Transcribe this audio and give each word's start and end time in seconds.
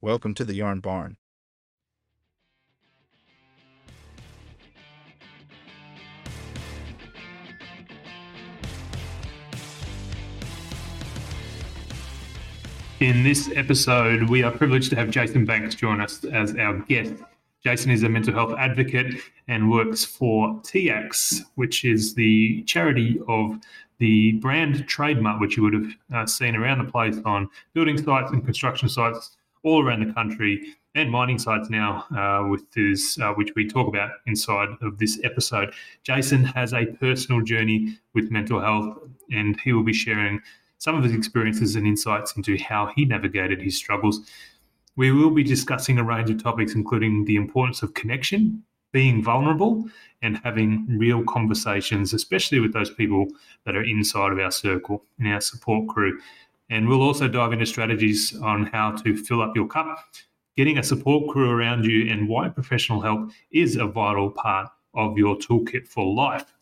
Welcome 0.00 0.32
to 0.34 0.44
the 0.44 0.54
Yarn 0.54 0.78
Barn. 0.78 1.16
In 13.00 13.24
this 13.24 13.50
episode, 13.56 14.28
we 14.28 14.44
are 14.44 14.52
privileged 14.52 14.90
to 14.90 14.96
have 14.96 15.10
Jason 15.10 15.44
Banks 15.44 15.74
join 15.74 16.00
us 16.00 16.22
as 16.26 16.54
our 16.54 16.78
guest. 16.82 17.14
Jason 17.64 17.90
is 17.90 18.04
a 18.04 18.08
mental 18.08 18.32
health 18.32 18.54
advocate 18.56 19.16
and 19.48 19.68
works 19.68 20.04
for 20.04 20.60
TIACS, 20.60 21.40
which 21.56 21.84
is 21.84 22.14
the 22.14 22.62
charity 22.68 23.18
of 23.26 23.58
the 23.98 24.34
brand 24.34 24.86
TradeMutt, 24.86 25.40
which 25.40 25.56
you 25.56 25.64
would 25.64 25.74
have 25.74 25.90
uh, 26.14 26.24
seen 26.24 26.54
around 26.54 26.86
the 26.86 26.92
place 26.92 27.18
on 27.24 27.50
building 27.74 28.00
sites 28.00 28.30
and 28.30 28.44
construction 28.44 28.88
sites 28.88 29.37
all 29.64 29.84
around 29.84 30.06
the 30.06 30.12
country 30.12 30.74
and 30.94 31.10
mining 31.10 31.38
sites 31.38 31.70
now, 31.70 32.04
uh, 32.16 32.48
with 32.48 32.70
this, 32.72 33.18
uh, 33.20 33.32
which 33.34 33.50
we 33.54 33.68
talk 33.68 33.88
about 33.88 34.10
inside 34.26 34.68
of 34.82 34.98
this 34.98 35.20
episode. 35.22 35.72
Jason 36.02 36.44
has 36.44 36.72
a 36.72 36.86
personal 36.86 37.40
journey 37.42 37.98
with 38.14 38.30
mental 38.30 38.60
health, 38.60 38.98
and 39.30 39.60
he 39.60 39.72
will 39.72 39.84
be 39.84 39.92
sharing 39.92 40.40
some 40.78 40.96
of 40.96 41.04
his 41.04 41.12
experiences 41.12 41.76
and 41.76 41.86
insights 41.86 42.36
into 42.36 42.56
how 42.58 42.90
he 42.94 43.04
navigated 43.04 43.60
his 43.60 43.76
struggles. 43.76 44.20
We 44.96 45.12
will 45.12 45.30
be 45.30 45.44
discussing 45.44 45.98
a 45.98 46.04
range 46.04 46.30
of 46.30 46.42
topics, 46.42 46.74
including 46.74 47.24
the 47.24 47.36
importance 47.36 47.82
of 47.82 47.94
connection, 47.94 48.64
being 48.92 49.22
vulnerable, 49.22 49.84
and 50.22 50.40
having 50.42 50.86
real 50.98 51.22
conversations, 51.24 52.12
especially 52.12 52.58
with 52.58 52.72
those 52.72 52.90
people 52.90 53.28
that 53.64 53.76
are 53.76 53.84
inside 53.84 54.32
of 54.32 54.38
our 54.38 54.50
circle 54.50 55.04
and 55.18 55.28
our 55.28 55.40
support 55.40 55.88
crew. 55.88 56.18
And 56.70 56.88
we'll 56.88 57.02
also 57.02 57.28
dive 57.28 57.52
into 57.52 57.66
strategies 57.66 58.36
on 58.40 58.66
how 58.66 58.92
to 58.92 59.16
fill 59.16 59.40
up 59.40 59.56
your 59.56 59.66
cup, 59.66 59.98
getting 60.56 60.78
a 60.78 60.82
support 60.82 61.30
crew 61.30 61.50
around 61.50 61.84
you, 61.84 62.10
and 62.10 62.28
why 62.28 62.48
professional 62.48 63.00
help 63.00 63.30
is 63.50 63.76
a 63.76 63.86
vital 63.86 64.30
part 64.30 64.68
of 64.94 65.16
your 65.16 65.36
toolkit 65.36 65.86
for 65.88 66.04
life. 66.14 66.54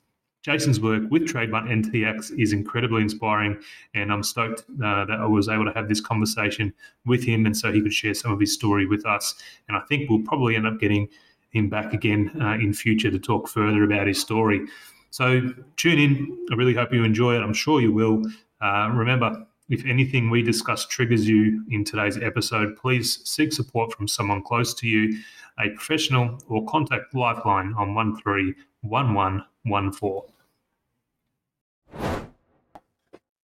Jason's 0.43 0.79
work 0.79 1.03
with 1.11 1.23
TradeMutt 1.23 1.69
and 1.73 1.85
TIACS 1.85 2.39
is 2.39 2.53
incredibly 2.53 3.03
inspiring, 3.03 3.61
and 3.95 4.13
I'm 4.13 4.23
stoked 4.23 4.61
uh, 4.85 5.05
that 5.07 5.19
I 5.19 5.27
was 5.27 5.49
able 5.49 5.65
to 5.65 5.73
have 5.73 5.89
this 5.89 6.01
conversation 6.01 6.73
with 7.05 7.25
him, 7.25 7.47
and 7.47 7.57
so 7.57 7.73
he 7.73 7.83
could 7.83 7.93
share 7.93 8.15
some 8.15 8.31
of 8.31 8.39
his 8.39 8.55
story 8.55 8.87
with 8.87 9.05
us. 9.05 9.35
And 9.67 9.77
I 9.77 9.81
think 9.89 10.09
we'll 10.09 10.23
probably 10.23 10.55
end 10.55 10.65
up 10.65 10.79
getting 10.79 11.09
him 11.51 11.69
back 11.69 11.93
again 11.93 12.31
uh, 12.41 12.55
in 12.55 12.73
future 12.73 13.11
to 13.11 13.19
talk 13.19 13.49
further 13.49 13.83
about 13.83 14.07
his 14.07 14.21
story. 14.21 14.67
So 15.11 15.49
tune 15.77 15.99
in. 15.99 16.47
I 16.53 16.55
really 16.55 16.75
hope 16.75 16.93
you 16.93 17.03
enjoy 17.03 17.35
it. 17.35 17.41
I'm 17.41 17.55
sure 17.55 17.81
you 17.81 17.93
will. 17.93 18.23
Uh, 18.61 18.91
remember, 18.95 19.47
if 19.69 19.85
anything 19.85 20.31
we 20.31 20.43
discuss 20.43 20.87
triggers 20.87 21.29
you 21.29 21.65
in 21.71 21.85
today's 21.85 22.17
episode, 22.19 22.77
please 22.77 23.21
seek 23.29 23.53
support 23.53 23.93
from 23.93 24.07
someone 24.07 24.41
close 24.43 24.73
to 24.75 24.87
you, 24.87 25.19
a 25.59 25.71
professional, 25.71 26.39
or 26.49 26.65
contact 26.67 27.13
Lifeline 27.15 27.75
on 27.77 27.95
131114. 27.95 30.21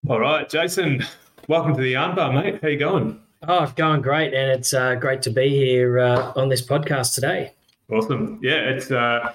All 0.09 0.20
right, 0.20 0.48
Jason, 0.48 1.05
welcome 1.48 1.75
to 1.75 1.83
the 1.83 1.91
Yarn 1.91 2.14
Barn, 2.14 2.34
mate. 2.34 2.61
How 2.62 2.69
you 2.69 2.79
going? 2.79 3.20
Oh, 3.48 3.73
going 3.75 4.03
great, 4.03 4.34
and 4.34 4.53
it's 4.53 4.73
uh, 4.73 4.95
great 4.95 5.20
to 5.23 5.31
be 5.31 5.48
here 5.48 5.98
uh, 5.98 6.33
on 6.36 6.48
this 6.48 6.64
podcast 6.64 7.17
today. 7.17 7.53
Awesome. 7.91 8.39
Yeah, 8.42 8.69
it's 8.69 8.92
uh, 8.92 9.33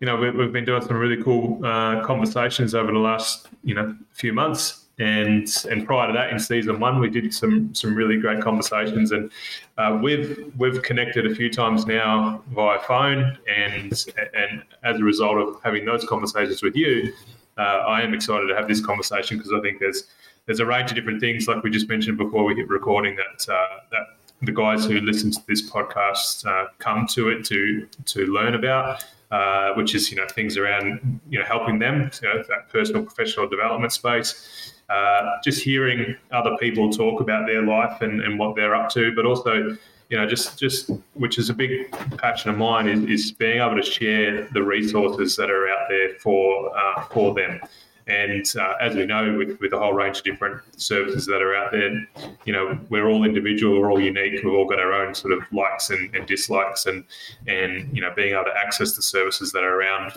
you 0.00 0.06
know 0.06 0.16
we, 0.16 0.30
we've 0.30 0.52
been 0.52 0.64
doing 0.64 0.80
some 0.80 0.96
really 0.96 1.22
cool 1.22 1.62
uh, 1.64 2.02
conversations 2.02 2.74
over 2.74 2.90
the 2.90 2.98
last 2.98 3.48
you 3.62 3.74
know 3.74 3.94
few 4.12 4.32
months, 4.32 4.79
and 5.00 5.48
and 5.70 5.86
prior 5.86 6.06
to 6.06 6.12
that 6.12 6.30
in 6.30 6.38
season 6.38 6.78
one 6.78 7.00
we 7.00 7.10
did 7.10 7.34
some 7.34 7.74
some 7.74 7.94
really 7.94 8.16
great 8.18 8.40
conversations, 8.40 9.10
and 9.12 9.30
uh, 9.78 9.98
we've 10.00 10.52
we've 10.56 10.82
connected 10.82 11.26
a 11.26 11.34
few 11.34 11.50
times 11.50 11.86
now 11.86 12.42
via 12.54 12.78
phone, 12.80 13.36
and 13.48 14.06
and 14.34 14.62
as 14.84 15.00
a 15.00 15.04
result 15.04 15.38
of 15.38 15.60
having 15.62 15.84
those 15.84 16.04
conversations 16.04 16.62
with 16.62 16.76
you 16.76 17.12
uh, 17.60 17.84
I 17.86 18.02
am 18.02 18.14
excited 18.14 18.46
to 18.46 18.54
have 18.54 18.68
this 18.68 18.84
conversation 18.84 19.36
because 19.36 19.52
I 19.52 19.60
think 19.60 19.80
there's 19.80 20.04
there's 20.46 20.60
a 20.60 20.66
range 20.66 20.90
of 20.90 20.96
different 20.96 21.20
things, 21.20 21.46
like 21.46 21.62
we 21.62 21.70
just 21.70 21.88
mentioned 21.88 22.16
before 22.16 22.44
we 22.44 22.54
hit 22.54 22.68
recording, 22.68 23.16
that 23.16 23.52
uh, 23.52 23.80
that 23.90 24.06
the 24.42 24.52
guys 24.52 24.86
who 24.86 25.00
listen 25.00 25.30
to 25.30 25.40
this 25.46 25.68
podcast 25.70 26.46
uh, 26.46 26.68
come 26.78 27.06
to 27.08 27.28
it 27.28 27.44
to 27.46 27.86
to 28.06 28.26
learn 28.26 28.54
about, 28.54 29.04
uh, 29.30 29.72
which 29.74 29.94
is 29.94 30.10
you 30.10 30.16
know 30.16 30.26
things 30.28 30.56
around 30.56 31.20
you 31.28 31.38
know 31.38 31.44
helping 31.44 31.78
them, 31.78 32.10
you 32.22 32.28
know, 32.28 32.42
that 32.48 32.68
personal 32.68 33.02
professional 33.02 33.48
development 33.48 33.92
space. 33.92 34.74
Uh, 34.88 35.36
just 35.44 35.62
hearing 35.62 36.16
other 36.32 36.56
people 36.58 36.90
talk 36.90 37.20
about 37.20 37.46
their 37.46 37.62
life 37.62 38.02
and, 38.02 38.20
and 38.22 38.36
what 38.40 38.56
they're 38.56 38.74
up 38.74 38.90
to, 38.90 39.14
but 39.14 39.24
also 39.24 39.76
you 40.10 40.16
know, 40.16 40.26
just 40.26 40.58
just 40.58 40.90
which 41.14 41.38
is 41.38 41.48
a 41.48 41.54
big 41.54 41.90
passion 42.18 42.50
of 42.50 42.58
mine 42.58 42.88
is, 42.88 43.04
is 43.04 43.32
being 43.32 43.60
able 43.60 43.76
to 43.76 43.82
share 43.82 44.48
the 44.52 44.62
resources 44.62 45.36
that 45.36 45.50
are 45.50 45.68
out 45.68 45.86
there 45.88 46.18
for 46.18 46.76
uh, 46.76 47.04
for 47.04 47.32
them. 47.32 47.60
And 48.06 48.44
uh, 48.58 48.74
as 48.80 48.94
we 48.94 49.06
know, 49.06 49.36
with, 49.36 49.60
with 49.60 49.72
a 49.72 49.78
whole 49.78 49.92
range 49.92 50.18
of 50.18 50.24
different 50.24 50.62
services 50.80 51.26
that 51.26 51.42
are 51.42 51.54
out 51.54 51.72
there, 51.72 52.06
you 52.44 52.52
know, 52.52 52.78
we're 52.88 53.08
all 53.08 53.24
individual, 53.24 53.80
we're 53.80 53.90
all 53.90 54.00
unique, 54.00 54.42
we've 54.42 54.52
all 54.52 54.66
got 54.66 54.80
our 54.80 54.92
own 54.92 55.14
sort 55.14 55.32
of 55.32 55.40
likes 55.52 55.90
and, 55.90 56.14
and 56.14 56.26
dislikes, 56.26 56.86
and 56.86 57.04
and 57.46 57.94
you 57.94 58.00
know, 58.02 58.12
being 58.14 58.34
able 58.34 58.44
to 58.44 58.56
access 58.56 58.96
the 58.96 59.02
services 59.02 59.52
that 59.52 59.62
are 59.62 59.80
around 59.80 60.12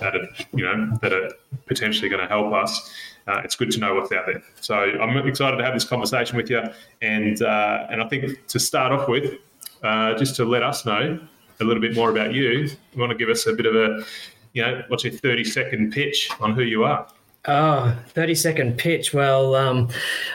that 0.00 0.16
are 0.16 0.28
you 0.54 0.64
know 0.64 0.96
that 1.02 1.12
are 1.12 1.30
potentially 1.66 2.08
going 2.08 2.22
to 2.22 2.28
help 2.28 2.52
us 2.52 2.90
uh, 3.26 3.40
it's 3.44 3.56
good 3.56 3.70
to 3.72 3.80
know 3.80 3.94
what's 3.94 4.12
out 4.12 4.26
there. 4.26 4.42
So 4.60 4.74
I'm 4.74 5.16
excited 5.26 5.56
to 5.56 5.64
have 5.64 5.74
this 5.74 5.84
conversation 5.84 6.36
with 6.36 6.48
you, 6.48 6.62
and 7.02 7.40
uh, 7.42 7.86
and 7.90 8.02
I 8.02 8.08
think 8.08 8.46
to 8.46 8.58
start 8.58 8.92
off 8.92 9.08
with, 9.08 9.34
uh, 9.82 10.14
just 10.14 10.36
to 10.36 10.44
let 10.44 10.62
us 10.62 10.86
know 10.86 11.18
a 11.60 11.64
little 11.64 11.80
bit 11.80 11.94
more 11.94 12.10
about 12.10 12.34
you, 12.34 12.48
you 12.50 12.70
want 12.96 13.10
to 13.10 13.18
give 13.18 13.28
us 13.28 13.46
a 13.46 13.52
bit 13.52 13.66
of 13.66 13.74
a, 13.74 14.04
you 14.52 14.62
know, 14.62 14.82
what's 14.88 15.04
your 15.04 15.12
30 15.12 15.44
second 15.44 15.92
pitch 15.92 16.30
on 16.40 16.54
who 16.54 16.62
you 16.62 16.84
are? 16.84 17.06
Oh, 17.48 17.96
30 18.08 18.34
second 18.34 18.78
pitch. 18.78 19.14
Well, 19.14 19.54
um, 19.54 19.88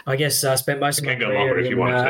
I 0.07 0.16
guess 0.16 0.44
I 0.44 0.55
spent 0.55 0.79
most 0.79 0.99
of 0.99 1.05
my 1.05 1.16
career 1.27 1.59
in, 1.59 1.77
uh, 1.94 2.03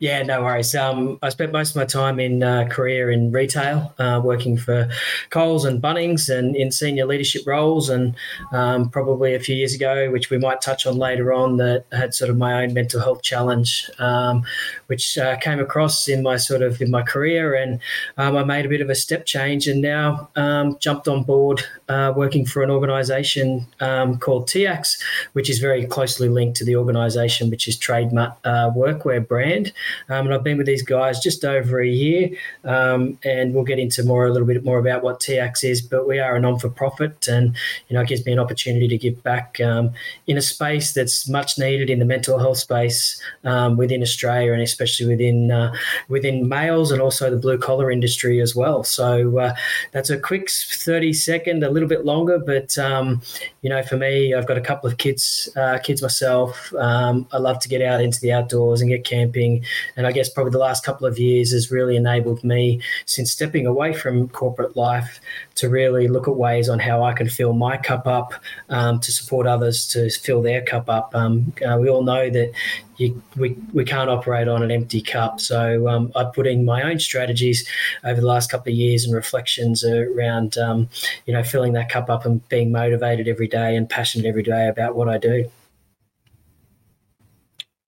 yeah, 0.00 0.22
no 0.22 0.42
worries. 0.42 0.74
Um, 0.74 1.18
I 1.22 1.28
spent 1.28 1.52
most 1.52 1.70
of 1.70 1.76
my 1.76 1.84
time 1.84 2.18
in 2.18 2.42
uh, 2.42 2.66
career 2.70 3.10
in 3.10 3.32
retail, 3.32 3.92
uh, 3.98 4.18
working 4.24 4.56
for 4.56 4.88
Coles 5.28 5.66
and 5.66 5.80
Bunnings, 5.82 6.30
and 6.30 6.56
in 6.56 6.72
senior 6.72 7.04
leadership 7.04 7.42
roles. 7.46 7.90
And 7.90 8.16
um, 8.50 8.88
probably 8.88 9.34
a 9.34 9.40
few 9.40 9.54
years 9.54 9.74
ago, 9.74 10.10
which 10.10 10.30
we 10.30 10.38
might 10.38 10.62
touch 10.62 10.86
on 10.86 10.96
later 10.96 11.34
on, 11.34 11.58
that 11.58 11.84
had 11.92 12.14
sort 12.14 12.30
of 12.30 12.38
my 12.38 12.62
own 12.62 12.72
mental 12.72 12.98
health 12.98 13.22
challenge, 13.22 13.90
um, 13.98 14.42
which 14.86 15.18
uh, 15.18 15.36
came 15.36 15.60
across 15.60 16.08
in 16.08 16.22
my 16.22 16.38
sort 16.38 16.62
of 16.62 16.80
in 16.80 16.90
my 16.90 17.02
career, 17.02 17.54
and 17.54 17.78
um, 18.16 18.38
I 18.38 18.44
made 18.44 18.64
a 18.64 18.70
bit 18.70 18.80
of 18.80 18.88
a 18.88 18.94
step 18.94 19.26
change, 19.26 19.68
and 19.68 19.82
now 19.82 20.30
um, 20.34 20.78
jumped 20.80 21.08
on 21.08 21.24
board 21.24 21.62
uh, 21.90 22.14
working 22.16 22.46
for 22.46 22.62
an 22.62 22.70
organisation 22.70 23.66
um, 23.80 24.18
called 24.18 24.48
TIACS, 24.48 24.98
which 25.34 25.50
is 25.50 25.58
very 25.58 25.84
closely 25.84 26.30
linked 26.30 26.56
to 26.56 26.64
the 26.64 26.76
organisation, 26.76 27.50
which 27.50 27.68
is 27.68 27.76
TradeMutt 27.76 28.36
uh, 28.44 28.70
Workwear 28.70 29.28
brand. 29.28 29.74
Um, 30.08 30.26
and 30.26 30.34
I've 30.34 30.44
been 30.44 30.58
with 30.58 30.66
these 30.66 30.82
guys 30.82 31.20
just 31.20 31.44
over 31.44 31.80
a 31.80 31.88
year, 31.88 32.30
um, 32.64 33.18
and 33.24 33.54
we'll 33.54 33.64
get 33.64 33.78
into 33.78 34.04
more 34.04 34.26
a 34.26 34.32
little 34.32 34.46
bit 34.46 34.64
more 34.64 34.78
about 34.78 35.02
what 35.02 35.20
TIACS 35.20 35.64
is. 35.64 35.82
But 35.82 36.06
we 36.06 36.18
are 36.18 36.36
a 36.36 36.40
non 36.40 36.58
for 36.58 36.68
profit, 36.68 37.28
and 37.28 37.56
you 37.88 37.94
know 37.94 38.02
it 38.02 38.08
gives 38.08 38.24
me 38.24 38.32
an 38.32 38.38
opportunity 38.38 38.88
to 38.88 38.98
give 38.98 39.22
back 39.22 39.60
um, 39.60 39.92
in 40.26 40.36
a 40.36 40.42
space 40.42 40.92
that's 40.92 41.28
much 41.28 41.58
needed 41.58 41.90
in 41.90 41.98
the 41.98 42.04
mental 42.04 42.38
health 42.38 42.58
space 42.58 43.20
um, 43.44 43.76
within 43.76 44.02
Australia, 44.02 44.52
and 44.52 44.62
especially 44.62 45.06
within 45.06 45.50
uh, 45.50 45.72
within 46.08 46.48
males 46.48 46.90
and 46.90 47.00
also 47.00 47.30
the 47.30 47.36
blue 47.36 47.58
collar 47.58 47.90
industry 47.90 48.40
as 48.40 48.54
well. 48.54 48.84
So 48.84 49.38
uh, 49.38 49.54
that's 49.92 50.10
a 50.10 50.18
quick 50.18 50.50
thirty 50.50 51.12
second, 51.12 51.64
a 51.64 51.70
little 51.70 51.88
bit 51.88 52.04
longer, 52.04 52.38
but 52.38 52.76
um, 52.78 53.22
you 53.62 53.70
know 53.70 53.82
for 53.82 53.96
me, 53.96 54.34
I've 54.34 54.46
got 54.46 54.58
a 54.58 54.62
couple 54.62 54.90
of 54.90 54.98
kids 54.98 55.48
uh, 55.56 55.78
kids 55.78 56.02
myself. 56.02 56.72
Um, 56.74 57.26
I 57.32 57.38
love 57.38 57.58
to 57.60 57.68
get 57.68 57.82
out 57.82 58.00
into 58.00 58.20
the 58.20 58.32
outdoors 58.32 58.80
and 58.80 58.90
get 58.90 59.04
camping 59.04 59.64
and 59.96 60.06
I 60.06 60.12
guess 60.12 60.28
probably 60.28 60.52
the 60.52 60.58
last 60.58 60.84
couple 60.84 61.06
of 61.06 61.18
years 61.18 61.52
has 61.52 61.70
really 61.70 61.96
enabled 61.96 62.42
me, 62.44 62.80
since 63.06 63.30
stepping 63.30 63.66
away 63.66 63.92
from 63.92 64.28
corporate 64.28 64.76
life, 64.76 65.20
to 65.56 65.68
really 65.68 66.08
look 66.08 66.28
at 66.28 66.36
ways 66.36 66.68
on 66.68 66.78
how 66.78 67.02
I 67.02 67.12
can 67.12 67.28
fill 67.28 67.52
my 67.52 67.76
cup 67.76 68.06
up 68.06 68.34
um, 68.68 69.00
to 69.00 69.12
support 69.12 69.46
others 69.46 69.86
to 69.88 70.08
fill 70.10 70.42
their 70.42 70.62
cup 70.62 70.88
up. 70.88 71.14
Um, 71.14 71.52
uh, 71.66 71.76
we 71.78 71.88
all 71.88 72.02
know 72.02 72.30
that 72.30 72.52
you, 72.96 73.22
we, 73.36 73.56
we 73.72 73.84
can't 73.84 74.10
operate 74.10 74.46
on 74.46 74.62
an 74.62 74.70
empty 74.70 75.00
cup. 75.00 75.40
So 75.40 75.88
um, 75.88 76.12
I 76.14 76.24
put 76.24 76.46
in 76.46 76.64
my 76.64 76.82
own 76.82 76.98
strategies 76.98 77.66
over 78.04 78.20
the 78.20 78.26
last 78.26 78.50
couple 78.50 78.72
of 78.72 78.76
years 78.76 79.04
and 79.04 79.14
reflections 79.14 79.82
around, 79.84 80.58
um, 80.58 80.88
you 81.26 81.32
know, 81.32 81.42
filling 81.42 81.72
that 81.72 81.88
cup 81.88 82.10
up 82.10 82.26
and 82.26 82.46
being 82.48 82.70
motivated 82.70 83.26
every 83.26 83.48
day 83.48 83.74
and 83.74 83.88
passionate 83.88 84.26
every 84.26 84.42
day 84.42 84.68
about 84.68 84.96
what 84.96 85.08
I 85.08 85.16
do. 85.16 85.50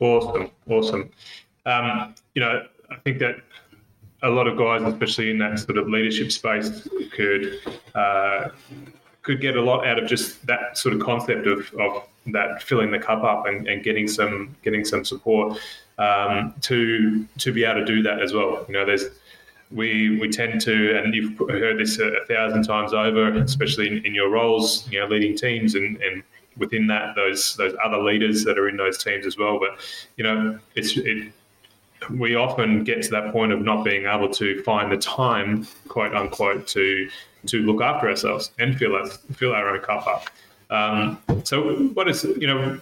Awesome, 0.00 0.50
awesome. 0.68 1.10
Um, 1.66 2.14
you 2.34 2.40
know, 2.40 2.66
I 2.90 2.96
think 2.96 3.18
that 3.20 3.36
a 4.22 4.28
lot 4.28 4.46
of 4.46 4.56
guys, 4.56 4.82
especially 4.82 5.30
in 5.30 5.38
that 5.38 5.58
sort 5.58 5.78
of 5.78 5.88
leadership 5.88 6.30
space, 6.32 6.88
could 7.12 7.58
uh, 7.94 8.48
could 9.22 9.40
get 9.40 9.56
a 9.56 9.62
lot 9.62 9.86
out 9.86 9.98
of 9.98 10.08
just 10.08 10.44
that 10.46 10.76
sort 10.76 10.94
of 10.94 11.00
concept 11.00 11.46
of, 11.46 11.72
of 11.74 12.08
that 12.26 12.62
filling 12.62 12.90
the 12.90 12.98
cup 12.98 13.22
up 13.22 13.46
and, 13.46 13.66
and 13.68 13.82
getting 13.82 14.08
some 14.08 14.54
getting 14.62 14.84
some 14.84 15.04
support. 15.04 15.58
um, 15.98 16.54
to 16.62 17.26
to 17.38 17.52
be 17.52 17.64
able 17.64 17.80
to 17.80 17.84
do 17.84 18.02
that 18.02 18.20
as 18.20 18.32
well. 18.32 18.64
You 18.68 18.74
know, 18.74 18.84
there's 18.84 19.06
we 19.70 20.18
we 20.18 20.28
tend 20.28 20.60
to, 20.62 20.98
and 20.98 21.14
you've 21.14 21.38
heard 21.38 21.78
this 21.78 21.98
a, 21.98 22.24
thousand 22.26 22.64
times 22.64 22.92
over, 22.92 23.32
especially 23.38 23.88
in, 23.88 24.06
in, 24.06 24.14
your 24.14 24.28
roles, 24.28 24.88
you 24.90 25.00
know, 25.00 25.06
leading 25.06 25.36
teams 25.36 25.74
and, 25.74 25.96
and 26.02 26.22
within 26.56 26.86
that 26.88 27.14
those 27.14 27.56
those 27.56 27.74
other 27.84 27.98
leaders 27.98 28.44
that 28.44 28.58
are 28.58 28.68
in 28.68 28.76
those 28.76 29.02
teams 29.02 29.26
as 29.26 29.36
well. 29.36 29.58
But 29.58 29.78
you 30.16 30.24
know, 30.24 30.58
it's 30.74 30.96
it, 30.96 31.32
we 32.10 32.34
often 32.34 32.84
get 32.84 33.02
to 33.02 33.10
that 33.10 33.32
point 33.32 33.52
of 33.52 33.60
not 33.60 33.84
being 33.84 34.06
able 34.06 34.28
to 34.30 34.62
find 34.62 34.90
the 34.90 34.96
time, 34.96 35.66
quote 35.88 36.14
unquote, 36.14 36.66
to 36.68 37.08
to 37.46 37.58
look 37.62 37.82
after 37.82 38.08
ourselves 38.08 38.52
and 38.58 38.78
fill 38.78 38.94
our, 38.94 39.06
fill 39.06 39.52
our 39.52 39.70
own 39.70 39.80
cup 39.80 40.06
up. 40.06 40.30
Um, 40.70 41.20
so, 41.44 41.76
what 41.94 42.08
is 42.08 42.24
you 42.24 42.46
know, 42.46 42.78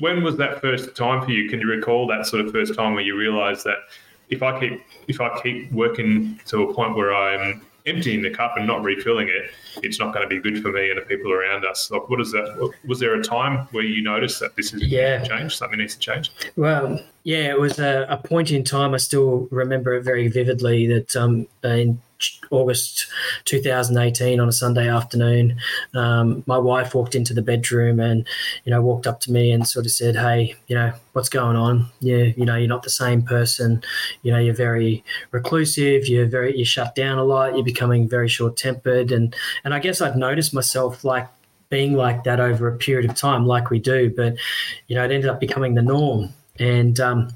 when 0.00 0.22
was 0.22 0.36
that 0.36 0.60
first 0.60 0.94
time 0.96 1.24
for 1.24 1.30
you? 1.30 1.48
Can 1.48 1.60
you 1.60 1.66
recall 1.66 2.06
that 2.08 2.26
sort 2.26 2.44
of 2.44 2.52
first 2.52 2.74
time 2.74 2.94
where 2.94 3.02
you 3.02 3.16
realised 3.16 3.64
that 3.64 3.78
if 4.30 4.42
I 4.42 4.58
keep 4.58 4.82
if 5.08 5.20
I 5.20 5.40
keep 5.40 5.70
working 5.72 6.40
to 6.46 6.62
a 6.62 6.74
point 6.74 6.96
where 6.96 7.14
I'm 7.14 7.62
emptying 7.86 8.22
the 8.22 8.30
cup 8.30 8.54
and 8.56 8.66
not 8.66 8.82
refilling 8.82 9.28
it, 9.28 9.50
it's 9.82 9.98
not 9.98 10.14
going 10.14 10.26
to 10.26 10.28
be 10.28 10.40
good 10.40 10.62
for 10.62 10.72
me 10.72 10.90
and 10.90 10.98
the 10.98 11.04
people 11.04 11.32
around 11.32 11.64
us. 11.64 11.90
Like, 11.90 12.08
what 12.08 12.20
is 12.20 12.32
that? 12.32 12.72
Was 12.86 12.98
there 12.98 13.14
a 13.14 13.22
time 13.22 13.68
where 13.72 13.84
you 13.84 14.02
noticed 14.02 14.40
that 14.40 14.56
this 14.56 14.72
is 14.72 14.82
yeah. 14.82 15.22
change? 15.22 15.56
Something 15.56 15.80
needs 15.80 15.94
to 15.94 16.00
change. 16.00 16.32
Well, 16.56 17.00
yeah, 17.24 17.50
it 17.50 17.60
was 17.60 17.78
a, 17.78 18.06
a 18.08 18.16
point 18.16 18.50
in 18.50 18.64
time. 18.64 18.94
I 18.94 18.98
still 18.98 19.48
remember 19.50 19.94
it 19.94 20.02
very 20.02 20.28
vividly. 20.28 20.86
That 20.86 21.14
um, 21.16 21.46
in 21.62 22.00
August 22.50 23.06
2018 23.44 24.40
on 24.40 24.48
a 24.48 24.52
Sunday 24.52 24.88
afternoon. 24.88 25.56
Um, 25.94 26.42
my 26.46 26.58
wife 26.58 26.94
walked 26.94 27.14
into 27.14 27.34
the 27.34 27.42
bedroom 27.42 28.00
and, 28.00 28.26
you 28.64 28.70
know, 28.70 28.80
walked 28.80 29.06
up 29.06 29.20
to 29.20 29.32
me 29.32 29.50
and 29.50 29.66
sort 29.66 29.86
of 29.86 29.92
said, 29.92 30.16
"Hey, 30.16 30.54
you 30.68 30.76
know, 30.76 30.92
what's 31.12 31.28
going 31.28 31.56
on? 31.56 31.86
You, 32.00 32.34
you 32.36 32.44
know, 32.44 32.56
you're 32.56 32.68
not 32.68 32.82
the 32.82 32.90
same 32.90 33.22
person. 33.22 33.82
You 34.22 34.32
know, 34.32 34.38
you're 34.38 34.54
very 34.54 35.04
reclusive. 35.30 36.08
You're 36.08 36.26
very, 36.26 36.56
you 36.56 36.64
shut 36.64 36.94
down 36.94 37.18
a 37.18 37.24
lot. 37.24 37.54
You're 37.54 37.64
becoming 37.64 38.08
very 38.08 38.28
short 38.28 38.56
tempered." 38.56 39.12
And 39.12 39.34
and 39.64 39.74
I 39.74 39.78
guess 39.78 40.00
I'd 40.00 40.16
noticed 40.16 40.54
myself 40.54 41.04
like 41.04 41.28
being 41.70 41.94
like 41.94 42.24
that 42.24 42.40
over 42.40 42.68
a 42.68 42.76
period 42.76 43.10
of 43.10 43.16
time, 43.16 43.46
like 43.46 43.70
we 43.70 43.78
do, 43.78 44.12
but 44.14 44.36
you 44.86 44.94
know, 44.94 45.04
it 45.04 45.10
ended 45.10 45.28
up 45.28 45.40
becoming 45.40 45.74
the 45.74 45.82
norm. 45.82 46.32
And 46.58 47.00
um, 47.00 47.30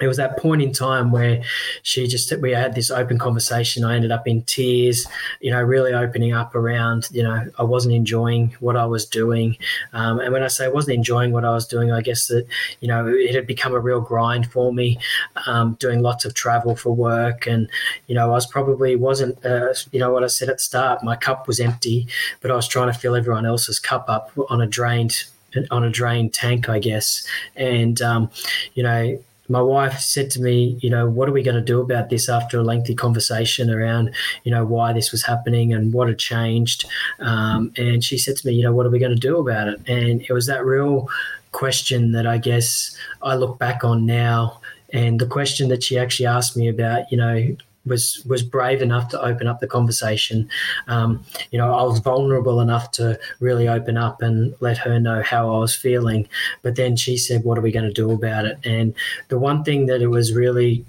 it 0.00 0.06
was 0.06 0.16
that 0.16 0.38
point 0.38 0.62
in 0.62 0.72
time 0.72 1.10
where 1.12 1.42
she 1.82 2.06
just 2.06 2.32
we 2.40 2.52
had 2.52 2.74
this 2.74 2.90
open 2.90 3.18
conversation. 3.18 3.84
I 3.84 3.96
ended 3.96 4.12
up 4.12 4.26
in 4.26 4.42
tears 4.42 5.06
you 5.40 5.50
know 5.50 5.60
really 5.60 5.92
opening 5.92 6.32
up 6.32 6.54
around 6.54 7.08
you 7.10 7.22
know 7.22 7.50
i 7.58 7.62
wasn't 7.62 7.94
enjoying 7.94 8.54
what 8.60 8.76
i 8.76 8.84
was 8.86 9.04
doing. 9.04 9.56
Um, 9.92 10.20
and 10.20 10.32
when 10.32 10.42
i 10.42 10.48
say 10.48 10.64
i 10.64 10.68
wasn't 10.68 10.96
enjoying 10.96 11.32
what 11.32 11.44
i 11.44 11.50
was 11.50 11.66
doing 11.66 11.90
i 11.92 12.00
guess 12.00 12.26
that 12.28 12.46
you 12.80 12.88
know 12.88 13.06
it 13.06 13.34
had 13.34 13.46
become 13.46 13.74
a 13.74 13.80
real 13.80 14.00
grind 14.00 14.50
for 14.50 14.72
me 14.72 14.98
um, 15.46 15.74
doing 15.74 16.00
lots 16.02 16.24
of 16.24 16.34
travel 16.34 16.76
for 16.76 16.94
work. 16.94 17.46
And 17.46 17.68
you 18.06 18.14
know 18.14 18.26
i 18.26 18.30
was 18.30 18.46
probably 18.46 18.96
wasn't 18.96 19.44
uh, 19.44 19.74
you 19.90 20.00
know 20.00 20.10
what 20.10 20.24
i 20.24 20.26
said 20.26 20.48
at 20.48 20.56
the 20.56 20.62
start 20.62 21.02
my 21.02 21.16
cup 21.16 21.46
was 21.46 21.60
empty 21.60 22.06
but 22.40 22.50
i 22.50 22.54
was 22.54 22.68
trying 22.68 22.92
to 22.92 22.98
fill 22.98 23.16
everyone 23.16 23.46
else's 23.46 23.78
cup 23.78 24.06
up 24.08 24.30
on 24.48 24.60
a 24.60 24.66
drained 24.66 25.24
on 25.70 25.84
a 25.84 25.90
drained 25.90 26.32
tank, 26.32 26.70
I 26.70 26.78
guess. 26.78 27.26
And 27.56 28.00
um, 28.00 28.30
you 28.74 28.82
know, 28.82 29.18
my 29.52 29.60
wife 29.60 30.00
said 30.00 30.30
to 30.30 30.40
me, 30.40 30.78
you 30.80 30.88
know, 30.88 31.08
what 31.08 31.28
are 31.28 31.32
we 31.32 31.42
going 31.42 31.56
to 31.56 31.60
do 31.60 31.80
about 31.80 32.08
this 32.08 32.28
after 32.28 32.58
a 32.58 32.62
lengthy 32.64 32.94
conversation 32.94 33.70
around, 33.70 34.14
you 34.44 34.50
know, 34.50 34.64
why 34.64 34.92
this 34.92 35.12
was 35.12 35.22
happening 35.24 35.72
and 35.72 35.92
what 35.92 36.08
had 36.08 36.18
changed. 36.18 36.86
Um, 37.20 37.72
and 37.76 38.02
she 38.02 38.16
said 38.16 38.36
to 38.38 38.46
me, 38.46 38.54
you 38.54 38.62
know, 38.62 38.72
what 38.72 38.86
are 38.86 38.90
we 38.90 38.98
going 38.98 39.14
to 39.14 39.28
do 39.28 39.38
about 39.38 39.68
it? 39.68 39.80
And 39.86 40.22
it 40.22 40.32
was 40.32 40.46
that 40.46 40.64
real 40.64 41.08
question 41.52 42.12
that 42.12 42.26
I 42.26 42.38
guess 42.38 42.96
I 43.22 43.34
look 43.34 43.58
back 43.58 43.84
on 43.84 44.06
now. 44.06 44.60
And 44.94 45.20
the 45.20 45.26
question 45.26 45.68
that 45.68 45.82
she 45.82 45.98
actually 45.98 46.26
asked 46.26 46.56
me 46.56 46.68
about, 46.68 47.10
you 47.12 47.18
know, 47.18 47.56
was 47.86 48.24
was 48.26 48.42
brave 48.42 48.82
enough 48.82 49.08
to 49.10 49.20
open 49.20 49.46
up 49.46 49.60
the 49.60 49.66
conversation. 49.66 50.48
Um, 50.88 51.24
you 51.50 51.58
know, 51.58 51.74
I 51.74 51.82
was 51.82 51.98
vulnerable 51.98 52.60
enough 52.60 52.90
to 52.92 53.18
really 53.40 53.68
open 53.68 53.96
up 53.96 54.22
and 54.22 54.54
let 54.60 54.78
her 54.78 54.98
know 55.00 55.22
how 55.22 55.54
I 55.54 55.58
was 55.58 55.74
feeling. 55.74 56.28
But 56.62 56.76
then 56.76 56.96
she 56.96 57.16
said, 57.16 57.44
"What 57.44 57.58
are 57.58 57.62
we 57.62 57.72
going 57.72 57.86
to 57.86 57.92
do 57.92 58.10
about 58.10 58.44
it?" 58.44 58.58
And 58.64 58.94
the 59.28 59.38
one 59.38 59.64
thing 59.64 59.86
that 59.86 60.02
it 60.02 60.08
was 60.08 60.32
really 60.32 60.84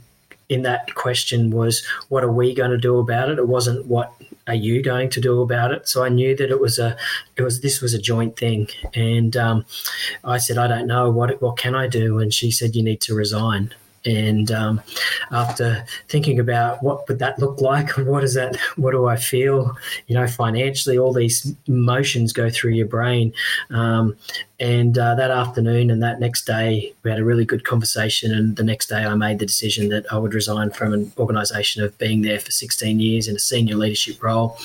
in 0.49 0.61
that 0.63 0.93
question 0.95 1.51
was, 1.51 1.85
"What 2.09 2.23
are 2.23 2.31
we 2.31 2.53
going 2.53 2.71
to 2.71 2.77
do 2.77 2.99
about 2.99 3.29
it?" 3.29 3.39
It 3.39 3.47
wasn't 3.47 3.85
what 3.87 4.13
are 4.47 4.53
you 4.53 4.83
going 4.83 5.09
to 5.09 5.21
do 5.21 5.41
about 5.41 5.71
it? 5.71 5.87
So 5.87 6.03
I 6.03 6.09
knew 6.09 6.35
that 6.35 6.49
it 6.49 6.59
was 6.59 6.77
a, 6.77 6.97
it 7.37 7.43
was 7.43 7.61
this 7.61 7.81
was 7.81 7.93
a 7.93 7.99
joint 7.99 8.37
thing, 8.37 8.67
and 8.93 9.35
um, 9.37 9.65
I 10.23 10.37
said, 10.37 10.57
I 10.57 10.67
don't 10.67 10.87
know 10.87 11.09
what 11.09 11.41
what 11.41 11.57
can 11.57 11.75
I 11.75 11.87
do, 11.87 12.19
and 12.19 12.33
she 12.33 12.51
said, 12.51 12.75
you 12.75 12.83
need 12.83 13.01
to 13.01 13.15
resign. 13.15 13.73
And 14.05 14.51
um, 14.51 14.81
after 15.31 15.85
thinking 16.09 16.39
about 16.39 16.83
what 16.83 17.07
would 17.07 17.19
that 17.19 17.39
look 17.39 17.61
like, 17.61 17.89
what 17.97 18.23
is 18.23 18.33
that, 18.33 18.57
what 18.75 18.91
do 18.91 19.07
I 19.07 19.15
feel, 19.15 19.75
you 20.07 20.15
know, 20.15 20.27
financially, 20.27 20.97
all 20.97 21.13
these 21.13 21.55
emotions 21.67 22.33
go 22.33 22.49
through 22.49 22.71
your 22.71 22.87
brain. 22.87 23.33
Um, 23.69 24.15
and 24.63 24.97
uh, 24.97 25.13
that 25.15 25.29
afternoon 25.29 25.91
and 25.91 26.01
that 26.03 26.21
next 26.21 26.45
day, 26.45 26.93
we 27.03 27.09
had 27.09 27.19
a 27.19 27.25
really 27.25 27.43
good 27.43 27.65
conversation. 27.65 28.33
And 28.33 28.55
the 28.55 28.63
next 28.63 28.87
day, 28.87 29.03
I 29.03 29.13
made 29.13 29.39
the 29.39 29.45
decision 29.45 29.89
that 29.89 30.05
I 30.09 30.17
would 30.17 30.33
resign 30.33 30.69
from 30.69 30.93
an 30.93 31.11
organisation 31.17 31.83
of 31.83 31.97
being 31.97 32.21
there 32.21 32.39
for 32.39 32.49
16 32.49 32.97
years 33.01 33.27
in 33.27 33.35
a 33.35 33.39
senior 33.39 33.75
leadership 33.75 34.23
role. 34.23 34.57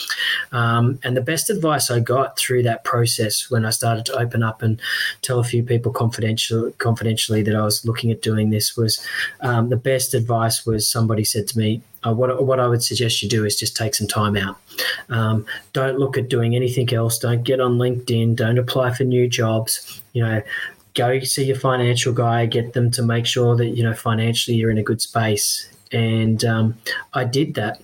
Um, 0.53 1.01
and 1.03 1.17
the 1.17 1.21
best 1.21 1.51
advice 1.51 1.91
I 1.91 1.99
got 1.99 2.39
through 2.39 2.63
that 2.63 2.85
process 2.85 3.51
when 3.51 3.67
I 3.67 3.71
started 3.71 4.07
to 4.07 4.17
open 4.17 4.45
up 4.45 4.63
and 4.63 4.81
tell 5.23 5.41
a 5.41 5.45
few 5.45 5.65
people 5.65 5.91
confidential, 5.91 6.71
confidentially 6.79 7.43
that 7.43 7.57
I 7.57 7.65
was 7.65 7.85
looking 7.85 8.13
at 8.13 8.23
doing 8.23 8.51
this 8.51 8.77
was 8.77 9.05
um, 9.41 9.69
the 9.69 9.77
best 9.77 10.15
advice 10.15 10.65
was 10.65 10.89
somebody 10.89 11.25
said 11.25 11.49
to 11.49 11.59
me, 11.59 11.83
uh, 12.07 12.15
what, 12.15 12.45
what 12.45 12.61
I 12.61 12.69
would 12.69 12.85
suggest 12.85 13.21
you 13.21 13.29
do 13.29 13.45
is 13.45 13.57
just 13.57 13.77
take 13.77 13.97
some 13.97 14.07
time 14.07 14.37
out. 14.37 14.59
Um, 15.09 15.47
don't 15.73 15.99
look 15.99 16.19
at 16.19 16.29
doing 16.29 16.55
anything 16.55 16.93
else. 16.93 17.19
Don't 17.19 17.43
get 17.43 17.61
on 17.61 17.79
LinkedIn. 17.79 18.37
Don't 18.37 18.59
apply 18.59 18.95
for 18.95 19.05
new 19.05 19.29
jobs. 19.29 20.03
You 20.13 20.25
know, 20.25 20.43
go 20.95 21.21
see 21.21 21.45
your 21.45 21.59
financial 21.59 22.13
guy. 22.13 22.47
Get 22.47 22.73
them 22.73 22.91
to 22.93 23.03
make 23.03 23.27
sure 23.27 23.57
that 23.57 23.69
you 23.69 23.83
know 23.83 23.95
financially 23.95 24.57
you're 24.57 24.71
in 24.71 24.79
a 24.79 24.83
good 24.83 25.01
space. 25.01 25.69
And 25.93 26.45
um, 26.45 26.75
I 27.15 27.25
did 27.25 27.55
that 27.55 27.81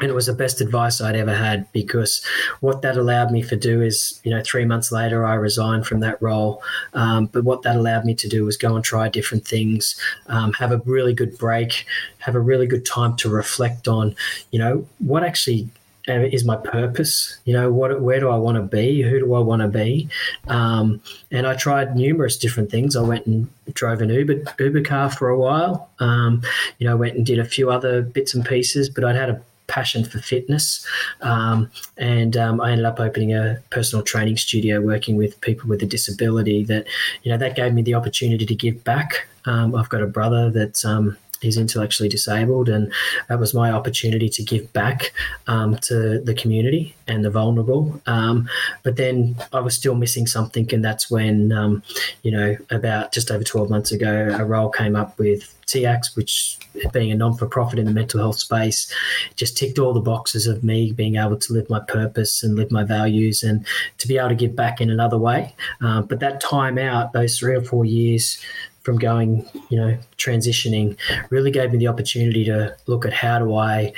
and 0.00 0.10
it 0.10 0.14
was 0.14 0.26
the 0.26 0.34
best 0.34 0.60
advice 0.60 1.00
I'd 1.00 1.16
ever 1.16 1.34
had 1.34 1.70
because 1.72 2.22
what 2.60 2.82
that 2.82 2.98
allowed 2.98 3.30
me 3.30 3.42
to 3.44 3.56
do 3.56 3.80
is, 3.80 4.20
you 4.24 4.30
know, 4.30 4.42
three 4.44 4.66
months 4.66 4.92
later 4.92 5.24
I 5.24 5.34
resigned 5.34 5.86
from 5.86 6.00
that 6.00 6.20
role. 6.20 6.62
Um, 6.92 7.26
but 7.26 7.44
what 7.44 7.62
that 7.62 7.76
allowed 7.76 8.04
me 8.04 8.14
to 8.16 8.28
do 8.28 8.44
was 8.44 8.58
go 8.58 8.76
and 8.76 8.84
try 8.84 9.08
different 9.08 9.46
things, 9.46 9.98
um, 10.26 10.52
have 10.54 10.70
a 10.70 10.78
really 10.84 11.14
good 11.14 11.38
break, 11.38 11.86
have 12.18 12.34
a 12.34 12.40
really 12.40 12.66
good 12.66 12.84
time 12.84 13.16
to 13.16 13.30
reflect 13.30 13.88
on, 13.88 14.14
you 14.50 14.58
know, 14.58 14.86
what 14.98 15.24
actually 15.24 15.68
is 16.08 16.44
my 16.44 16.56
purpose. 16.56 17.38
You 17.44 17.52
know, 17.52 17.72
what 17.72 18.00
where 18.00 18.20
do 18.20 18.28
I 18.28 18.36
want 18.36 18.56
to 18.56 18.62
be? 18.62 19.02
Who 19.02 19.18
do 19.18 19.34
I 19.34 19.40
want 19.40 19.62
to 19.62 19.68
be? 19.68 20.08
Um, 20.48 21.00
and 21.30 21.46
I 21.46 21.54
tried 21.54 21.96
numerous 21.96 22.36
different 22.36 22.70
things. 22.70 22.96
I 22.96 23.02
went 23.02 23.26
and 23.26 23.48
drove 23.74 24.00
an 24.00 24.10
Uber 24.10 24.44
Uber 24.58 24.82
car 24.82 25.10
for 25.10 25.28
a 25.28 25.38
while. 25.38 25.90
Um, 25.98 26.42
you 26.78 26.86
know, 26.86 26.96
went 26.96 27.16
and 27.16 27.26
did 27.26 27.38
a 27.38 27.44
few 27.44 27.70
other 27.70 28.02
bits 28.02 28.34
and 28.34 28.44
pieces, 28.44 28.88
but 28.88 29.04
I'd 29.04 29.16
had 29.16 29.30
a 29.30 29.42
passion 29.66 30.04
for 30.04 30.18
fitness. 30.20 30.86
Um, 31.22 31.70
and 31.96 32.36
um, 32.36 32.60
I 32.60 32.70
ended 32.70 32.86
up 32.86 33.00
opening 33.00 33.34
a 33.34 33.60
personal 33.70 34.04
training 34.04 34.36
studio 34.36 34.80
working 34.80 35.16
with 35.16 35.40
people 35.40 35.68
with 35.68 35.82
a 35.82 35.86
disability 35.86 36.64
that, 36.64 36.86
you 37.22 37.32
know, 37.32 37.38
that 37.38 37.56
gave 37.56 37.74
me 37.74 37.82
the 37.82 37.94
opportunity 37.94 38.46
to 38.46 38.54
give 38.54 38.84
back. 38.84 39.26
Um, 39.44 39.74
I've 39.74 39.88
got 39.88 40.02
a 40.02 40.06
brother 40.06 40.50
that's 40.50 40.84
um, 40.84 41.16
he's 41.46 41.56
intellectually 41.56 42.08
disabled, 42.08 42.68
and 42.68 42.92
that 43.28 43.38
was 43.38 43.54
my 43.54 43.70
opportunity 43.70 44.28
to 44.28 44.42
give 44.42 44.72
back 44.72 45.12
um, 45.46 45.76
to 45.78 46.20
the 46.20 46.34
community 46.34 46.94
and 47.08 47.24
the 47.24 47.30
vulnerable. 47.30 48.00
Um, 48.06 48.48
but 48.82 48.96
then 48.96 49.36
I 49.52 49.60
was 49.60 49.74
still 49.74 49.94
missing 49.94 50.26
something, 50.26 50.72
and 50.74 50.84
that's 50.84 51.10
when, 51.10 51.52
um, 51.52 51.82
you 52.22 52.30
know, 52.30 52.56
about 52.70 53.12
just 53.12 53.30
over 53.30 53.44
12 53.44 53.70
months 53.70 53.92
ago, 53.92 54.36
a 54.38 54.44
role 54.44 54.68
came 54.68 54.96
up 54.96 55.18
with 55.18 55.52
TIACS, 55.66 56.16
which 56.16 56.58
being 56.92 57.10
a 57.10 57.16
non 57.16 57.36
for 57.36 57.46
profit 57.46 57.78
in 57.78 57.86
the 57.86 57.92
mental 57.92 58.20
health 58.20 58.38
space, 58.38 58.92
just 59.34 59.56
ticked 59.56 59.78
all 59.78 59.92
the 59.92 60.00
boxes 60.00 60.46
of 60.46 60.62
me 60.62 60.92
being 60.92 61.16
able 61.16 61.36
to 61.36 61.52
live 61.52 61.68
my 61.68 61.80
purpose 61.80 62.42
and 62.42 62.56
live 62.56 62.70
my 62.70 62.84
values 62.84 63.42
and 63.42 63.66
to 63.98 64.08
be 64.08 64.18
able 64.18 64.28
to 64.28 64.34
give 64.34 64.54
back 64.54 64.80
in 64.80 64.90
another 64.90 65.18
way. 65.18 65.54
Uh, 65.80 66.02
but 66.02 66.20
that 66.20 66.40
time 66.40 66.78
out, 66.78 67.12
those 67.12 67.38
three 67.38 67.54
or 67.54 67.62
four 67.62 67.84
years, 67.84 68.38
from 68.86 68.98
going, 68.98 69.44
you 69.68 69.76
know, 69.76 69.98
transitioning 70.16 70.96
really 71.28 71.50
gave 71.50 71.72
me 71.72 71.78
the 71.78 71.88
opportunity 71.88 72.44
to 72.44 72.72
look 72.86 73.04
at 73.04 73.12
how 73.12 73.36
do 73.40 73.56
I 73.56 73.92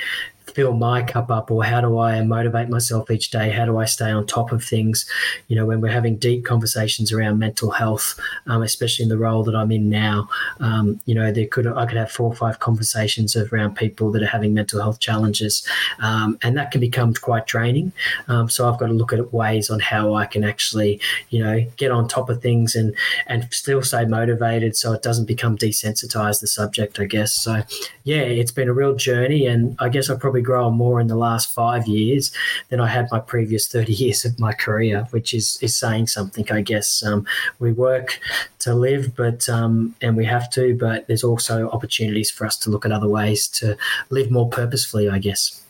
fill 0.49 0.73
my 0.73 1.03
cup 1.03 1.29
up 1.29 1.51
or 1.51 1.63
how 1.63 1.81
do 1.81 1.99
I 1.99 2.21
motivate 2.21 2.69
myself 2.69 3.09
each 3.11 3.31
day? 3.31 3.49
How 3.49 3.65
do 3.65 3.77
I 3.77 3.85
stay 3.85 4.11
on 4.11 4.25
top 4.25 4.51
of 4.51 4.63
things? 4.63 5.05
You 5.47 5.55
know, 5.55 5.65
when 5.65 5.81
we're 5.81 5.91
having 5.91 6.17
deep 6.17 6.45
conversations 6.45 7.11
around 7.11 7.39
mental 7.39 7.71
health, 7.71 8.19
um, 8.47 8.61
especially 8.61 9.03
in 9.03 9.09
the 9.09 9.17
role 9.17 9.43
that 9.43 9.55
I'm 9.55 9.71
in 9.71 9.89
now, 9.89 10.27
um, 10.59 10.99
you 11.05 11.15
know, 11.15 11.31
there 11.31 11.47
could 11.47 11.67
I 11.67 11.85
could 11.85 11.97
have 11.97 12.11
four 12.11 12.27
or 12.27 12.35
five 12.35 12.59
conversations 12.59 13.35
around 13.35 13.75
people 13.75 14.11
that 14.11 14.23
are 14.23 14.27
having 14.27 14.53
mental 14.53 14.81
health 14.81 14.99
challenges, 14.99 15.65
um, 15.99 16.37
and 16.41 16.57
that 16.57 16.71
can 16.71 16.81
become 16.81 17.13
quite 17.13 17.45
draining. 17.47 17.91
Um, 18.27 18.49
so 18.49 18.69
I've 18.69 18.79
got 18.79 18.87
to 18.87 18.93
look 18.93 19.13
at 19.13 19.33
ways 19.33 19.69
on 19.69 19.79
how 19.79 20.15
I 20.15 20.25
can 20.25 20.43
actually, 20.43 20.99
you 21.29 21.43
know, 21.43 21.65
get 21.77 21.91
on 21.91 22.07
top 22.07 22.29
of 22.29 22.41
things 22.41 22.75
and 22.75 22.95
and 23.27 23.47
still 23.51 23.81
stay 23.81 24.05
motivated, 24.05 24.75
so 24.75 24.93
it 24.93 25.01
doesn't 25.01 25.25
become 25.25 25.57
desensitized 25.57 26.41
the 26.41 26.47
subject. 26.47 26.99
I 26.99 27.05
guess 27.05 27.33
so. 27.33 27.63
Yeah, 28.03 28.21
it's 28.21 28.51
been 28.51 28.69
a 28.69 28.73
real 28.73 28.95
journey, 28.95 29.45
and 29.45 29.75
I 29.79 29.89
guess 29.89 30.09
I 30.09 30.15
probably 30.15 30.38
grown 30.41 30.75
more 30.75 30.99
in 30.99 31.07
the 31.07 31.15
last 31.15 31.53
five 31.53 31.87
years 31.87 32.31
than 32.69 32.79
I 32.79 32.87
had 32.87 33.07
my 33.11 33.19
previous 33.19 33.67
30 33.67 33.93
years 34.03 34.25
of 34.25 34.39
my 34.39 34.53
career, 34.53 35.07
which 35.11 35.33
is, 35.33 35.57
is 35.61 35.77
saying 35.77 36.07
something, 36.07 36.49
I 36.51 36.61
guess. 36.61 37.03
Um, 37.03 37.25
we 37.59 37.71
work 37.71 38.19
to 38.59 38.73
live, 38.73 39.15
but 39.15 39.47
um, 39.49 39.95
and 40.01 40.15
we 40.17 40.25
have 40.25 40.49
to, 40.51 40.75
but 40.77 41.07
there's 41.07 41.23
also 41.23 41.69
opportunities 41.69 42.31
for 42.31 42.45
us 42.45 42.57
to 42.57 42.69
look 42.69 42.85
at 42.85 42.91
other 42.91 43.09
ways 43.09 43.47
to 43.47 43.77
live 44.09 44.31
more 44.31 44.49
purposefully, 44.49 45.09
I 45.09 45.19
guess. 45.19 45.63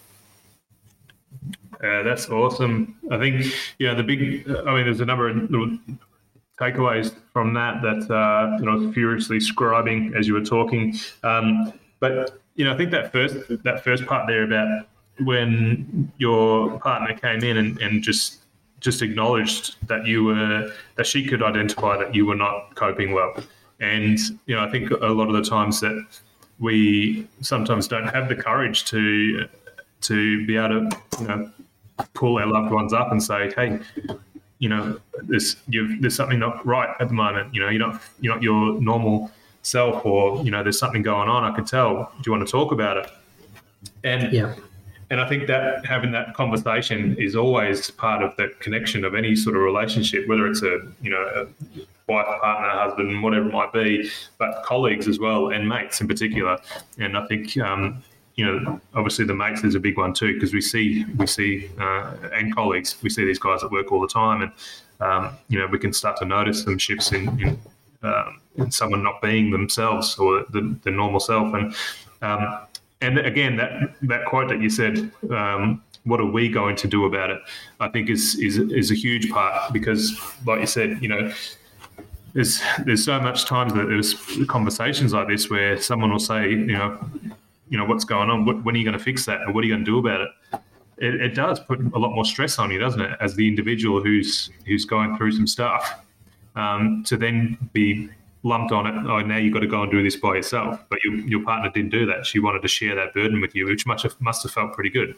Uh, 1.83 2.03
that's 2.03 2.27
awesome. 2.29 2.97
I 3.09 3.17
think, 3.17 3.45
yeah, 3.77 3.93
the 3.93 4.03
big, 4.03 4.49
I 4.49 4.75
mean, 4.75 4.83
there's 4.83 4.99
a 4.99 5.05
number 5.05 5.29
of 5.29 5.49
takeaways 6.59 7.15
from 7.31 7.53
that 7.53 7.81
that 7.81 8.13
uh, 8.13 8.57
you 8.59 8.65
know 8.65 8.91
furiously 8.91 9.38
scribing 9.38 10.15
as 10.15 10.27
you 10.27 10.33
were 10.33 10.43
talking. 10.43 10.95
Um, 11.23 11.73
but 11.99 12.39
you 12.59 12.65
know, 12.65 12.73
I 12.73 12.77
think 12.77 12.91
that 12.91 13.13
first 13.13 13.35
that 13.63 13.85
first 13.85 14.05
part 14.05 14.27
there 14.27 14.43
about 14.43 14.85
when 15.19 16.11
your 16.17 16.77
partner 16.81 17.17
came 17.17 17.41
in 17.41 17.55
and, 17.55 17.79
and 17.81 18.03
just 18.03 18.39
just 18.81 19.01
acknowledged 19.01 19.77
that 19.87 20.05
you 20.05 20.25
were 20.25 20.69
that 20.97 21.07
she 21.07 21.25
could 21.25 21.41
identify 21.41 21.97
that 21.97 22.13
you 22.13 22.25
were 22.25 22.35
not 22.35 22.75
coping 22.75 23.13
well. 23.13 23.33
And 23.79 24.19
you 24.45 24.57
know, 24.57 24.61
I 24.61 24.69
think 24.69 24.91
a 24.91 25.07
lot 25.07 25.29
of 25.29 25.35
the 25.35 25.49
times 25.49 25.79
that 25.79 26.05
we 26.59 27.25
sometimes 27.39 27.87
don't 27.87 28.09
have 28.09 28.27
the 28.27 28.35
courage 28.35 28.83
to 28.85 29.47
to 30.01 30.45
be 30.45 30.57
able 30.57 30.89
to 30.89 30.97
you 31.21 31.27
know 31.27 31.51
pull 32.13 32.39
our 32.39 32.45
loved 32.45 32.73
ones 32.73 32.91
up 32.91 33.13
and 33.13 33.23
say, 33.23 33.53
hey, 33.55 33.79
you 34.57 34.67
know, 34.67 34.99
there's 35.23 35.55
there's 36.01 36.15
something 36.15 36.39
not 36.39 36.65
right 36.65 36.93
at 36.99 37.07
the 37.07 37.13
moment. 37.13 37.55
You 37.55 37.61
know, 37.61 37.69
you're 37.69 37.87
not 37.87 38.01
you're 38.19 38.33
not 38.33 38.43
your 38.43 38.81
normal 38.81 39.31
self 39.61 40.05
or 40.05 40.43
you 40.43 40.51
know 40.51 40.63
there's 40.63 40.79
something 40.79 41.01
going 41.01 41.29
on 41.29 41.43
i 41.43 41.53
can 41.53 41.65
tell. 41.65 42.11
Do 42.17 42.21
you 42.25 42.31
want 42.31 42.47
to 42.47 42.51
talk 42.51 42.71
about 42.71 42.97
it? 42.97 43.11
And 44.03 44.31
yeah. 44.31 44.55
and 45.09 45.19
i 45.19 45.27
think 45.27 45.47
that 45.47 45.85
having 45.85 46.11
that 46.11 46.33
conversation 46.33 47.15
is 47.17 47.35
always 47.35 47.91
part 47.91 48.23
of 48.23 48.35
the 48.37 48.49
connection 48.59 49.03
of 49.03 49.15
any 49.15 49.35
sort 49.35 49.55
of 49.55 49.61
relationship 49.61 50.27
whether 50.27 50.47
it's 50.47 50.63
a 50.63 50.79
you 51.01 51.09
know 51.09 51.23
a 51.35 51.45
wife 52.07 52.25
partner 52.41 52.69
husband 52.69 53.21
whatever 53.21 53.47
it 53.47 53.53
might 53.53 53.71
be 53.71 54.09
but 54.37 54.63
colleagues 54.63 55.07
as 55.07 55.19
well 55.19 55.49
and 55.49 55.67
mates 55.67 56.01
in 56.01 56.07
particular. 56.07 56.57
And 56.97 57.17
i 57.17 57.25
think 57.27 57.57
um, 57.57 58.01
you 58.39 58.45
know, 58.45 58.79
obviously 58.93 59.25
the 59.25 59.35
mates 59.35 59.65
is 59.65 59.75
a 59.75 59.81
big 59.81 59.97
one 59.97 60.13
too 60.13 60.33
because 60.33 60.53
we 60.53 60.61
see 60.61 61.03
we 61.17 61.27
see 61.27 61.69
uh, 61.77 62.13
and 62.33 62.55
colleagues 62.55 62.95
we 63.03 63.09
see 63.09 63.25
these 63.25 63.37
guys 63.37 63.65
at 63.65 63.69
work 63.69 63.91
all 63.91 63.99
the 63.99 64.07
time, 64.07 64.41
and 64.43 64.51
um, 65.01 65.37
you 65.49 65.59
know 65.59 65.67
we 65.67 65.77
can 65.77 65.91
start 65.91 66.15
to 66.19 66.25
notice 66.25 66.63
some 66.63 66.77
shifts 66.77 67.11
in, 67.11 67.27
in 67.41 67.59
um, 68.03 68.41
someone 68.70 69.03
not 69.03 69.22
being 69.22 69.51
themselves 69.51 70.18
or 70.18 70.46
the, 70.51 70.77
the 70.84 70.91
normal 70.91 71.20
self. 71.20 71.53
And 71.53 71.75
um, 72.22 72.60
and 73.01 73.20
again, 73.20 73.56
that 73.58 73.96
that 74.03 74.25
quote 74.25 74.50
that 74.50 74.62
you 74.62 74.70
said, 74.70 75.12
um, 75.32 75.82
"What 76.03 76.20
are 76.20 76.25
we 76.25 76.50
going 76.50 76.75
to 76.77 76.88
do 76.88 77.06
about 77.06 77.29
it?" 77.29 77.39
I 77.79 77.89
think 77.89 78.10
is 78.10 78.36
is 78.39 78.58
is 78.58 78.91
a 78.91 78.96
huge 78.96 79.29
part 79.29 79.74
because, 79.74 80.20
like 80.46 80.60
you 80.62 80.68
said, 80.68 81.01
you 81.01 81.10
know. 81.10 81.32
There's 82.34 82.62
there's 82.86 83.03
so 83.03 83.20
much 83.20 83.46
times 83.46 83.74
that 83.74 83.88
there's 83.88 84.13
conversations 84.46 85.13
like 85.13 85.27
this 85.27 85.50
where 85.50 85.82
someone 85.82 86.12
will 86.12 86.20
say, 86.20 86.51
you 86.51 86.77
know, 86.77 87.00
you 87.70 87.77
know 87.77 87.86
what's 87.86 88.03
going 88.03 88.29
on. 88.29 88.46
What, 88.46 88.63
when 88.63 88.75
are 88.75 88.77
you 88.77 88.84
going 88.86 88.98
to 88.98 89.03
fix 89.03 89.25
that, 89.25 89.41
or 89.48 89.51
what 89.51 89.63
are 89.63 89.68
you 89.68 89.74
going 89.74 89.84
to 89.84 89.91
do 89.91 89.98
about 89.98 90.22
it? 90.22 90.29
it? 91.00 91.22
It 91.22 91.36
does 91.36 91.60
put 91.60 91.79
a 91.79 91.98
lot 91.98 92.13
more 92.13 92.25
stress 92.25 92.60
on 92.60 92.70
you, 92.70 92.77
doesn't 92.77 93.01
it, 93.01 93.18
as 93.20 93.36
the 93.36 93.48
individual 93.48 94.00
who's 94.03 94.51
who's 94.68 94.86
going 94.86 95.18
through 95.18 95.32
some 95.32 95.48
stuff, 95.48 96.06
um, 96.56 97.03
to 97.08 97.18
then 97.18 97.58
be 97.74 98.10
lumped 98.44 98.72
on 98.72 98.88
it. 98.88 99.10
Oh, 99.10 99.20
now 99.20 99.38
you've 99.38 99.53
got 99.53 99.60
to 99.60 99.68
go 99.68 99.84
and 99.84 99.91
do 99.91 100.01
this 100.01 100.15
by 100.15 100.36
yourself. 100.36 100.79
But 100.89 101.03
your, 101.03 101.15
your 101.15 101.44
partner 101.44 101.70
didn't 101.70 101.91
do 101.91 102.06
that. 102.06 102.25
She 102.25 102.39
wanted 102.39 102.62
to 102.62 102.68
share 102.68 102.96
that 102.96 103.13
burden 103.13 103.41
with 103.41 103.56
you, 103.56 103.65
which 103.65 103.86
must 103.86 104.03
have, 104.03 104.20
must 104.22 104.44
have 104.44 104.51
felt 104.51 104.74
pretty 104.74 104.89
good. 104.89 105.15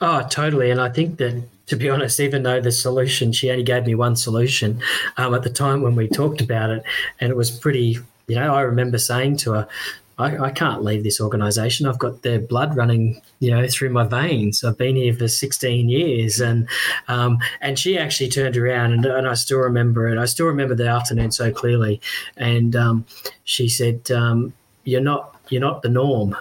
Oh, 0.00 0.26
totally. 0.28 0.70
And 0.70 0.80
I 0.80 0.88
think 0.88 1.18
that, 1.18 1.42
to 1.66 1.76
be 1.76 1.88
honest, 1.88 2.20
even 2.20 2.42
though 2.42 2.60
the 2.60 2.72
solution, 2.72 3.32
she 3.32 3.50
only 3.50 3.62
gave 3.62 3.86
me 3.86 3.94
one 3.94 4.16
solution 4.16 4.80
um, 5.16 5.34
at 5.34 5.42
the 5.42 5.50
time 5.50 5.82
when 5.82 5.94
we 5.94 6.08
talked 6.08 6.40
about 6.40 6.70
it, 6.70 6.82
and 7.20 7.30
it 7.30 7.36
was 7.36 7.50
pretty, 7.50 7.98
you 8.26 8.34
know, 8.34 8.54
I 8.54 8.62
remember 8.62 8.98
saying 8.98 9.38
to 9.38 9.52
her, 9.52 9.68
I, 10.18 10.36
I, 10.38 10.50
can't 10.50 10.84
leave 10.84 11.02
this 11.02 11.20
organization. 11.20 11.86
I've 11.86 11.98
got 11.98 12.22
their 12.22 12.38
blood 12.38 12.76
running, 12.76 13.20
you 13.40 13.50
know, 13.50 13.66
through 13.66 13.90
my 13.90 14.04
veins. 14.04 14.62
I've 14.62 14.78
been 14.78 14.96
here 14.96 15.14
for 15.14 15.26
16 15.26 15.88
years. 15.88 16.40
And 16.40 16.68
um, 17.08 17.38
and 17.60 17.78
she 17.78 17.98
actually 17.98 18.28
turned 18.28 18.56
around 18.56 18.92
and, 18.92 19.06
and 19.06 19.28
I 19.28 19.34
still 19.34 19.58
remember 19.58 20.08
it. 20.08 20.18
I 20.18 20.24
still 20.26 20.46
remember 20.46 20.74
the 20.74 20.88
afternoon 20.88 21.32
so 21.32 21.50
clearly. 21.50 22.00
And 22.36 22.76
um, 22.76 23.06
she 23.44 23.68
said, 23.68 24.10
um, 24.10 24.52
you're 24.84 25.00
not 25.00 25.34
you're 25.48 25.60
not 25.60 25.82
the 25.82 25.88
norm. 25.88 26.36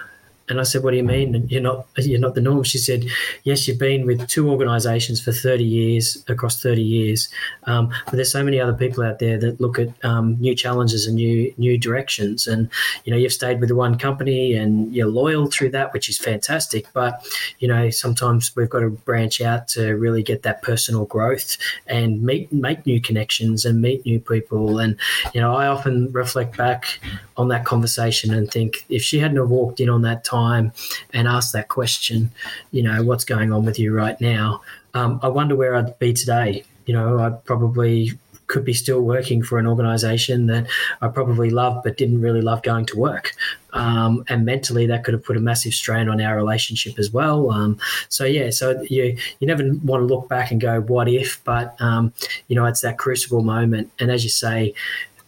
And 0.50 0.60
I 0.60 0.64
said, 0.64 0.84
"What 0.84 0.92
do 0.92 0.98
you 0.98 1.04
mean? 1.04 1.48
You're 1.50 1.62
not 1.62 1.86
you're 1.98 2.20
not 2.20 2.36
the 2.36 2.42
norm." 2.42 2.64
She 2.64 2.78
said, 2.78 3.06
"Yes, 3.44 3.68
you've 3.68 3.80
been 3.80 4.06
with 4.06 4.28
two 4.28 4.50
organisations 4.50 5.22
for 5.22 5.32
30 5.32 5.64
years 5.64 6.24
across 6.28 6.62
30 6.62 6.82
years, 6.82 7.30
um, 7.64 7.90
but 8.06 8.14
there's 8.14 8.32
so 8.32 8.44
many 8.44 8.60
other 8.60 8.74
people 8.74 9.04
out 9.04 9.20
there 9.20 9.38
that 9.38 9.62
look 9.62 9.80
at 9.80 9.90
um, 10.04 10.38
new 10.40 10.56
challenges 10.56 11.08
and 11.08 11.16
new 11.16 11.54
new 11.58 11.78
directions. 11.78 12.46
And 12.48 12.70
you 13.06 13.12
know, 13.12 13.18
you've 13.18 13.34
stayed 13.34 13.62
with 13.62 13.72
one 13.72 13.98
company 13.98 14.54
and 14.54 14.94
you're 14.94 15.08
loyal 15.08 15.48
through 15.48 15.70
that, 15.72 15.94
which 15.94 16.10
is 16.10 16.18
fantastic. 16.18 16.88
But 16.94 17.26
you 17.60 17.68
know, 17.68 17.90
sometimes 17.90 18.56
we've 18.56 18.70
got 18.70 18.82
to 18.82 18.90
branch 18.90 19.40
out 19.42 19.68
to 19.70 19.94
really 19.94 20.24
get 20.24 20.44
that 20.44 20.62
personal 20.62 21.06
growth 21.06 21.58
and 21.88 22.22
meet 22.22 22.52
make 22.52 22.86
new 22.86 23.00
connections 23.00 23.66
and 23.66 23.82
meet 23.82 24.06
new 24.06 24.20
people. 24.20 24.80
And 24.80 24.98
you 25.34 25.42
know, 25.42 25.56
I 25.56 25.68
often 25.68 26.12
reflect 26.12 26.58
back 26.58 27.00
on 27.38 27.48
that 27.50 27.66
conversation 27.66 28.34
and 28.34 28.50
think 28.50 28.86
if 28.90 29.02
she 29.02 29.20
hadn't 29.20 29.38
have 29.38 29.50
walked 29.50 29.80
in 29.80 29.90
on 29.90 30.02
that 30.04 30.24
time 30.24 30.72
and 31.14 31.28
asked 31.28 31.54
that 31.54 31.68
question, 31.68 32.32
you 32.72 32.84
know, 32.84 33.04
what's 33.04 33.26
going 33.26 33.52
on 33.52 33.66
with 33.66 33.80
you 33.80 33.94
right 33.94 34.20
now? 34.22 34.62
Um, 34.94 35.20
I 35.24 35.28
wonder 35.28 35.56
where 35.56 35.76
I'd 35.76 35.98
be 36.00 36.14
today. 36.14 36.64
You 36.86 36.94
know, 36.94 37.20
I 37.20 37.30
probably 37.32 38.12
could 38.48 38.66
be 38.66 38.74
still 38.74 39.02
working 39.02 39.42
for 39.42 39.58
an 39.58 39.66
organization 39.66 40.48
that 40.48 40.68
I 41.02 41.08
probably 41.08 41.50
loved 41.50 41.84
but 41.84 41.98
didn't 41.98 42.22
really 42.22 42.42
love 42.42 42.62
going 42.62 42.86
to 42.88 42.98
work. 42.98 43.32
Um, 43.72 44.24
and 44.30 44.46
mentally, 44.46 44.86
that 44.88 45.04
could 45.04 45.16
have 45.16 45.24
put 45.24 45.38
a 45.38 45.40
massive 45.40 45.74
strain 45.74 46.08
on 46.08 46.22
our 46.22 46.36
relationship 46.36 47.00
as 47.00 47.12
well. 47.12 47.50
Um, 47.52 47.80
so 48.10 48.26
yeah, 48.26 48.52
so 48.52 48.80
you 48.84 49.18
you 49.40 49.48
never 49.48 49.64
want 49.84 50.02
to 50.02 50.06
look 50.06 50.30
back 50.30 50.52
and 50.52 50.62
go, 50.62 50.82
what 50.82 51.10
if? 51.10 51.44
But 51.44 51.76
um, 51.82 52.14
you 52.48 52.56
know, 52.56 52.66
it's 52.66 52.82
that 52.82 53.00
crucible 53.00 53.42
moment. 53.42 53.92
And 54.00 54.12
as 54.12 54.24
you 54.24 54.30
say, 54.30 54.76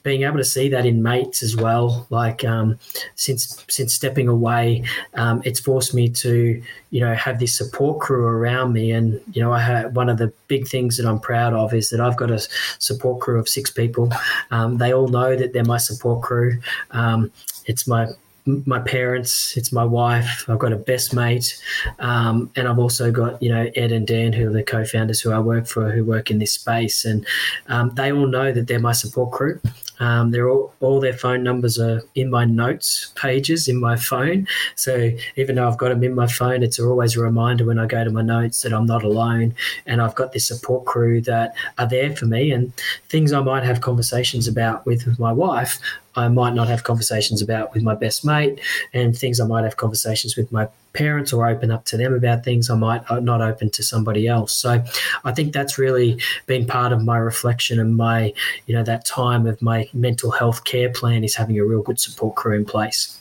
being 0.05 0.21
able 0.21 0.37
to 0.37 0.45
see 0.45 0.69
that 0.69 0.85
in 0.85 1.01
mates 1.01 1.41
as 1.41 1.55
well, 1.55 2.05
like 2.11 2.45
um, 2.45 2.77
since 3.15 3.65
since 3.67 3.91
stepping 3.91 4.27
away, 4.27 4.83
um, 5.15 5.41
it's 5.43 5.59
forced 5.59 5.95
me 5.95 6.07
to 6.09 6.61
you 6.91 7.01
know 7.01 7.13
have 7.15 7.39
this 7.39 7.57
support 7.57 7.99
crew 7.99 8.23
around 8.23 8.71
me, 8.71 8.91
and 8.91 9.19
you 9.33 9.41
know 9.41 9.51
I 9.51 9.59
have 9.59 9.95
one 9.95 10.07
of 10.07 10.19
the 10.19 10.31
big 10.47 10.67
things 10.67 10.97
that 10.97 11.07
I'm 11.07 11.19
proud 11.19 11.53
of 11.53 11.73
is 11.73 11.89
that 11.89 11.99
I've 11.99 12.15
got 12.17 12.29
a 12.29 12.39
support 12.77 13.19
crew 13.19 13.39
of 13.39 13.49
six 13.49 13.71
people. 13.71 14.11
Um, 14.51 14.77
they 14.77 14.93
all 14.93 15.07
know 15.07 15.35
that 15.35 15.53
they're 15.53 15.65
my 15.65 15.77
support 15.77 16.21
crew. 16.21 16.61
Um, 16.91 17.31
it's 17.65 17.87
my 17.87 18.07
my 18.45 18.79
parents, 18.79 19.55
it's 19.57 19.71
my 19.71 19.83
wife. 19.83 20.45
I've 20.47 20.59
got 20.59 20.71
a 20.71 20.77
best 20.77 21.13
mate, 21.13 21.59
um, 21.99 22.51
and 22.55 22.67
I've 22.67 22.79
also 22.79 23.11
got 23.11 23.41
you 23.41 23.49
know 23.49 23.69
Ed 23.75 23.91
and 23.91 24.05
Dan, 24.05 24.33
who 24.33 24.49
are 24.49 24.53
the 24.53 24.63
co-founders 24.63 25.19
who 25.21 25.31
I 25.31 25.39
work 25.39 25.67
for, 25.67 25.91
who 25.91 26.03
work 26.03 26.29
in 26.29 26.39
this 26.39 26.53
space, 26.53 27.05
and 27.05 27.25
um, 27.67 27.91
they 27.95 28.11
all 28.11 28.27
know 28.27 28.51
that 28.51 28.67
they're 28.67 28.79
my 28.79 28.93
support 28.93 29.31
crew. 29.31 29.59
Um, 29.99 30.31
they're 30.31 30.49
all, 30.49 30.73
all 30.81 30.99
their 30.99 31.13
phone 31.13 31.41
numbers 31.41 31.79
are 31.79 32.01
in 32.15 32.29
my 32.29 32.43
notes 32.43 33.13
pages 33.15 33.67
in 33.67 33.79
my 33.79 33.95
phone. 33.95 34.45
So 34.75 35.11
even 35.37 35.55
though 35.55 35.67
I've 35.67 35.77
got 35.77 35.89
them 35.89 36.03
in 36.03 36.13
my 36.13 36.27
phone, 36.27 36.63
it's 36.63 36.79
always 36.79 37.15
a 37.15 37.21
reminder 37.21 37.63
when 37.63 37.79
I 37.79 37.85
go 37.85 38.03
to 38.03 38.09
my 38.09 38.21
notes 38.21 38.61
that 38.61 38.73
I'm 38.73 38.85
not 38.85 39.03
alone, 39.03 39.55
and 39.85 40.01
I've 40.01 40.15
got 40.15 40.33
this 40.33 40.47
support 40.47 40.85
crew 40.85 41.21
that 41.21 41.55
are 41.77 41.87
there 41.87 42.15
for 42.15 42.25
me. 42.25 42.51
And 42.51 42.73
things 43.09 43.31
I 43.31 43.41
might 43.41 43.63
have 43.63 43.81
conversations 43.81 44.47
about 44.47 44.85
with 44.85 45.17
my 45.17 45.31
wife, 45.31 45.79
I 46.15 46.27
might 46.27 46.53
not 46.53 46.67
have 46.67 46.83
conversations 46.83 47.41
about 47.41 47.73
with 47.73 47.83
my 47.83 47.95
best 47.95 48.25
mate, 48.25 48.59
and 48.93 49.17
things 49.17 49.39
I 49.39 49.47
might 49.47 49.63
have 49.63 49.77
conversations 49.77 50.35
with 50.35 50.51
my 50.51 50.67
parents 50.93 51.33
or 51.33 51.47
open 51.47 51.71
up 51.71 51.85
to 51.85 51.97
them 51.97 52.13
about 52.13 52.43
things 52.43 52.69
I 52.69 52.75
might 52.75 53.03
not 53.21 53.41
open 53.41 53.69
to 53.71 53.83
somebody 53.83 54.27
else. 54.27 54.53
So 54.53 54.83
I 55.23 55.31
think 55.33 55.53
that's 55.53 55.77
really 55.77 56.19
been 56.47 56.65
part 56.65 56.93
of 56.93 57.03
my 57.03 57.17
reflection 57.17 57.79
and 57.79 57.95
my, 57.95 58.33
you 58.65 58.75
know, 58.75 58.83
that 58.83 59.05
time 59.05 59.45
of 59.45 59.61
my 59.61 59.89
mental 59.93 60.31
health 60.31 60.63
care 60.63 60.89
plan 60.89 61.23
is 61.23 61.35
having 61.35 61.59
a 61.59 61.65
real 61.65 61.81
good 61.81 61.99
support 61.99 62.35
crew 62.35 62.55
in 62.55 62.65
place. 62.65 63.19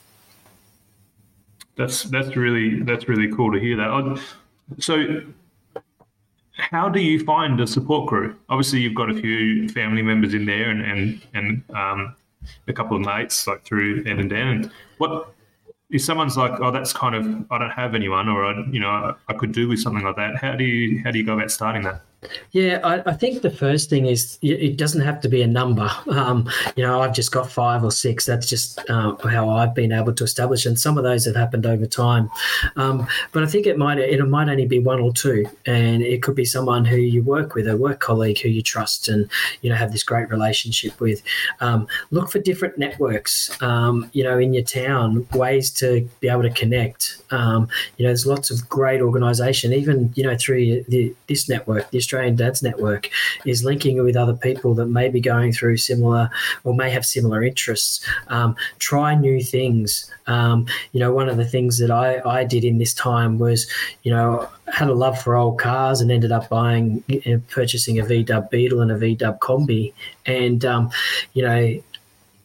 That's 1.76 2.04
that's 2.04 2.36
really 2.36 2.82
that's 2.82 3.08
really 3.08 3.32
cool 3.34 3.52
to 3.52 3.58
hear 3.58 3.76
that. 3.76 4.20
So, 4.78 5.22
how 6.52 6.88
do 6.88 7.00
you 7.00 7.24
find 7.24 7.60
a 7.60 7.66
support 7.66 8.08
crew? 8.08 8.36
Obviously, 8.48 8.80
you've 8.80 8.94
got 8.94 9.10
a 9.10 9.14
few 9.14 9.68
family 9.70 10.02
members 10.02 10.34
in 10.34 10.46
there, 10.46 10.70
and 10.70 10.82
and 10.82 11.20
and 11.34 11.62
um, 11.76 12.14
a 12.68 12.72
couple 12.72 12.96
of 12.96 13.02
mates 13.02 13.46
like 13.46 13.64
through 13.64 14.04
Ed 14.06 14.18
and 14.18 14.30
Dan. 14.30 14.48
And 14.48 14.70
what 14.98 15.34
if 15.90 16.02
someone's 16.02 16.36
like, 16.36 16.60
oh, 16.60 16.70
that's 16.70 16.92
kind 16.92 17.14
of 17.14 17.46
I 17.50 17.58
don't 17.58 17.70
have 17.70 17.94
anyone, 17.94 18.28
or 18.28 18.44
I, 18.44 18.64
you 18.70 18.80
know, 18.80 18.88
I, 18.88 19.14
I 19.28 19.34
could 19.34 19.52
do 19.52 19.68
with 19.68 19.80
something 19.80 20.04
like 20.04 20.16
that. 20.16 20.36
How 20.36 20.56
do 20.56 20.64
you 20.64 21.02
how 21.04 21.10
do 21.10 21.18
you 21.18 21.24
go 21.24 21.34
about 21.34 21.50
starting 21.50 21.82
that? 21.82 22.02
Yeah, 22.52 22.80
I, 22.84 23.10
I, 23.10 23.12
think 23.14 23.42
the 23.42 23.50
first 23.50 23.90
thing 23.90 24.06
is 24.06 24.38
it 24.42 24.76
doesn't 24.76 25.00
have 25.00 25.20
to 25.22 25.28
be 25.28 25.42
a 25.42 25.46
number. 25.46 25.90
Um, 26.10 26.48
you 26.76 26.84
know, 26.84 27.00
I've 27.00 27.14
just 27.14 27.32
got 27.32 27.50
five 27.50 27.82
or 27.82 27.90
six. 27.90 28.26
That's 28.26 28.48
just 28.48 28.78
uh, 28.88 29.16
how 29.26 29.50
I've 29.50 29.74
been 29.74 29.92
able 29.92 30.12
to 30.14 30.24
establish, 30.24 30.66
and 30.66 30.78
some 30.78 30.96
of 30.96 31.04
those 31.04 31.24
have 31.24 31.34
happened 31.34 31.66
over 31.66 31.86
time. 31.86 32.30
Um, 32.76 33.06
but 33.32 33.42
I 33.42 33.46
think 33.46 33.66
it 33.66 33.76
might 33.76 33.98
it 33.98 34.24
might 34.28 34.48
only 34.48 34.66
be 34.66 34.78
one 34.78 35.00
or 35.00 35.12
two, 35.12 35.46
and 35.66 36.02
it 36.02 36.22
could 36.22 36.34
be 36.34 36.44
someone 36.44 36.84
who 36.84 36.96
you 36.96 37.22
work 37.22 37.54
with, 37.54 37.66
a 37.66 37.76
work 37.76 38.00
colleague 38.00 38.38
who 38.40 38.48
you 38.48 38.62
trust, 38.62 39.08
and 39.08 39.28
you 39.62 39.70
know 39.70 39.76
have 39.76 39.92
this 39.92 40.04
great 40.04 40.28
relationship 40.30 41.00
with. 41.00 41.22
Um, 41.60 41.88
look 42.10 42.30
for 42.30 42.38
different 42.38 42.78
networks. 42.78 43.60
Um, 43.62 44.10
you 44.12 44.22
know, 44.22 44.38
in 44.38 44.54
your 44.54 44.64
town, 44.64 45.26
ways 45.32 45.70
to 45.72 46.08
be 46.20 46.28
able 46.28 46.42
to 46.42 46.50
connect. 46.50 47.22
Um, 47.30 47.68
you 47.96 48.04
know, 48.04 48.10
there's 48.10 48.26
lots 48.26 48.50
of 48.50 48.68
great 48.68 49.00
organisation, 49.00 49.72
even 49.72 50.12
you 50.14 50.22
know 50.22 50.36
through 50.36 50.84
the, 50.88 51.14
this 51.26 51.48
network, 51.48 51.90
the 51.90 51.98
Australian 51.98 52.13
Dads 52.36 52.62
Network, 52.62 53.10
is 53.44 53.64
linking 53.64 54.02
with 54.02 54.16
other 54.16 54.34
people 54.34 54.74
that 54.74 54.86
may 54.86 55.08
be 55.08 55.20
going 55.20 55.52
through 55.52 55.76
similar 55.76 56.30
or 56.64 56.74
may 56.74 56.90
have 56.90 57.04
similar 57.04 57.42
interests. 57.42 58.04
Um, 58.28 58.56
try 58.78 59.14
new 59.14 59.42
things. 59.42 60.10
Um, 60.26 60.66
you 60.92 61.00
know, 61.00 61.12
one 61.12 61.28
of 61.28 61.36
the 61.36 61.44
things 61.44 61.78
that 61.78 61.90
I, 61.90 62.20
I 62.28 62.44
did 62.44 62.64
in 62.64 62.78
this 62.78 62.94
time 62.94 63.38
was, 63.38 63.70
you 64.02 64.12
know, 64.12 64.48
had 64.72 64.88
a 64.88 64.94
love 64.94 65.20
for 65.20 65.36
old 65.36 65.58
cars 65.58 66.00
and 66.00 66.10
ended 66.10 66.32
up 66.32 66.48
buying, 66.48 67.02
purchasing 67.50 67.98
a 67.98 68.04
VW 68.04 68.50
Beetle 68.50 68.80
and 68.80 68.90
a 68.90 68.98
VW 68.98 69.38
Combi. 69.38 69.92
And, 70.26 70.64
um, 70.64 70.90
you 71.34 71.42
know, 71.42 71.80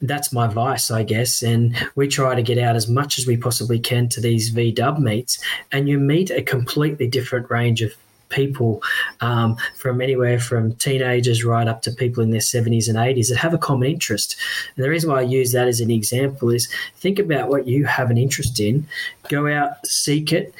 that's 0.01 0.31
my 0.31 0.47
vice, 0.47 0.91
I 0.91 1.03
guess. 1.03 1.41
And 1.41 1.75
we 1.95 2.07
try 2.07 2.35
to 2.35 2.41
get 2.41 2.57
out 2.57 2.75
as 2.75 2.87
much 2.87 3.19
as 3.19 3.27
we 3.27 3.37
possibly 3.37 3.79
can 3.79 4.07
to 4.09 4.21
these 4.21 4.51
VW 4.53 4.99
meets, 4.99 5.39
and 5.71 5.89
you 5.89 5.99
meet 5.99 6.31
a 6.31 6.41
completely 6.41 7.07
different 7.07 7.49
range 7.49 7.81
of 7.81 7.93
people 8.29 8.81
um, 9.21 9.57
from 9.75 10.01
anywhere 10.01 10.39
from 10.39 10.73
teenagers 10.75 11.43
right 11.43 11.67
up 11.67 11.81
to 11.83 11.91
people 11.91 12.23
in 12.23 12.31
their 12.31 12.39
70s 12.39 12.87
and 12.87 12.97
80s 12.97 13.29
that 13.29 13.37
have 13.37 13.53
a 13.53 13.57
common 13.57 13.89
interest. 13.89 14.35
And 14.75 14.85
the 14.85 14.89
reason 14.89 15.11
why 15.11 15.19
I 15.19 15.23
use 15.23 15.51
that 15.51 15.67
as 15.67 15.81
an 15.81 15.91
example 15.91 16.49
is 16.49 16.71
think 16.97 17.19
about 17.19 17.49
what 17.49 17.67
you 17.67 17.85
have 17.85 18.09
an 18.09 18.17
interest 18.17 18.59
in, 18.59 18.87
go 19.27 19.47
out, 19.47 19.85
seek 19.85 20.31
it. 20.31 20.53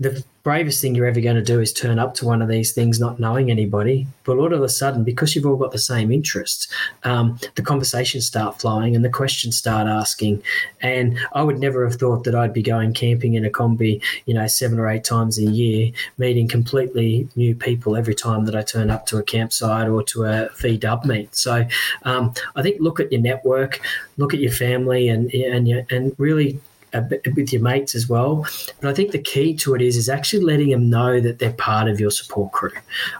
The 0.00 0.24
bravest 0.48 0.80
thing 0.80 0.94
you're 0.94 1.04
ever 1.04 1.20
going 1.20 1.36
to 1.36 1.42
do 1.42 1.60
is 1.60 1.74
turn 1.74 1.98
up 1.98 2.14
to 2.14 2.24
one 2.24 2.40
of 2.40 2.48
these 2.48 2.72
things 2.72 2.98
not 2.98 3.20
knowing 3.20 3.50
anybody. 3.50 4.06
But 4.24 4.38
all 4.38 4.54
of 4.54 4.62
a 4.62 4.68
sudden, 4.70 5.04
because 5.04 5.36
you've 5.36 5.44
all 5.44 5.56
got 5.56 5.72
the 5.72 5.78
same 5.78 6.10
interests, 6.10 6.68
um, 7.04 7.38
the 7.54 7.60
conversations 7.60 8.24
start 8.24 8.58
flowing 8.58 8.96
and 8.96 9.04
the 9.04 9.10
questions 9.10 9.58
start 9.58 9.86
asking. 9.86 10.42
And 10.80 11.18
I 11.34 11.42
would 11.42 11.58
never 11.58 11.86
have 11.86 11.96
thought 11.96 12.24
that 12.24 12.34
I'd 12.34 12.54
be 12.54 12.62
going 12.62 12.94
camping 12.94 13.34
in 13.34 13.44
a 13.44 13.50
combi, 13.50 14.02
you 14.24 14.32
know, 14.32 14.46
seven 14.46 14.78
or 14.78 14.88
eight 14.88 15.04
times 15.04 15.36
a 15.36 15.42
year, 15.42 15.92
meeting 16.16 16.48
completely 16.48 17.28
new 17.36 17.54
people 17.54 17.94
every 17.94 18.14
time 18.14 18.46
that 18.46 18.56
I 18.56 18.62
turn 18.62 18.88
up 18.88 19.04
to 19.08 19.18
a 19.18 19.22
campsite 19.22 19.86
or 19.86 20.02
to 20.04 20.24
a 20.24 20.48
VW 20.60 21.04
meet. 21.04 21.36
So 21.36 21.66
um, 22.04 22.32
I 22.56 22.62
think 22.62 22.80
look 22.80 23.00
at 23.00 23.12
your 23.12 23.20
network, 23.20 23.82
look 24.16 24.32
at 24.32 24.40
your 24.40 24.52
family, 24.52 25.10
and 25.10 25.30
and 25.34 25.68
and 25.90 26.14
really 26.16 26.58
with 27.34 27.52
your 27.52 27.62
mates 27.62 27.94
as 27.94 28.08
well. 28.08 28.46
But 28.80 28.90
I 28.90 28.94
think 28.94 29.12
the 29.12 29.18
key 29.18 29.54
to 29.56 29.74
it 29.74 29.82
is 29.82 29.96
is 29.96 30.08
actually 30.08 30.44
letting 30.44 30.70
them 30.70 30.90
know 30.90 31.20
that 31.20 31.38
they're 31.38 31.52
part 31.52 31.88
of 31.88 32.00
your 32.00 32.10
support 32.10 32.52
crew. 32.52 32.72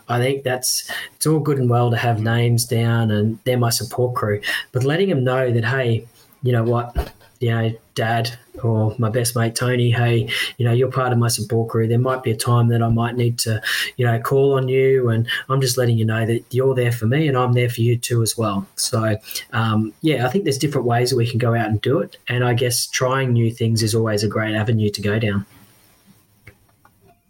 I 0.08 0.18
think 0.18 0.44
that's 0.44 0.90
it's 1.16 1.26
all 1.26 1.40
good 1.40 1.58
and 1.58 1.70
well 1.70 1.90
to 1.90 1.96
have 1.96 2.20
names 2.20 2.64
down 2.64 3.10
and 3.10 3.38
they're 3.44 3.58
my 3.58 3.70
support 3.70 4.14
crew, 4.14 4.40
but 4.72 4.84
letting 4.84 5.08
them 5.08 5.24
know 5.24 5.50
that 5.52 5.64
hey, 5.64 6.06
you 6.42 6.52
know 6.52 6.64
what, 6.64 7.12
you 7.40 7.50
know, 7.50 7.72
dad 7.94 8.36
or 8.62 8.94
my 8.98 9.08
best 9.08 9.36
mate 9.36 9.54
Tony, 9.54 9.90
hey, 9.90 10.28
you 10.56 10.64
know, 10.64 10.72
you're 10.72 10.90
part 10.90 11.12
of 11.12 11.18
my 11.18 11.28
support 11.28 11.70
crew. 11.70 11.86
There 11.86 11.98
might 11.98 12.22
be 12.22 12.30
a 12.30 12.36
time 12.36 12.68
that 12.68 12.82
I 12.82 12.88
might 12.88 13.16
need 13.16 13.38
to, 13.40 13.62
you 13.96 14.04
know, 14.04 14.18
call 14.20 14.54
on 14.54 14.68
you, 14.68 15.08
and 15.08 15.28
I'm 15.48 15.60
just 15.60 15.78
letting 15.78 15.98
you 15.98 16.04
know 16.04 16.26
that 16.26 16.44
you're 16.50 16.74
there 16.74 16.92
for 16.92 17.06
me, 17.06 17.28
and 17.28 17.36
I'm 17.36 17.52
there 17.52 17.68
for 17.68 17.80
you 17.80 17.96
too 17.96 18.22
as 18.22 18.36
well. 18.36 18.66
So, 18.76 19.16
um, 19.52 19.92
yeah, 20.02 20.26
I 20.26 20.30
think 20.30 20.44
there's 20.44 20.58
different 20.58 20.86
ways 20.86 21.10
that 21.10 21.16
we 21.16 21.28
can 21.28 21.38
go 21.38 21.54
out 21.54 21.68
and 21.68 21.80
do 21.80 22.00
it, 22.00 22.16
and 22.28 22.44
I 22.44 22.54
guess 22.54 22.86
trying 22.86 23.32
new 23.32 23.50
things 23.52 23.82
is 23.82 23.94
always 23.94 24.22
a 24.22 24.28
great 24.28 24.54
avenue 24.54 24.90
to 24.90 25.00
go 25.00 25.18
down. 25.18 25.46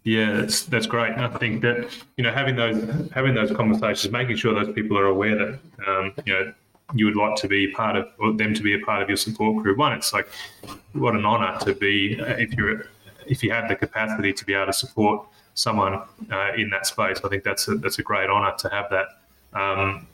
Yeah, 0.05 0.33
that's 0.33 0.63
that's 0.63 0.87
great. 0.87 1.13
I 1.19 1.29
think 1.29 1.61
that 1.63 1.95
you 2.17 2.25
know 2.25 2.33
having 2.33 2.57
those 2.57 3.11
having 3.11 3.35
those 3.35 3.51
conversations, 3.51 4.11
making 4.11 4.37
sure 4.37 4.55
those 4.55 4.75
people 4.75 4.99
are 4.99 5.05
aware 5.05 5.37
that 5.37 5.59
um, 5.87 6.15
you 6.25 6.33
know 6.33 6.53
you 6.95 7.05
would 7.07 7.17
like 7.17 7.37
to 7.37 7.49
be 7.49 7.69
part 7.69 7.97
of, 7.97 8.39
them 8.39 8.55
to 8.55 8.63
be 8.63 8.75
a 8.75 8.79
part 8.79 9.03
of 9.03 9.09
your 9.09 9.17
support 9.17 9.63
group. 9.63 9.79
One, 9.79 9.93
it's 9.93 10.13
like 10.13 10.29
what 10.93 11.15
an 11.15 11.25
honour 11.25 11.59
to 11.61 11.75
be 11.75 12.21
uh, 12.21 12.37
if 12.39 12.55
you're 12.55 12.87
if 13.27 13.43
you 13.43 13.53
have 13.53 13.69
the 13.69 13.77
capacity 13.77 14.33
to 14.33 14.45
be 14.45 14.55
able 14.55 14.67
to 14.67 14.73
support 14.73 15.27
someone 15.55 16.01
uh, 16.33 16.53
in 16.57 16.71
that 16.71 16.87
space. 16.87 17.19
I 17.23 17.29
think 17.29 17.45
that's 17.45 17.69
a, 17.69 17.75
that's 17.75 17.99
a 17.99 18.03
great 18.03 18.31
honour 18.31 18.55
to 18.59 18.69
have 18.71 18.87
that. 18.91 19.07
Um, 19.53 20.07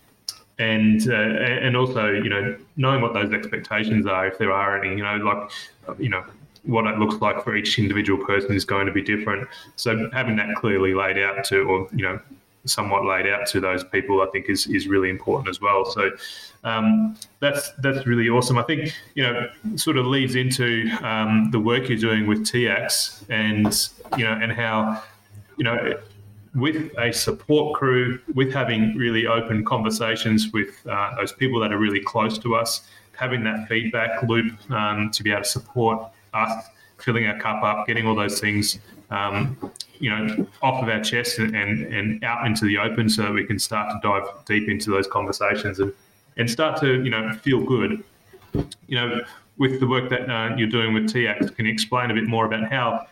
and 0.59 1.09
uh, 1.09 1.13
and 1.13 1.77
also, 1.77 2.11
you 2.11 2.29
know, 2.29 2.57
knowing 2.77 3.03
what 3.03 3.13
those 3.13 3.33
expectations 3.33 4.07
are, 4.07 4.27
if 4.27 4.39
there 4.39 4.53
are 4.53 4.83
any, 4.83 4.97
you 4.97 5.03
know, 5.03 5.17
like, 5.17 5.51
you 5.99 6.09
know, 6.09 6.25
what 6.65 6.87
it 6.87 6.99
looks 6.99 7.21
like 7.21 7.43
for 7.43 7.57
each 7.57 7.79
individual 7.79 8.25
person 8.25 8.55
is 8.55 8.65
going 8.65 8.87
to 8.87 8.93
be 8.93 9.03
different. 9.03 9.49
So 9.77 10.09
having 10.13 10.37
that 10.37 10.55
clearly 10.57 10.95
laid 10.95 11.19
out 11.19 11.45
to, 11.47 11.61
or 11.63 11.89
you 11.95 12.05
know, 12.05 12.21
somewhat 12.67 13.05
laid 13.05 13.27
out 13.27 13.47
to 13.49 13.61
those 13.61 13.85
people, 13.85 14.23
I 14.23 14.27
think 14.27 14.49
is 14.49 14.67
is 14.67 14.87
really 14.87 15.11
important 15.11 15.49
as 15.49 15.61
well. 15.61 15.85
So 15.85 16.11
um, 16.65 17.17
that's 17.41 17.73
that's 17.79 18.07
really 18.07 18.29
awesome. 18.29 18.59
I 18.59 18.63
think 18.63 18.93
you 19.15 19.23
know 19.23 19.49
sort 19.77 19.97
of 19.97 20.07
leads 20.07 20.35
into 20.35 20.91
um, 21.03 21.51
the 21.51 21.61
work 21.61 21.89
you're 21.89 21.99
doing 21.99 22.27
with 22.27 22.41
TIACS 22.41 23.25
and 23.29 24.19
you 24.19 24.25
know 24.25 24.33
and 24.33 24.53
how 24.53 25.03
you 25.57 25.65
know 25.65 25.99
with 26.55 26.93
a 26.99 27.13
support 27.13 27.77
crew, 27.77 28.21
with 28.35 28.53
having 28.53 28.97
really 28.97 29.27
open 29.27 29.65
conversations 29.65 30.53
with 30.53 30.87
uh, 30.87 31.15
those 31.17 31.33
people 31.33 31.59
that 31.61 31.73
are 31.73 31.79
really 31.79 32.01
close 32.01 32.39
to 32.39 32.55
us, 32.55 32.89
having 33.17 33.43
that 33.45 33.69
feedback 33.69 34.23
loop 34.23 34.53
um, 34.71 35.11
to 35.11 35.23
be 35.23 35.33
able 35.33 35.43
to 35.43 35.49
support 35.49 36.09
us, 36.33 36.67
filling 36.99 37.27
our 37.27 37.39
cup 37.41 37.63
up, 37.63 37.87
getting 37.87 38.07
all 38.07 38.15
those 38.15 38.41
things 38.41 38.79
um, 39.15 39.57
you 39.99 40.11
know, 40.11 40.47
off 40.63 40.83
of 40.83 40.89
our 40.89 41.03
chest 41.03 41.39
and, 41.39 41.55
and, 41.55 41.95
and 41.95 42.25
out 42.25 42.47
into 42.47 42.65
the 42.65 42.79
open 42.79 43.09
so 43.09 43.23
that 43.23 43.33
we 43.33 43.45
can 43.45 43.59
start 43.59 43.87
to 43.93 44.09
dive 44.09 44.27
deep 44.45 44.69
into 44.69 44.91
those 44.91 45.07
conversations 45.07 45.79
and, 45.79 45.93
and 46.37 46.51
start 46.51 46.81
to, 46.81 47.03
you 47.05 47.11
know, 47.11 47.33
feel 47.33 47.63
good. 47.63 48.03
You 48.87 48.97
know, 48.99 49.21
with 49.59 49.81
the 49.81 49.87
work 49.87 50.11
that 50.11 50.29
uh, 50.29 50.57
you're 50.57 50.69
doing 50.69 50.95
with 50.95 51.05
TIACS, 51.13 51.55
can 51.55 51.67
you 51.67 51.73
explain 51.73 52.11
a 52.11 52.15
bit 52.15 52.27
more 52.27 52.45
about 52.47 52.71
how 52.71 53.07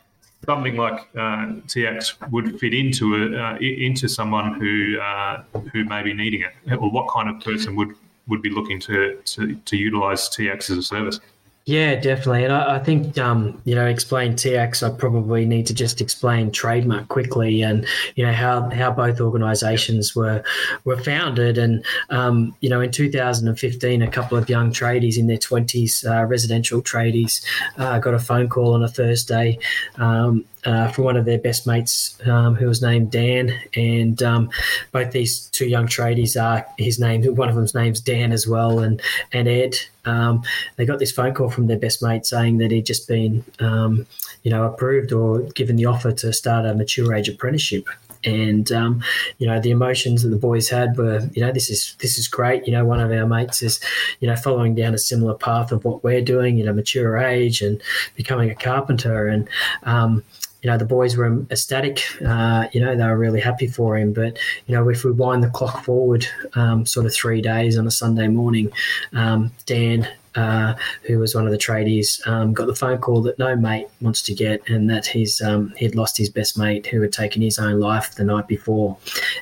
something 0.44 0.76
like 0.76 1.00
uh, 1.14 1.46
TIACS 1.66 2.30
would 2.30 2.58
fit 2.58 2.74
into 2.74 3.04
a, 3.16 3.38
uh, 3.38 3.56
into 3.58 4.08
someone 4.08 4.60
who 4.60 4.98
uh, 5.00 5.42
who 5.72 5.84
may 5.84 6.02
be 6.02 6.12
needing 6.12 6.42
it, 6.42 6.74
or 6.74 6.90
what 6.90 7.08
kind 7.12 7.28
of 7.28 7.40
person 7.40 7.76
would 7.76 7.94
would 8.28 8.42
be 8.42 8.50
looking 8.50 8.80
to 8.80 9.20
to, 9.24 9.54
to 9.54 9.76
utilize 9.76 10.28
TIACS 10.30 10.70
as 10.70 10.78
a 10.78 10.82
service? 10.82 11.20
Yeah, 11.64 11.94
definitely. 11.94 12.42
And 12.42 12.52
I, 12.52 12.76
I 12.76 12.78
think, 12.80 13.16
um, 13.18 13.62
you 13.64 13.76
know, 13.76 13.86
explain 13.86 14.32
TIACS, 14.32 14.82
I 14.82 14.96
probably 14.96 15.46
need 15.46 15.64
to 15.68 15.74
just 15.74 16.00
explain 16.00 16.50
TradeMutt 16.50 17.06
quickly 17.06 17.62
and, 17.62 17.86
you 18.16 18.26
know, 18.26 18.32
how, 18.32 18.68
how 18.70 18.90
both 18.90 19.20
organizations 19.20 20.16
were, 20.16 20.42
were 20.84 20.96
founded. 20.96 21.58
And, 21.58 21.84
um, 22.10 22.56
you 22.60 22.68
know, 22.68 22.80
in 22.80 22.90
2015, 22.90 24.02
a 24.02 24.10
couple 24.10 24.36
of 24.36 24.50
young 24.50 24.72
tradies 24.72 25.16
in 25.16 25.28
their 25.28 25.38
20s, 25.38 26.04
uh, 26.04 26.24
residential 26.24 26.82
tradies, 26.82 27.44
uh, 27.78 28.00
got 28.00 28.14
a 28.14 28.18
phone 28.18 28.48
call 28.48 28.74
on 28.74 28.82
a 28.82 28.88
Thursday 28.88 29.56
um, 29.96 30.44
uh, 30.64 30.88
from 30.88 31.04
one 31.04 31.16
of 31.16 31.26
their 31.26 31.38
best 31.38 31.64
mates 31.68 32.18
um, 32.26 32.56
who 32.56 32.66
was 32.66 32.82
named 32.82 33.12
Dan. 33.12 33.56
And 33.76 34.20
um, 34.20 34.50
both 34.90 35.12
these 35.12 35.46
two 35.50 35.68
young 35.68 35.86
tradies 35.86 36.40
are 36.42 36.66
his 36.76 36.98
name, 36.98 37.22
one 37.36 37.48
of 37.48 37.54
them's 37.54 37.74
name's 37.74 38.00
Dan 38.00 38.32
as 38.32 38.48
well, 38.48 38.80
and, 38.80 39.00
and 39.32 39.46
Ed. 39.46 39.76
Um, 40.04 40.42
they 40.76 40.84
got 40.84 40.98
this 40.98 41.12
phone 41.12 41.34
call 41.34 41.50
from 41.50 41.66
their 41.66 41.78
best 41.78 42.02
mate 42.02 42.26
saying 42.26 42.58
that 42.58 42.70
he'd 42.70 42.86
just 42.86 43.06
been, 43.08 43.44
um, 43.60 44.06
you 44.42 44.50
know, 44.50 44.64
approved 44.64 45.12
or 45.12 45.40
given 45.54 45.76
the 45.76 45.86
offer 45.86 46.12
to 46.12 46.32
start 46.32 46.66
a 46.66 46.74
mature 46.74 47.14
age 47.14 47.28
apprenticeship. 47.28 47.86
And 48.24 48.70
um, 48.70 49.02
you 49.38 49.48
know 49.48 49.60
the 49.60 49.72
emotions 49.72 50.22
that 50.22 50.28
the 50.28 50.36
boys 50.36 50.68
had 50.68 50.96
were, 50.96 51.28
you 51.32 51.42
know, 51.44 51.50
this 51.50 51.68
is 51.68 51.96
this 51.98 52.18
is 52.18 52.28
great. 52.28 52.64
You 52.66 52.72
know, 52.72 52.84
one 52.84 53.00
of 53.00 53.10
our 53.10 53.26
mates 53.26 53.62
is, 53.62 53.80
you 54.20 54.28
know, 54.28 54.36
following 54.36 54.76
down 54.76 54.94
a 54.94 54.98
similar 54.98 55.34
path 55.34 55.72
of 55.72 55.84
what 55.84 56.04
we're 56.04 56.22
doing. 56.22 56.56
You 56.56 56.64
know, 56.64 56.72
mature 56.72 57.18
age 57.18 57.62
and 57.62 57.82
becoming 58.14 58.48
a 58.48 58.54
carpenter. 58.54 59.26
And 59.26 59.48
um, 59.82 60.22
you 60.62 60.70
know, 60.70 60.78
the 60.78 60.84
boys 60.84 61.16
were 61.16 61.44
ecstatic. 61.50 62.02
Uh, 62.24 62.66
you 62.72 62.80
know, 62.80 62.96
they 62.96 63.04
were 63.04 63.18
really 63.18 63.40
happy 63.40 63.66
for 63.66 63.96
him. 63.96 64.12
But, 64.12 64.38
you 64.66 64.74
know, 64.74 64.88
if 64.88 65.04
we 65.04 65.10
wind 65.10 65.42
the 65.42 65.50
clock 65.50 65.84
forward 65.84 66.26
um, 66.54 66.86
sort 66.86 67.06
of 67.06 67.12
three 67.14 67.42
days 67.42 67.76
on 67.76 67.86
a 67.86 67.90
Sunday 67.90 68.28
morning, 68.28 68.72
um, 69.12 69.50
Dan 69.66 70.08
uh, 70.34 70.74
who 71.02 71.18
was 71.18 71.34
one 71.34 71.44
of 71.44 71.52
the 71.52 71.58
tradies, 71.58 72.26
um, 72.26 72.52
got 72.52 72.66
the 72.66 72.74
phone 72.74 72.98
call 72.98 73.22
that 73.22 73.38
no 73.38 73.54
mate 73.54 73.86
wants 74.00 74.22
to 74.22 74.34
get, 74.34 74.66
and 74.68 74.88
that 74.88 75.06
he's 75.06 75.40
um, 75.42 75.72
he'd 75.76 75.94
lost 75.94 76.16
his 76.16 76.30
best 76.30 76.56
mate 76.56 76.86
who 76.86 77.00
had 77.02 77.12
taken 77.12 77.42
his 77.42 77.58
own 77.58 77.78
life 77.78 78.14
the 78.14 78.24
night 78.24 78.48
before, 78.48 78.96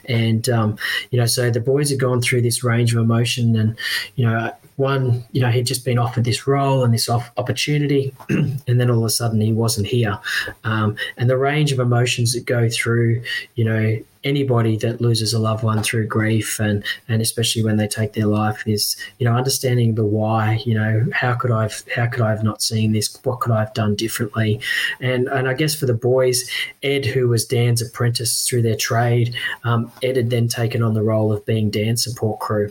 and 0.07 0.49
um, 0.49 0.77
you 1.11 1.19
know, 1.19 1.27
so 1.27 1.51
the 1.51 1.61
boys 1.61 1.91
had 1.91 2.01
gone 2.01 2.21
through 2.21 2.43
this 2.43 2.65
range 2.65 2.93
of 2.93 3.01
emotion, 3.01 3.57
and 3.57 3.77
you 4.17 4.25
know, 4.25 4.53
one, 4.81 5.23
you 5.33 5.41
know, 5.41 5.51
he'd 5.51 5.67
just 5.67 5.85
been 5.85 5.99
offered 5.99 6.25
this 6.25 6.47
role 6.47 6.83
and 6.83 6.93
this 6.93 7.09
opportunity, 7.09 8.15
and 8.31 8.81
then 8.81 8.91
all 8.91 8.99
of 8.99 9.05
a 9.05 9.11
sudden 9.11 9.41
he 9.41 9.53
wasn't 9.53 9.87
here. 9.87 10.19
Um, 10.65 10.97
and 11.17 11.29
the 11.29 11.37
range 11.37 11.71
of 11.71 11.79
emotions 11.79 12.33
that 12.33 12.47
go 12.47 12.69
through, 12.69 13.23
you 13.55 13.65
know, 13.65 13.99
anybody 14.25 14.77
that 14.77 15.01
loses 15.01 15.33
a 15.33 15.39
loved 15.39 15.63
one 15.63 15.83
through 15.83 16.07
grief 16.07 16.61
and 16.61 16.85
and 17.09 17.23
especially 17.23 17.63
when 17.63 17.79
they 17.79 17.89
take 17.89 18.13
their 18.13 18.27
life 18.27 18.63
is 18.67 18.95
you 19.19 19.25
know 19.25 19.35
understanding 19.35 19.95
the 19.95 20.05
why 20.05 20.61
you 20.67 20.75
know 20.75 21.07
how 21.13 21.33
could 21.35 21.51
i've 21.51 21.83
how 21.95 22.07
could 22.07 22.21
i 22.21 22.29
have 22.29 22.45
not 22.45 22.61
seen 22.61 22.93
this? 22.93 23.19
What 23.25 23.41
could 23.41 23.53
i 23.53 23.61
have 23.61 23.73
done 23.73 23.95
differently? 23.95 24.61
And 25.01 25.27
and 25.29 25.49
i 25.49 25.55
guess 25.55 25.75
for 25.75 25.87
the 25.87 25.95
boys 25.95 26.51
ed 26.83 27.07
who 27.07 27.29
was 27.29 27.47
dan's 27.47 27.81
apprentice 27.81 28.47
through 28.47 28.63
their 28.63 28.77
trade 28.77 29.35
um, 29.65 29.91
ed 30.03 30.17
had 30.17 30.29
then 30.29 30.49
taken 30.49 30.83
on 30.83 30.93
the 30.93 31.03
role 31.03 31.33
of 31.33 31.47
being 31.47 31.71
dan's 31.71 32.05
support 32.05 32.41
crew 32.41 32.71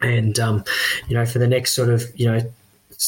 and 0.00 0.38
um, 0.38 0.64
you 1.08 1.14
know 1.14 1.26
for 1.26 1.38
the 1.38 1.46
next 1.46 1.74
sort 1.74 1.88
of 1.88 2.04
you 2.18 2.26
know 2.26 2.40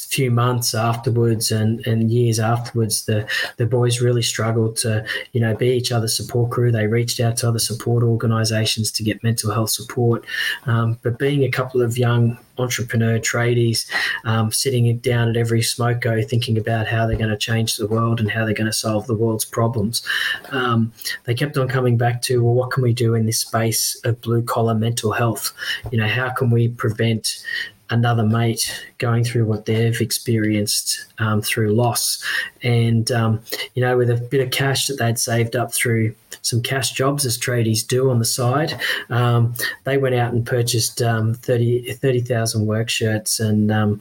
few 0.00 0.30
months 0.30 0.74
afterwards 0.74 1.50
and, 1.50 1.86
and 1.86 2.10
years 2.10 2.40
afterwards, 2.40 3.04
the, 3.04 3.28
the 3.58 3.66
boys 3.66 4.00
really 4.00 4.22
struggled 4.22 4.76
to, 4.76 5.04
you 5.32 5.40
know, 5.40 5.54
be 5.54 5.68
each 5.68 5.92
other's 5.92 6.16
support 6.16 6.50
crew. 6.50 6.72
They 6.72 6.86
reached 6.86 7.20
out 7.20 7.36
to 7.38 7.48
other 7.48 7.58
support 7.58 8.02
organisations 8.02 8.90
to 8.92 9.02
get 9.02 9.22
mental 9.22 9.52
health 9.52 9.70
support. 9.70 10.24
Um, 10.66 10.98
but 11.02 11.18
being 11.18 11.44
a 11.44 11.50
couple 11.50 11.82
of 11.82 11.98
young 11.98 12.38
entrepreneur 12.58 13.18
tradies 13.18 13.90
um, 14.24 14.52
sitting 14.52 14.98
down 14.98 15.28
at 15.28 15.36
every 15.36 15.62
smoke 15.62 16.00
go 16.00 16.22
thinking 16.22 16.58
about 16.58 16.86
how 16.86 17.06
they're 17.06 17.16
going 17.16 17.30
to 17.30 17.36
change 17.36 17.76
the 17.76 17.86
world 17.86 18.20
and 18.20 18.30
how 18.30 18.44
they're 18.44 18.54
going 18.54 18.66
to 18.66 18.72
solve 18.72 19.06
the 19.06 19.14
world's 19.14 19.44
problems. 19.44 20.02
Um, 20.50 20.92
they 21.24 21.34
kept 21.34 21.56
on 21.56 21.68
coming 21.68 21.96
back 21.96 22.22
to, 22.22 22.42
well, 22.42 22.54
what 22.54 22.70
can 22.70 22.82
we 22.82 22.92
do 22.92 23.14
in 23.14 23.26
this 23.26 23.40
space 23.40 24.00
of 24.04 24.20
blue 24.20 24.42
collar 24.42 24.74
mental 24.74 25.12
health? 25.12 25.52
You 25.90 25.98
know, 25.98 26.08
how 26.08 26.30
can 26.30 26.50
we 26.50 26.68
prevent 26.68 27.44
another 27.90 28.24
mate 28.24 28.86
going 28.98 29.24
through 29.24 29.44
what 29.44 29.66
they've 29.66 30.00
experienced 30.00 31.06
um, 31.18 31.42
through 31.42 31.72
loss. 31.72 32.22
And, 32.62 33.10
um, 33.12 33.40
you 33.74 33.82
know, 33.82 33.96
with 33.96 34.10
a 34.10 34.16
bit 34.16 34.40
of 34.40 34.50
cash 34.50 34.86
that 34.86 34.98
they'd 34.98 35.18
saved 35.18 35.56
up 35.56 35.74
through 35.74 36.14
some 36.42 36.62
cash 36.62 36.92
jobs, 36.92 37.26
as 37.26 37.38
tradies 37.38 37.86
do 37.86 38.10
on 38.10 38.18
the 38.18 38.24
side, 38.24 38.80
um, 39.10 39.54
they 39.84 39.98
went 39.98 40.14
out 40.14 40.32
and 40.32 40.46
purchased 40.46 41.02
um, 41.02 41.34
30 41.34 41.92
30,000 41.94 42.66
work 42.66 42.88
shirts 42.88 43.38
and 43.38 43.70
um, 43.70 44.00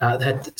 uh, 0.00 0.18
had 0.18 0.50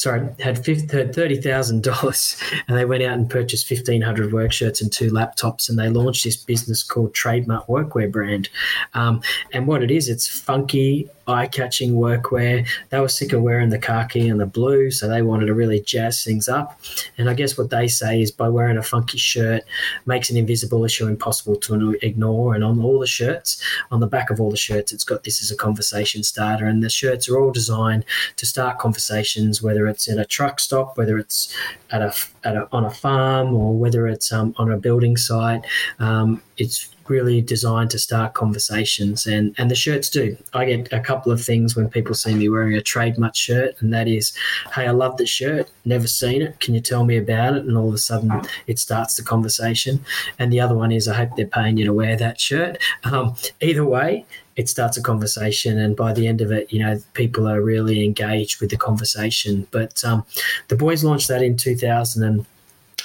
sorry, 0.00 0.28
had 0.38 0.64
thirty 0.64 1.40
thousand 1.40 1.82
dollars, 1.82 2.36
and 2.68 2.76
they 2.76 2.84
went 2.84 3.02
out 3.02 3.18
and 3.18 3.28
purchased 3.28 3.66
fifteen 3.66 4.02
hundred 4.02 4.32
work 4.32 4.52
shirts 4.52 4.80
and 4.80 4.92
two 4.92 5.10
laptops, 5.10 5.68
and 5.68 5.78
they 5.78 5.88
launched 5.88 6.24
this 6.24 6.36
business 6.36 6.82
called 6.82 7.12
TradeMutt 7.12 7.66
Workwear 7.66 8.10
brand. 8.10 8.48
Um, 8.94 9.22
and 9.52 9.66
what 9.66 9.82
it 9.82 9.90
is, 9.90 10.08
it's 10.08 10.26
funky, 10.26 11.08
eye-catching 11.30 11.94
workwear. 11.94 12.66
They 12.90 13.00
were 13.00 13.08
sick 13.08 13.32
of 13.32 13.42
wearing 13.42 13.70
the 13.70 13.78
khaki 13.78 14.28
and 14.28 14.40
the 14.40 14.46
blue, 14.46 14.90
so 14.90 15.08
they 15.08 15.22
wanted 15.22 15.46
to 15.46 15.54
really 15.54 15.80
jazz 15.80 16.24
things 16.24 16.48
up. 16.48 16.80
And 17.16 17.30
I 17.30 17.34
guess 17.34 17.56
what 17.56 17.70
they 17.70 17.88
say 17.88 18.20
is 18.20 18.30
by 18.30 18.48
wearing 18.48 18.76
a 18.76 18.82
funky 18.82 19.18
shirt 19.18 19.62
makes 20.06 20.30
an 20.30 20.36
invisible 20.36 20.84
issue 20.84 21.06
impossible 21.06 21.56
to 21.56 21.96
ignore. 22.02 22.54
And 22.54 22.64
on 22.64 22.80
all 22.80 22.98
the 22.98 23.06
shirts, 23.06 23.62
on 23.90 24.00
the 24.00 24.06
back 24.06 24.30
of 24.30 24.40
all 24.40 24.50
the 24.50 24.56
shirts, 24.56 24.92
it's 24.92 25.04
got 25.04 25.24
this 25.24 25.42
as 25.42 25.50
a 25.50 25.56
conversation 25.56 26.22
starter, 26.22 26.66
and 26.66 26.82
the 26.82 26.90
shirts 26.90 27.28
are 27.28 27.38
all 27.38 27.52
designed 27.52 28.04
to 28.36 28.46
start 28.46 28.78
conversations, 28.78 29.62
whether 29.62 29.86
it's 29.86 30.08
in 30.08 30.18
a 30.18 30.24
truck 30.24 30.60
stop, 30.60 30.98
whether 30.98 31.18
it's 31.18 31.54
at 31.90 32.02
a, 32.02 32.12
at 32.44 32.56
a 32.56 32.68
on 32.72 32.84
a 32.84 32.90
farm, 32.90 33.54
or 33.54 33.76
whether 33.76 34.06
it's 34.06 34.32
um, 34.32 34.54
on 34.58 34.70
a 34.70 34.76
building 34.76 35.16
site. 35.16 35.64
Um, 35.98 36.42
it's 36.56 36.88
really 37.10 37.40
designed 37.42 37.90
to 37.90 37.98
start 37.98 38.34
conversations 38.34 39.26
and 39.26 39.54
and 39.58 39.70
the 39.70 39.74
shirts 39.74 40.08
do. 40.08 40.36
I 40.54 40.64
get 40.64 40.92
a 40.92 41.00
couple 41.00 41.32
of 41.32 41.42
things 41.42 41.76
when 41.76 41.90
people 41.90 42.14
see 42.14 42.34
me 42.34 42.48
wearing 42.48 42.76
a 42.76 42.80
TradeMutt 42.80 43.34
shirt 43.34 43.74
and 43.80 43.92
that 43.92 44.08
is 44.08 44.32
hey 44.74 44.86
i 44.86 44.90
love 44.90 45.16
the 45.16 45.26
shirt 45.26 45.70
never 45.84 46.06
seen 46.06 46.40
it 46.42 46.60
can 46.60 46.74
you 46.74 46.80
tell 46.80 47.04
me 47.04 47.16
about 47.16 47.56
it? 47.56 47.64
And 47.64 47.76
all 47.76 47.88
of 47.88 47.94
a 47.94 47.98
sudden 47.98 48.30
it 48.66 48.78
starts 48.78 49.16
the 49.16 49.22
conversation. 49.22 50.04
And 50.38 50.52
the 50.52 50.60
other 50.60 50.76
one 50.76 50.92
is 50.92 51.08
i 51.08 51.14
hope 51.14 51.30
they're 51.36 51.46
paying 51.46 51.76
you 51.76 51.84
to 51.84 51.92
wear 51.92 52.16
that 52.16 52.40
shirt. 52.40 52.78
Um, 53.04 53.34
either 53.60 53.84
way 53.84 54.24
it 54.56 54.68
starts 54.68 54.96
a 54.96 55.02
conversation 55.02 55.78
and 55.78 55.96
by 55.96 56.12
the 56.12 56.26
end 56.26 56.40
of 56.40 56.50
it 56.52 56.70
you 56.72 56.80
know 56.84 57.00
people 57.14 57.48
are 57.48 57.62
really 57.62 58.04
engaged 58.04 58.60
with 58.60 58.70
the 58.70 58.76
conversation. 58.76 59.66
But 59.70 60.04
um, 60.04 60.24
the 60.68 60.76
boys 60.76 61.02
launched 61.04 61.28
that 61.28 61.42
in 61.42 61.56
2000 61.56 62.22
and 62.22 62.46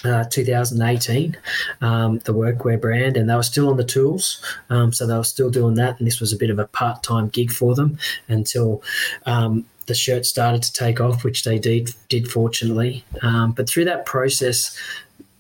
uh, 0.06 0.26
2018, 0.30 1.38
um, 1.82 2.20
the 2.20 2.34
workwear 2.34 2.80
brand, 2.80 3.18
and 3.18 3.30
they 3.30 3.36
were 3.36 3.44
still 3.44 3.70
on 3.70 3.78
the 3.78 3.84
tools. 3.84 4.44
Um, 4.70 4.94
so 4.94 5.08
they 5.08 5.16
were 5.16 5.24
still 5.24 5.50
doing 5.50 5.76
that, 5.76 5.98
and 6.00 6.08
this 6.08 6.20
was 6.20 6.32
a 6.32 6.38
bit 6.38 6.50
of 6.50 6.60
a 6.60 6.68
part 6.68 7.04
time 7.04 7.30
gig 7.30 7.52
for 7.52 7.76
them 7.76 7.98
until 8.28 8.84
um, 9.26 9.66
the 9.88 9.96
shirt 9.96 10.26
started 10.26 10.64
to 10.64 10.74
take 10.74 11.00
off, 11.00 11.24
which 11.24 11.44
they 11.44 11.60
did, 11.60 11.90
did 12.10 12.30
fortunately. 12.32 13.04
Um, 13.22 13.52
but 13.52 13.70
through 13.70 13.86
that 13.86 14.06
process, 14.06 14.78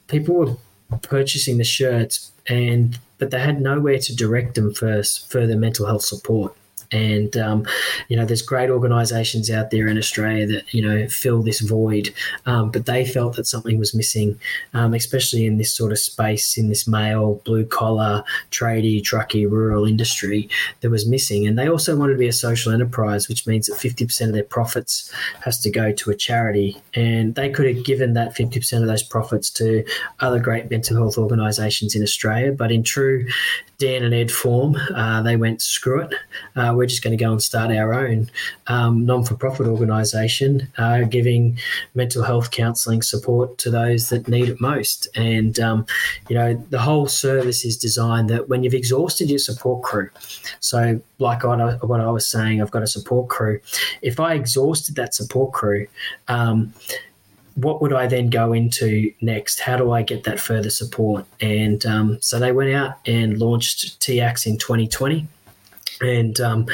people 0.08 0.36
were 0.90 0.98
purchasing 0.98 1.58
the 1.58 1.64
shirts, 1.64 2.32
and 2.48 3.00
but 3.18 3.32
they 3.32 3.40
had 3.40 3.62
nowhere 3.62 4.00
to 4.00 4.16
direct 4.16 4.56
them 4.56 4.74
for 4.74 5.02
further 5.04 5.56
mental 5.56 5.86
health 5.86 6.04
support. 6.04 6.56
And 6.92 7.36
um, 7.38 7.66
you 8.08 8.18
know, 8.18 8.26
there's 8.26 8.42
great 8.42 8.70
organisations 8.70 9.50
out 9.50 9.72
there 9.72 9.88
in 9.88 9.98
Australia 9.98 10.46
that 10.48 10.74
you 10.74 10.82
know 10.82 11.08
fill 11.08 11.42
this 11.42 11.62
void, 11.62 12.14
um, 12.46 12.72
but 12.72 12.86
they 12.86 13.06
felt 13.06 13.36
that 13.36 13.48
something 13.48 13.78
was 13.78 13.94
missing, 13.94 14.40
um, 14.74 14.94
especially 14.94 15.46
in 15.46 15.58
this 15.58 15.74
sort 15.74 15.92
of 15.92 16.00
space, 16.00 16.58
in 16.58 16.70
this 16.70 16.88
male 16.88 17.42
blue 17.46 17.66
collar, 17.66 18.24
tradie, 18.52 19.02
trucky, 19.02 19.50
rural 19.50 19.86
industry 19.86 20.50
that 20.82 20.90
was 20.90 21.08
missing. 21.08 21.48
And 21.48 21.58
they 21.58 21.70
also 21.70 21.96
wanted 21.96 22.14
to 22.14 22.20
be 22.20 22.28
a 22.28 22.34
social 22.34 22.72
enterprise, 22.72 23.28
which 23.28 23.48
means 23.48 23.68
that 23.68 23.78
50% 23.78 24.28
of 24.28 24.34
their 24.34 24.44
profits 24.44 25.12
has 25.42 25.60
to 25.62 25.70
go 25.70 25.92
to 25.92 26.12
a 26.12 26.16
charity, 26.16 26.78
and 26.94 27.36
they 27.36 27.50
could 27.50 27.68
have 27.68 27.86
given 27.86 28.14
that 28.14 28.36
50% 28.36 28.82
of 28.82 28.88
those 28.88 29.04
profits 29.04 29.50
to 29.52 29.84
other 30.20 30.40
great 30.40 30.70
mental 30.70 30.98
health 30.98 31.18
organisations 31.18 31.96
in 31.96 32.04
Australia, 32.04 32.52
but 32.52 32.72
in 32.72 32.84
true 32.84 33.26
Dan 33.78 34.04
and 34.04 34.14
Ed 34.14 34.32
form, 34.32 34.78
uh, 34.96 35.22
they 35.22 35.36
went, 35.36 35.62
screw 35.62 36.02
it. 36.02 36.14
Uh, 36.56 36.74
we're 36.86 36.90
just 36.90 37.04
going 37.04 37.18
to 37.18 37.24
go 37.24 37.32
and 37.32 37.42
start 37.42 37.72
our 37.72 37.96
own 37.96 38.30
um, 38.68 39.08
non 39.08 39.24
for 39.24 39.34
profit 39.34 39.66
organisation, 39.66 40.68
uh, 40.78 41.02
giving 41.02 41.58
mental 41.96 42.22
health 42.22 42.52
counselling 42.52 43.02
support 43.02 43.58
to 43.58 43.72
those 43.72 44.10
that 44.10 44.28
need 44.28 44.50
it 44.50 44.62
most. 44.62 45.08
And, 45.16 45.60
um, 45.60 45.88
you 46.30 46.36
know, 46.36 46.54
the 46.70 46.80
whole 46.80 47.08
service 47.08 47.66
is 47.66 47.76
designed 47.76 48.30
that 48.30 48.50
when 48.50 48.64
you've 48.64 48.76
exhausted 48.76 49.32
your 49.32 49.40
support 49.40 49.82
crew, 49.82 50.12
so 50.60 51.02
like 51.18 51.44
what 51.44 51.60
I, 52.02 52.12
was 52.12 52.28
saying, 52.28 52.62
I've 52.62 52.70
got 52.70 52.84
a 52.84 52.88
support 52.88 53.30
crew. 53.30 53.60
If 54.04 54.20
I 54.20 54.36
exhausted 54.36 54.96
that 54.96 55.16
support 55.16 55.54
crew, 55.54 55.88
um, 56.28 56.72
what 57.56 57.82
would 57.82 57.94
I 57.94 58.06
then 58.06 58.30
go 58.30 58.54
into 58.54 59.12
next? 59.22 59.60
How 59.60 59.76
do 59.76 59.92
I 59.92 60.04
get 60.04 60.24
that 60.26 60.40
further 60.40 60.70
support? 60.70 61.26
And 61.42 61.84
um, 61.88 62.22
so 62.22 62.38
they 62.38 62.52
went 62.52 62.76
out 62.76 63.00
and 63.08 63.40
launched 63.40 64.00
TIACS 64.02 64.46
in 64.46 64.60
2020. 64.60 65.28
And 66.02 66.40
um, 66.42 66.66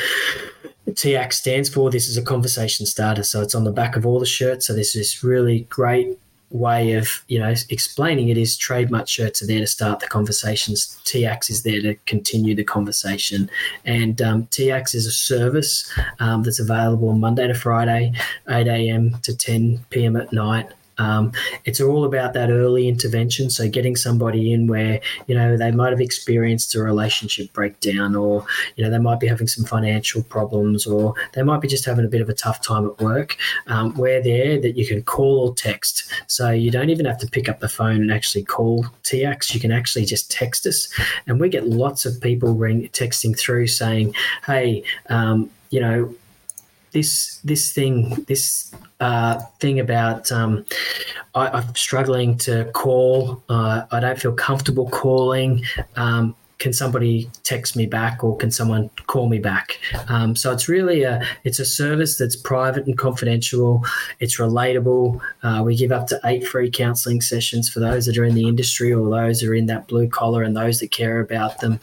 TIACS 0.89 1.33
stands 1.33 1.69
for 1.69 1.89
this 1.89 2.07
is 2.07 2.17
a 2.17 2.21
conversation 2.21 2.85
starter. 2.85 3.23
So 3.23 3.41
it's 3.41 3.55
on 3.55 3.63
the 3.63 3.71
back 3.71 3.95
of 3.95 4.05
all 4.05 4.19
the 4.19 4.25
shirts. 4.25 4.67
So 4.67 4.73
this 4.73 4.95
is 4.95 5.23
really 5.23 5.61
great 5.69 6.17
way 6.51 6.93
of 6.93 7.23
you 7.27 7.39
know 7.39 7.53
explaining 7.69 8.27
it 8.27 8.37
is 8.37 8.57
TradeMutt 8.57 9.07
shirts 9.07 9.41
are 9.41 9.47
there 9.47 9.59
to 9.59 9.67
start 9.67 9.99
the 9.99 10.07
conversations 10.07 10.99
TIACS 11.05 11.49
is 11.49 11.63
there 11.63 11.81
to 11.81 11.95
continue 12.05 12.53
the 12.55 12.63
conversation 12.63 13.49
and 13.85 14.21
um, 14.21 14.47
is 14.57 15.05
a 15.05 15.11
service 15.11 15.89
um, 16.19 16.43
that's 16.43 16.59
available 16.59 17.09
on 17.09 17.19
monday 17.19 17.47
to 17.47 17.53
friday 17.53 18.11
8 18.49 18.67
a.m 18.67 19.17
to 19.21 19.35
10 19.35 19.85
p.m 19.89 20.17
at 20.17 20.33
night 20.33 20.71
um, 20.97 21.31
it's 21.65 21.81
all 21.81 22.05
about 22.05 22.33
that 22.33 22.49
early 22.49 22.87
intervention. 22.87 23.49
So 23.49 23.67
getting 23.69 23.95
somebody 23.95 24.53
in 24.53 24.67
where 24.67 25.01
you 25.27 25.35
know 25.35 25.57
they 25.57 25.71
might 25.71 25.91
have 25.91 26.01
experienced 26.01 26.75
a 26.75 26.81
relationship 26.81 27.51
breakdown, 27.53 28.15
or 28.15 28.45
you 28.75 28.83
know 28.83 28.89
they 28.89 28.99
might 28.99 29.19
be 29.19 29.27
having 29.27 29.47
some 29.47 29.65
financial 29.65 30.23
problems, 30.23 30.85
or 30.85 31.13
they 31.33 31.43
might 31.43 31.61
be 31.61 31.67
just 31.67 31.85
having 31.85 32.05
a 32.05 32.09
bit 32.09 32.21
of 32.21 32.29
a 32.29 32.33
tough 32.33 32.61
time 32.61 32.85
at 32.85 32.99
work. 33.01 33.37
Um, 33.67 33.93
we're 33.95 34.21
there 34.21 34.59
that 34.59 34.77
you 34.77 34.85
can 34.85 35.03
call 35.03 35.47
or 35.47 35.55
text, 35.55 36.11
so 36.27 36.51
you 36.51 36.71
don't 36.71 36.89
even 36.89 37.05
have 37.05 37.17
to 37.19 37.27
pick 37.27 37.49
up 37.49 37.59
the 37.59 37.69
phone 37.69 38.01
and 38.01 38.11
actually 38.11 38.43
call 38.43 38.85
TIACS. 39.03 39.53
You 39.53 39.59
can 39.59 39.71
actually 39.71 40.05
just 40.05 40.31
text 40.31 40.65
us, 40.65 40.91
and 41.27 41.39
we 41.39 41.49
get 41.49 41.67
lots 41.67 42.05
of 42.05 42.21
people 42.21 42.53
ring 42.53 42.89
texting 42.89 43.37
through 43.37 43.67
saying, 43.67 44.13
"Hey." 44.45 44.83
Um, 45.09 45.49
you 45.71 45.79
know, 45.79 46.13
this 46.91 47.39
this 47.43 47.71
thing 47.73 48.23
this 48.27 48.71
uh, 48.99 49.39
thing 49.59 49.79
about 49.79 50.31
um, 50.31 50.65
I, 51.33 51.59
am 51.59 51.75
struggling 51.75 52.37
to 52.39 52.65
call. 52.73 53.41
Uh, 53.49 53.83
I 53.91 53.99
don't 53.99 54.19
feel 54.19 54.33
comfortable 54.33 54.89
calling. 54.89 55.63
Um, 55.95 56.35
can 56.61 56.73
somebody 56.73 57.27
text 57.41 57.75
me 57.75 57.87
back 57.87 58.23
or 58.23 58.37
can 58.37 58.51
someone 58.51 58.91
call 59.07 59.27
me 59.27 59.39
back? 59.39 59.79
Um, 60.09 60.35
so 60.35 60.51
it's 60.51 60.69
really 60.69 61.01
a 61.01 61.25
it's 61.43 61.57
a 61.57 61.65
service 61.65 62.17
that's 62.19 62.35
private 62.35 62.85
and 62.85 62.95
confidential. 62.95 63.83
It's 64.19 64.37
relatable. 64.37 65.19
Uh, 65.41 65.63
we 65.65 65.75
give 65.75 65.91
up 65.91 66.05
to 66.07 66.19
eight 66.23 66.47
free 66.47 66.69
counselling 66.69 67.19
sessions 67.21 67.67
for 67.67 67.79
those 67.79 68.05
that 68.05 68.15
are 68.15 68.25
in 68.25 68.35
the 68.35 68.47
industry 68.47 68.93
or 68.93 69.09
those 69.09 69.39
that 69.39 69.49
are 69.49 69.55
in 69.55 69.65
that 69.65 69.87
blue 69.87 70.07
collar 70.07 70.43
and 70.43 70.55
those 70.55 70.79
that 70.81 70.91
care 70.91 71.19
about 71.19 71.61
them. 71.61 71.79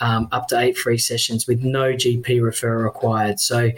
Um, 0.00 0.28
up 0.32 0.48
to 0.48 0.58
eight 0.58 0.78
free 0.78 0.98
sessions 0.98 1.46
with 1.46 1.62
no 1.62 1.92
GP 1.92 2.24
referral 2.40 2.84
required. 2.84 3.38
So 3.38 3.70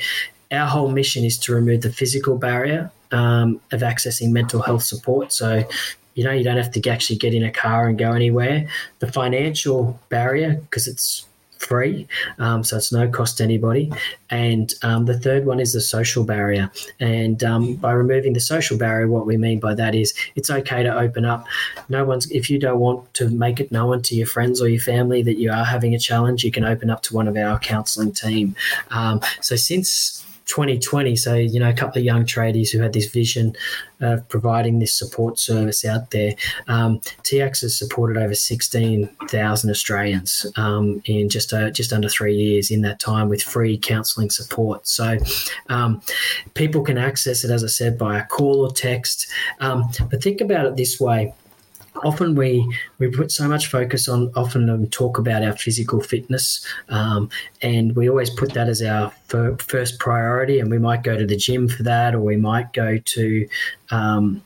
our 0.55 0.67
whole 0.67 0.89
mission 0.89 1.25
is 1.25 1.39
to 1.39 1.55
remove 1.55 1.83
the 1.83 1.93
physical 1.93 2.37
barrier 2.39 2.91
um, 3.13 3.61
of 3.73 3.81
accessing 3.81 4.31
mental 4.31 4.63
health 4.63 4.83
support. 4.83 5.33
So, 5.33 5.65
you 6.15 6.25
know, 6.25 6.33
you 6.33 6.45
don't 6.45 6.57
have 6.57 6.73
to 6.73 6.91
actually 6.91 7.19
get 7.19 7.35
in 7.35 7.45
a 7.45 7.51
car 7.51 7.89
and 7.89 7.99
go 7.99 8.13
anywhere. 8.13 8.69
The 9.01 9.11
financial 9.11 9.99
barrier, 10.09 10.55
because 10.55 10.87
it's 10.87 11.27
free, 11.59 12.07
um, 12.39 12.63
so 12.63 12.77
it's 12.77 12.93
no 12.93 13.09
cost 13.09 13.39
to 13.39 13.45
anybody. 13.45 13.91
And 14.31 14.73
um, 14.83 15.07
the 15.07 15.19
third 15.19 15.47
one 15.47 15.61
is 15.61 15.73
the 15.73 15.81
social 15.81 16.25
barrier. 16.25 16.71
And 17.01 17.43
um, 17.43 17.75
by 17.77 17.93
removing 17.93 18.35
the 18.35 18.41
social 18.41 18.77
barrier, 18.77 19.09
what 19.09 19.27
we 19.27 19.37
mean 19.37 19.61
by 19.61 19.75
that 19.75 19.95
is 19.95 20.13
it's 20.35 20.51
okay 20.51 20.83
to 20.83 20.95
open 20.95 21.25
up. 21.25 21.47
No 21.89 22.05
one's 22.05 22.31
if 22.31 22.51
you 22.51 22.59
don't 22.59 22.81
want 22.81 23.13
to 23.15 23.31
make 23.31 23.61
it 23.61 23.73
known 23.73 24.03
to 24.03 24.15
your 24.15 24.27
friends 24.27 24.61
or 24.61 24.69
your 24.69 24.81
family 24.81 25.23
that 25.23 25.39
you 25.39 25.51
are 25.51 25.65
having 25.65 25.95
a 25.95 25.99
challenge, 25.99 26.45
you 26.45 26.51
can 26.51 26.65
open 26.65 26.91
up 26.91 27.03
to 27.05 27.15
one 27.15 27.29
of 27.29 27.37
our 27.37 27.59
counselling 27.59 28.13
team. 28.13 28.55
Um, 28.91 29.21
so 29.41 29.57
since 29.57 30.25
2020. 30.47 31.17
So, 31.17 31.35
you 31.35 31.61
know, 31.61 31.69
a 31.69 31.75
couple 31.75 31.99
of 31.99 32.05
young 32.05 32.25
tradies 32.25 32.71
who 32.71 32.81
had 32.81 32.93
this 32.93 33.07
vision 33.07 33.55
of 34.01 34.29
providing 34.29 34.79
this 34.79 34.93
support 34.95 35.39
service 35.39 35.85
out 35.85 36.11
there. 36.11 36.35
Um, 36.69 37.01
TIACS 37.23 37.63
has 37.63 37.79
supported 37.79 38.17
over 38.17 38.35
16,000 38.35 39.71
Australians 39.71 40.47
um, 40.57 41.03
in 41.07 41.29
just 41.29 41.53
uh, 41.53 41.71
just 41.71 41.93
under 41.93 42.09
three 42.09 42.37
years 42.37 42.71
in 42.71 42.83
that 42.83 43.01
time 43.01 43.29
with 43.29 43.43
free 43.43 43.79
counselling 43.79 44.31
support. 44.31 44.87
So, 44.87 45.19
um, 45.69 46.03
people 46.55 46.83
can 46.83 46.99
access 46.99 47.45
it, 47.45 47.51
as 47.51 47.65
I 47.65 47.69
said, 47.69 47.99
by 47.99 48.19
a 48.19 48.27
call 48.27 48.61
or 48.61 48.73
text. 48.73 49.27
Um, 49.61 49.91
but 50.11 50.23
think 50.23 50.41
about 50.41 50.67
it 50.67 50.77
this 50.77 51.01
way 51.01 51.33
often 52.03 52.35
we 52.35 52.67
we 52.99 53.09
put 53.09 53.31
so 53.31 53.49
much 53.49 53.69
focus 53.69 54.09
on 54.09 54.33
often 54.35 54.69
um, 54.69 54.87
talk 54.89 55.19
about 55.19 55.43
our 55.43 55.57
physical 55.57 56.01
fitness 56.01 56.67
um, 56.89 57.29
and 57.63 57.95
we 57.95 58.09
always 58.09 58.31
put 58.31 58.53
that 58.55 58.69
as 58.69 58.83
our 58.83 59.11
fir- 59.29 59.57
first 59.59 59.99
priority 59.99 60.59
and 60.59 60.71
we 60.71 60.79
might 60.79 61.03
go 61.03 61.17
to 61.17 61.27
the 61.27 61.37
gym 61.37 61.69
for 61.69 61.83
that 61.83 62.15
or 62.15 62.21
we 62.21 62.37
might 62.37 62.73
go 62.73 62.99
to 62.99 63.49
um, 63.91 64.43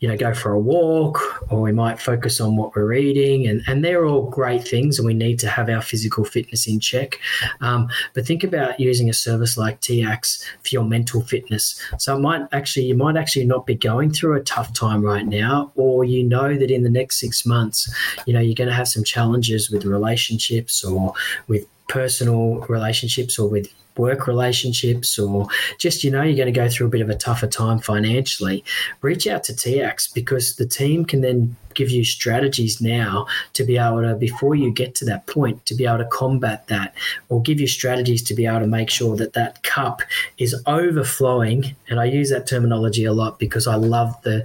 you 0.00 0.08
know, 0.08 0.16
go 0.16 0.34
for 0.34 0.52
a 0.52 0.58
walk, 0.58 1.20
or 1.50 1.60
we 1.60 1.72
might 1.72 2.00
focus 2.00 2.40
on 2.40 2.56
what 2.56 2.74
we're 2.74 2.92
eating, 2.92 3.46
and, 3.46 3.62
and 3.66 3.84
they're 3.84 4.06
all 4.06 4.28
great 4.30 4.66
things, 4.66 4.98
and 4.98 5.06
we 5.06 5.14
need 5.14 5.38
to 5.40 5.48
have 5.48 5.68
our 5.68 5.82
physical 5.82 6.24
fitness 6.24 6.66
in 6.66 6.80
check. 6.80 7.18
Um, 7.60 7.88
but 8.14 8.26
think 8.26 8.44
about 8.44 8.80
using 8.80 9.08
a 9.08 9.14
service 9.14 9.56
like 9.56 9.80
TIACS 9.80 10.44
for 10.62 10.68
your 10.68 10.84
mental 10.84 11.22
fitness. 11.22 11.80
So 11.98 12.16
it 12.16 12.20
might 12.20 12.42
actually, 12.52 12.86
you 12.86 12.96
might 12.96 13.16
actually 13.16 13.44
not 13.44 13.66
be 13.66 13.74
going 13.74 14.12
through 14.12 14.36
a 14.36 14.42
tough 14.42 14.72
time 14.72 15.02
right 15.02 15.26
now, 15.26 15.72
or 15.76 16.04
you 16.04 16.22
know 16.22 16.56
that 16.56 16.70
in 16.70 16.82
the 16.82 16.90
next 16.90 17.20
six 17.20 17.46
months, 17.46 17.92
you 18.26 18.32
know, 18.32 18.40
you're 18.40 18.54
going 18.54 18.68
to 18.68 18.74
have 18.74 18.88
some 18.88 19.04
challenges 19.04 19.70
with 19.70 19.84
relationships 19.84 20.84
or 20.84 21.14
with 21.48 21.66
personal 21.88 22.60
relationships 22.68 23.38
or 23.38 23.48
with 23.48 23.72
work 23.98 24.26
relationships 24.26 25.18
or 25.18 25.46
just 25.78 26.04
you 26.04 26.10
know 26.10 26.22
you're 26.22 26.36
going 26.36 26.52
to 26.52 26.52
go 26.52 26.68
through 26.68 26.86
a 26.86 26.90
bit 26.90 27.00
of 27.00 27.10
a 27.10 27.14
tougher 27.14 27.46
time 27.46 27.78
financially 27.78 28.64
reach 29.02 29.26
out 29.26 29.44
to 29.44 29.52
TIACS 29.52 30.12
because 30.12 30.56
the 30.56 30.66
team 30.66 31.04
can 31.04 31.20
then 31.20 31.56
give 31.76 31.90
you 31.90 32.04
strategies 32.04 32.80
now 32.80 33.26
to 33.52 33.62
be 33.62 33.78
able 33.78 34.02
to, 34.02 34.16
before 34.16 34.54
you 34.56 34.72
get 34.72 34.94
to 34.96 35.04
that 35.04 35.26
point, 35.26 35.64
to 35.66 35.74
be 35.74 35.86
able 35.86 35.98
to 35.98 36.06
combat 36.06 36.66
that 36.66 36.94
or 37.28 37.40
give 37.42 37.60
you 37.60 37.68
strategies 37.68 38.22
to 38.22 38.34
be 38.34 38.46
able 38.46 38.60
to 38.60 38.66
make 38.66 38.90
sure 38.90 39.14
that 39.16 39.34
that 39.34 39.62
cup 39.62 40.02
is 40.38 40.60
overflowing. 40.66 41.76
And 41.88 42.00
I 42.00 42.06
use 42.06 42.30
that 42.30 42.48
terminology 42.48 43.04
a 43.04 43.12
lot 43.12 43.38
because 43.38 43.66
I 43.66 43.76
love 43.76 44.20
the, 44.22 44.44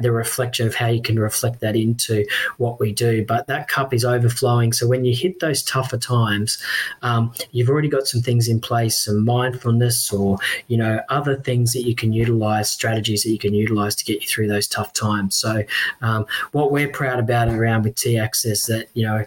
the 0.00 0.12
reflection 0.12 0.66
of 0.66 0.74
how 0.74 0.86
you 0.88 1.02
can 1.02 1.18
reflect 1.18 1.60
that 1.60 1.76
into 1.76 2.24
what 2.56 2.80
we 2.80 2.92
do. 2.92 3.24
But 3.24 3.46
that 3.48 3.68
cup 3.68 3.92
is 3.92 4.04
overflowing. 4.04 4.72
So 4.72 4.88
when 4.88 5.04
you 5.04 5.14
hit 5.14 5.40
those 5.40 5.62
tougher 5.62 5.98
times, 5.98 6.58
um, 7.02 7.32
you've 7.50 7.68
already 7.68 7.88
got 7.88 8.06
some 8.06 8.22
things 8.22 8.48
in 8.48 8.60
place, 8.60 9.04
some 9.04 9.24
mindfulness 9.24 10.12
or, 10.12 10.38
you 10.68 10.76
know, 10.76 11.00
other 11.08 11.36
things 11.36 11.72
that 11.72 11.82
you 11.82 11.94
can 11.94 12.12
utilize, 12.12 12.70
strategies 12.70 13.24
that 13.24 13.30
you 13.30 13.38
can 13.38 13.54
utilize 13.54 13.94
to 13.96 14.04
get 14.04 14.22
you 14.22 14.28
through 14.28 14.48
those 14.48 14.68
tough 14.68 14.92
times. 14.92 15.34
So 15.34 15.64
um, 16.00 16.26
what 16.52 16.70
we're 16.70 16.88
proud 16.88 17.18
about 17.18 17.48
around 17.48 17.84
with 17.84 17.94
TIACS 17.94 18.46
is 18.46 18.62
that, 18.64 18.88
you 18.94 19.06
know, 19.06 19.24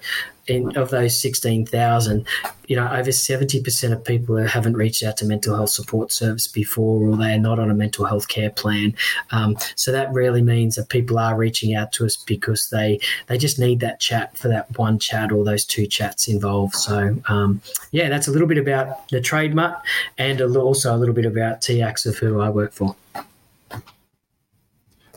in, 0.48 0.76
of 0.78 0.90
those 0.90 1.20
16,000, 1.22 2.26
you 2.68 2.76
know, 2.76 2.88
over 2.88 3.10
70% 3.10 3.92
of 3.92 4.04
people 4.04 4.38
who 4.38 4.46
haven't 4.46 4.76
reached 4.76 5.04
out 5.04 5.18
to 5.18 5.26
mental 5.26 5.56
health 5.56 5.70
support 5.70 6.12
service 6.12 6.48
before 6.48 7.06
or 7.08 7.18
they 7.18 7.34
are 7.34 7.40
not 7.40 7.60
on 7.60 7.70
a 7.70 7.74
mental 7.74 8.06
health 8.06 8.28
care 8.28 8.50
plan. 8.50 8.96
Um, 9.32 9.58
so 9.76 9.92
that 9.92 10.12
really 10.14 10.42
means 10.42 10.76
that 10.76 10.90
people 10.90 11.20
are 11.20 11.36
reaching 11.36 11.76
out 11.76 11.92
to 11.94 12.06
us 12.06 12.16
because 12.16 12.70
they, 12.70 13.00
they 13.28 13.38
just 13.38 13.60
need 13.60 13.80
that 13.82 14.00
chat 14.00 14.38
for 14.38 14.48
that 14.48 14.78
one 14.78 15.00
chat 15.00 15.32
or 15.32 15.44
those 15.44 15.66
two 15.66 15.86
chats 15.86 16.28
involved. 16.28 16.76
So, 16.76 17.16
um, 17.28 17.62
yeah, 17.92 18.10
that's 18.10 18.28
a 18.28 18.32
little 18.32 18.48
bit 18.48 18.58
about 18.58 19.08
the 19.10 19.22
trade 19.22 19.54
mutt 19.54 19.82
and 20.18 20.42
also 20.42 20.96
a 20.96 20.98
little 20.98 21.16
bit 21.16 21.26
about 21.26 21.62
TIACS 21.62 22.06
of 22.06 22.18
who 22.18 22.40
I 22.40 22.50
work 22.50 22.74
for. 22.74 22.96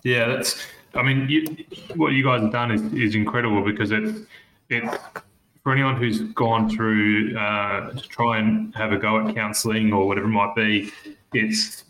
Yeah, 0.02 0.28
that's 0.28 0.66
I 0.94 1.03
mean, 1.03 1.29
you, 1.29 1.64
what 1.94 2.12
you 2.12 2.24
guys 2.24 2.42
have 2.42 2.53
done 2.53 2.72
is, 2.72 2.83
is 2.92 3.14
incredible 3.14 3.62
because 3.64 3.90
it's 3.90 4.20
it 4.68 4.85
for 5.62 5.72
anyone 5.72 5.96
who's 5.96 6.20
gone 6.33 6.70
through 6.70 7.37
uh, 7.37 7.90
to 7.90 8.09
try 8.09 8.38
and 8.38 8.74
have 8.74 8.92
a 8.92 8.96
go 8.96 9.26
at 9.26 9.35
counselling 9.35 9.92
or 9.92 10.07
whatever 10.07 10.26
it 10.26 10.31
might 10.31 10.55
be, 10.55 10.90
it's 11.35 11.85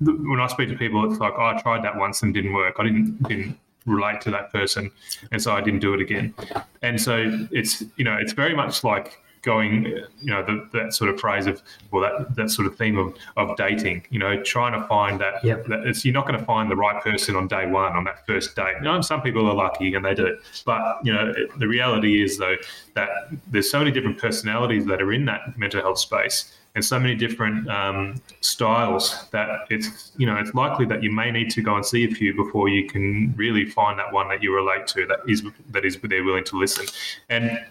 when 0.00 0.40
I 0.40 0.46
speak 0.48 0.68
to 0.68 0.76
people, 0.76 1.10
it's 1.10 1.20
like 1.20 1.34
oh, 1.36 1.46
I 1.46 1.60
tried 1.60 1.84
that 1.84 1.96
once 1.96 2.22
and 2.22 2.34
didn't 2.34 2.52
work. 2.52 2.76
I 2.78 2.84
didn't 2.84 3.22
didn't 3.28 3.58
relate 3.86 4.20
to 4.22 4.30
that 4.32 4.52
person, 4.52 4.90
and 5.30 5.40
so 5.42 5.52
I 5.52 5.60
didn't 5.60 5.80
do 5.80 5.94
it 5.94 6.00
again. 6.00 6.34
And 6.82 7.00
so 7.00 7.46
it's 7.50 7.82
you 7.96 8.04
know 8.04 8.16
it's 8.20 8.32
very 8.32 8.54
much 8.54 8.84
like 8.84 9.20
going, 9.44 9.84
you 10.20 10.30
know, 10.30 10.42
the, 10.42 10.68
that 10.72 10.94
sort 10.94 11.10
of 11.10 11.20
phrase 11.20 11.46
of, 11.46 11.62
well, 11.90 12.02
that, 12.02 12.34
that 12.36 12.50
sort 12.50 12.66
of 12.66 12.76
theme 12.76 12.98
of, 12.98 13.14
of 13.36 13.56
dating, 13.56 14.04
you 14.10 14.18
know, 14.18 14.42
trying 14.42 14.78
to 14.80 14.86
find 14.88 15.20
that, 15.20 15.44
yep. 15.44 15.66
that 15.66 15.86
it's, 15.86 16.04
you're 16.04 16.14
not 16.14 16.26
going 16.26 16.38
to 16.38 16.44
find 16.44 16.70
the 16.70 16.76
right 16.76 17.02
person 17.02 17.36
on 17.36 17.46
day 17.46 17.66
one, 17.66 17.92
on 17.92 18.04
that 18.04 18.26
first 18.26 18.56
date. 18.56 18.74
You 18.78 18.84
know, 18.84 19.00
some 19.00 19.22
people 19.22 19.46
are 19.46 19.54
lucky 19.54 19.94
and 19.94 20.04
they 20.04 20.14
do. 20.14 20.38
But, 20.64 21.00
you 21.04 21.12
know, 21.12 21.32
it, 21.36 21.58
the 21.58 21.68
reality 21.68 22.22
is, 22.22 22.38
though, 22.38 22.56
that 22.94 23.08
there's 23.48 23.70
so 23.70 23.78
many 23.78 23.90
different 23.90 24.18
personalities 24.18 24.86
that 24.86 25.02
are 25.02 25.12
in 25.12 25.24
that 25.26 25.58
mental 25.58 25.80
health 25.80 25.98
space 25.98 26.56
and 26.74 26.84
so 26.84 26.98
many 26.98 27.14
different 27.14 27.68
um, 27.68 28.20
styles 28.40 29.28
that 29.30 29.60
it's 29.70 30.12
you 30.16 30.26
know 30.26 30.36
it's 30.36 30.54
likely 30.54 30.84
that 30.84 31.02
you 31.02 31.10
may 31.10 31.30
need 31.30 31.50
to 31.50 31.62
go 31.62 31.76
and 31.76 31.86
see 31.86 32.04
a 32.04 32.08
few 32.08 32.34
before 32.34 32.68
you 32.68 32.88
can 32.88 33.32
really 33.36 33.64
find 33.64 33.98
that 33.98 34.12
one 34.12 34.28
that 34.28 34.42
you 34.42 34.54
relate 34.54 34.86
to 34.88 35.06
that 35.06 35.20
is 35.28 35.42
that 35.70 35.84
is 35.84 35.98
they're 36.02 36.24
willing 36.24 36.44
to 36.44 36.58
listen 36.58 36.86
and 37.28 37.64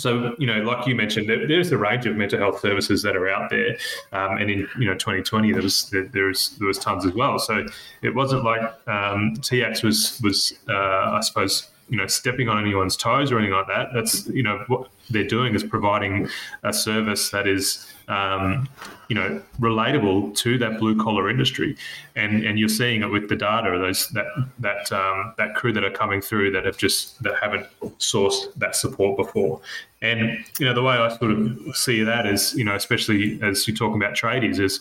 so, 0.00 0.34
you 0.38 0.46
know, 0.46 0.62
like 0.62 0.86
you 0.86 0.94
mentioned, 0.94 1.28
there, 1.28 1.46
there's 1.46 1.70
a 1.72 1.78
range 1.78 2.06
of 2.06 2.16
mental 2.16 2.38
health 2.38 2.60
services 2.60 3.02
that 3.02 3.16
are 3.16 3.28
out 3.28 3.50
there, 3.50 3.76
um, 4.12 4.38
and 4.38 4.50
in 4.50 4.68
you 4.78 4.86
know 4.86 4.94
2020 4.94 5.52
there 5.52 5.62
was 5.62 5.90
there, 5.90 6.04
there, 6.04 6.26
was 6.26 6.56
there 6.58 6.68
was 6.68 6.78
tons 6.78 7.04
as 7.04 7.12
well. 7.12 7.38
So 7.38 7.66
it 8.02 8.14
wasn't 8.14 8.44
like 8.44 8.62
um, 8.88 9.34
TIACS 9.38 9.82
was 9.82 10.20
was 10.22 10.54
uh, 10.68 10.72
I 11.12 11.20
suppose 11.20 11.68
you 11.88 11.96
know 11.96 12.06
stepping 12.06 12.48
on 12.48 12.58
anyone's 12.58 12.96
toes 12.96 13.30
or 13.30 13.38
anything 13.38 13.54
like 13.54 13.66
that. 13.66 13.88
That's 13.92 14.26
you 14.28 14.42
know 14.42 14.64
what 14.68 14.88
they're 15.10 15.24
doing 15.24 15.54
is 15.54 15.62
providing 15.62 16.28
a 16.62 16.72
service 16.72 17.30
that 17.30 17.46
is 17.46 17.86
um, 18.10 18.68
you 19.08 19.14
know 19.14 19.40
relatable 19.60 20.36
to 20.36 20.58
that 20.58 20.78
blue 20.78 21.00
collar 21.00 21.30
industry, 21.30 21.76
and 22.16 22.44
and 22.44 22.58
you're 22.58 22.68
seeing 22.68 23.02
it 23.02 23.06
with 23.06 23.28
the 23.28 23.36
data 23.36 23.78
those 23.78 24.08
that 24.08 24.26
that 24.58 24.92
um, 24.92 25.32
that 25.38 25.54
crew 25.54 25.72
that 25.72 25.84
are 25.84 25.90
coming 25.90 26.20
through 26.20 26.50
that 26.50 26.66
have 26.66 26.76
just 26.76 27.22
that 27.22 27.34
haven't 27.40 27.66
sourced 27.98 28.52
that 28.56 28.76
support 28.76 29.16
before, 29.16 29.60
and 30.02 30.44
you 30.58 30.66
know 30.66 30.74
the 30.74 30.82
way 30.82 30.94
I 30.94 31.16
sort 31.16 31.30
of 31.30 31.76
see 31.76 32.02
that 32.02 32.26
is 32.26 32.54
you 32.54 32.64
know 32.64 32.74
especially 32.74 33.40
as 33.42 33.66
you're 33.66 33.76
talking 33.76 34.02
about 34.02 34.14
tradies 34.14 34.58
is 34.58 34.80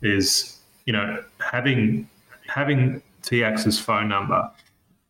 is 0.00 0.58
you 0.86 0.92
know 0.92 1.22
having 1.38 2.08
having 2.46 3.02
TIACS's 3.22 3.78
phone 3.78 4.08
number 4.08 4.50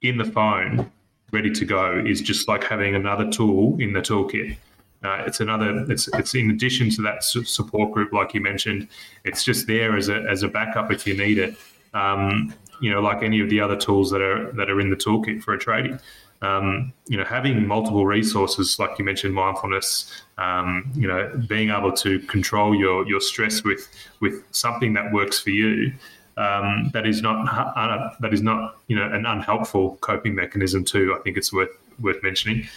in 0.02 0.18
the 0.18 0.24
phone 0.24 0.90
ready 1.30 1.50
to 1.50 1.64
go 1.64 2.02
is 2.06 2.20
just 2.20 2.46
like 2.46 2.62
having 2.64 2.94
another 2.94 3.30
tool 3.30 3.76
in 3.80 3.92
the 3.92 4.00
toolkit. 4.00 4.56
Uh, 5.04 5.24
it's 5.26 5.40
another. 5.40 5.84
It's 5.88 6.08
it's 6.14 6.34
in 6.34 6.50
addition 6.50 6.90
to 6.90 7.02
that 7.02 7.24
support 7.24 7.92
group, 7.92 8.12
like 8.12 8.34
you 8.34 8.40
mentioned. 8.40 8.88
It's 9.24 9.44
just 9.44 9.66
there 9.66 9.96
as 9.96 10.08
a 10.08 10.22
as 10.30 10.42
a 10.42 10.48
backup 10.48 10.92
if 10.92 11.06
you 11.06 11.16
need 11.16 11.38
it. 11.38 11.56
Um, 11.94 12.54
you 12.80 12.90
know, 12.90 13.00
like 13.00 13.22
any 13.22 13.40
of 13.40 13.50
the 13.50 13.60
other 13.60 13.76
tools 13.76 14.10
that 14.10 14.20
are 14.20 14.52
that 14.52 14.70
are 14.70 14.80
in 14.80 14.90
the 14.90 14.96
toolkit 14.96 15.42
for 15.42 15.54
a 15.54 15.58
trading. 15.58 15.98
Um, 16.40 16.92
you 17.06 17.16
know, 17.16 17.24
having 17.24 17.66
multiple 17.68 18.04
resources, 18.04 18.76
like 18.78 18.98
you 18.98 19.04
mentioned, 19.04 19.34
mindfulness. 19.34 20.10
Um, 20.38 20.90
you 20.94 21.06
know, 21.06 21.30
being 21.48 21.70
able 21.70 21.92
to 21.92 22.18
control 22.20 22.74
your 22.74 23.06
your 23.08 23.20
stress 23.20 23.64
with 23.64 23.88
with 24.20 24.44
something 24.52 24.92
that 24.94 25.12
works 25.12 25.38
for 25.38 25.50
you 25.50 25.92
um, 26.36 26.90
that 26.92 27.06
is 27.06 27.22
not 27.22 27.46
uh, 27.76 28.10
that 28.20 28.32
is 28.32 28.42
not 28.42 28.76
you 28.86 28.96
know 28.96 29.04
an 29.04 29.26
unhelpful 29.26 29.96
coping 30.00 30.34
mechanism 30.34 30.84
too. 30.84 31.14
I 31.18 31.22
think 31.22 31.36
it's 31.36 31.52
worth 31.52 31.70
worth 32.00 32.22
mentioning. 32.22 32.68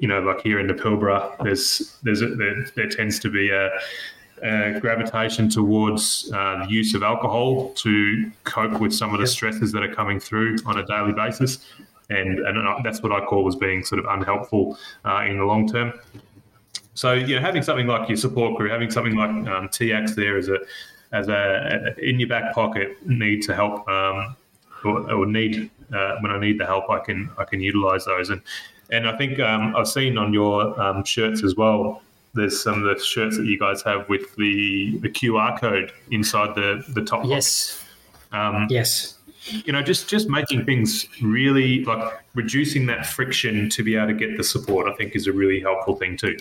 You 0.00 0.08
know, 0.08 0.20
like 0.20 0.40
here 0.42 0.58
in 0.58 0.66
the 0.66 0.74
Pilbara, 0.74 1.36
there's 1.44 1.96
there's 2.02 2.22
a, 2.22 2.28
there, 2.28 2.66
there 2.74 2.88
tends 2.88 3.18
to 3.20 3.30
be 3.30 3.50
a, 3.50 3.70
a 4.42 4.80
gravitation 4.80 5.48
towards 5.48 6.30
uh, 6.34 6.64
the 6.64 6.70
use 6.70 6.94
of 6.94 7.02
alcohol 7.02 7.70
to 7.74 8.30
cope 8.44 8.80
with 8.80 8.92
some 8.92 9.14
of 9.14 9.20
the 9.20 9.26
stresses 9.26 9.72
that 9.72 9.82
are 9.82 9.94
coming 9.94 10.18
through 10.18 10.56
on 10.66 10.78
a 10.78 10.86
daily 10.86 11.12
basis, 11.12 11.58
and 12.08 12.38
and 12.40 12.84
that's 12.84 13.02
what 13.02 13.12
I 13.12 13.24
call 13.24 13.46
as 13.46 13.56
being 13.56 13.84
sort 13.84 13.98
of 13.98 14.06
unhelpful 14.06 14.78
uh, 15.04 15.24
in 15.28 15.38
the 15.38 15.44
long 15.44 15.68
term. 15.68 15.92
So 16.94 17.12
you 17.12 17.36
know, 17.36 17.40
having 17.40 17.62
something 17.62 17.86
like 17.86 18.08
your 18.08 18.16
support 18.16 18.56
group, 18.56 18.70
having 18.70 18.90
something 18.90 19.16
like 19.16 19.30
um, 19.30 19.68
TIACS 19.68 20.14
there 20.14 20.36
as 20.36 20.48
a 20.48 20.58
as 21.12 21.28
a, 21.28 21.94
a, 21.96 22.08
in 22.08 22.20
your 22.20 22.28
back 22.28 22.54
pocket 22.54 23.04
need 23.06 23.42
to 23.42 23.54
help 23.54 23.88
um, 23.88 24.36
or, 24.84 25.10
or, 25.12 25.26
need 25.26 25.70
uh, 25.92 26.16
when 26.20 26.30
I 26.30 26.38
need 26.38 26.58
the 26.58 26.66
help, 26.66 26.88
I 26.88 27.00
can 27.00 27.30
I 27.38 27.44
can 27.44 27.60
utilize 27.60 28.04
those. 28.04 28.30
And 28.30 28.40
and 28.90 29.08
I 29.08 29.16
think 29.16 29.38
um, 29.40 29.74
I've 29.76 29.88
seen 29.88 30.18
on 30.18 30.32
your 30.32 30.80
um, 30.80 31.04
shirts 31.04 31.42
as 31.42 31.56
well. 31.56 32.02
There's 32.34 32.62
some 32.62 32.84
of 32.84 32.84
the 32.84 33.02
shirts 33.02 33.36
that 33.36 33.46
you 33.46 33.58
guys 33.58 33.82
have 33.82 34.08
with 34.08 34.34
the, 34.36 34.98
the 34.98 35.08
QR 35.08 35.58
code 35.58 35.92
inside 36.10 36.54
the 36.54 36.84
the 36.88 37.02
top. 37.02 37.24
Yes. 37.24 37.84
Um, 38.32 38.66
yes. 38.70 39.16
You 39.46 39.72
know, 39.72 39.82
just 39.82 40.08
just 40.08 40.28
making 40.28 40.64
things 40.64 41.06
really 41.22 41.84
like 41.84 42.22
reducing 42.34 42.86
that 42.86 43.06
friction 43.06 43.68
to 43.70 43.82
be 43.82 43.96
able 43.96 44.08
to 44.08 44.14
get 44.14 44.36
the 44.36 44.44
support. 44.44 44.86
I 44.86 44.94
think 44.94 45.16
is 45.16 45.26
a 45.26 45.32
really 45.32 45.60
helpful 45.60 45.96
thing 45.96 46.16
too. 46.16 46.36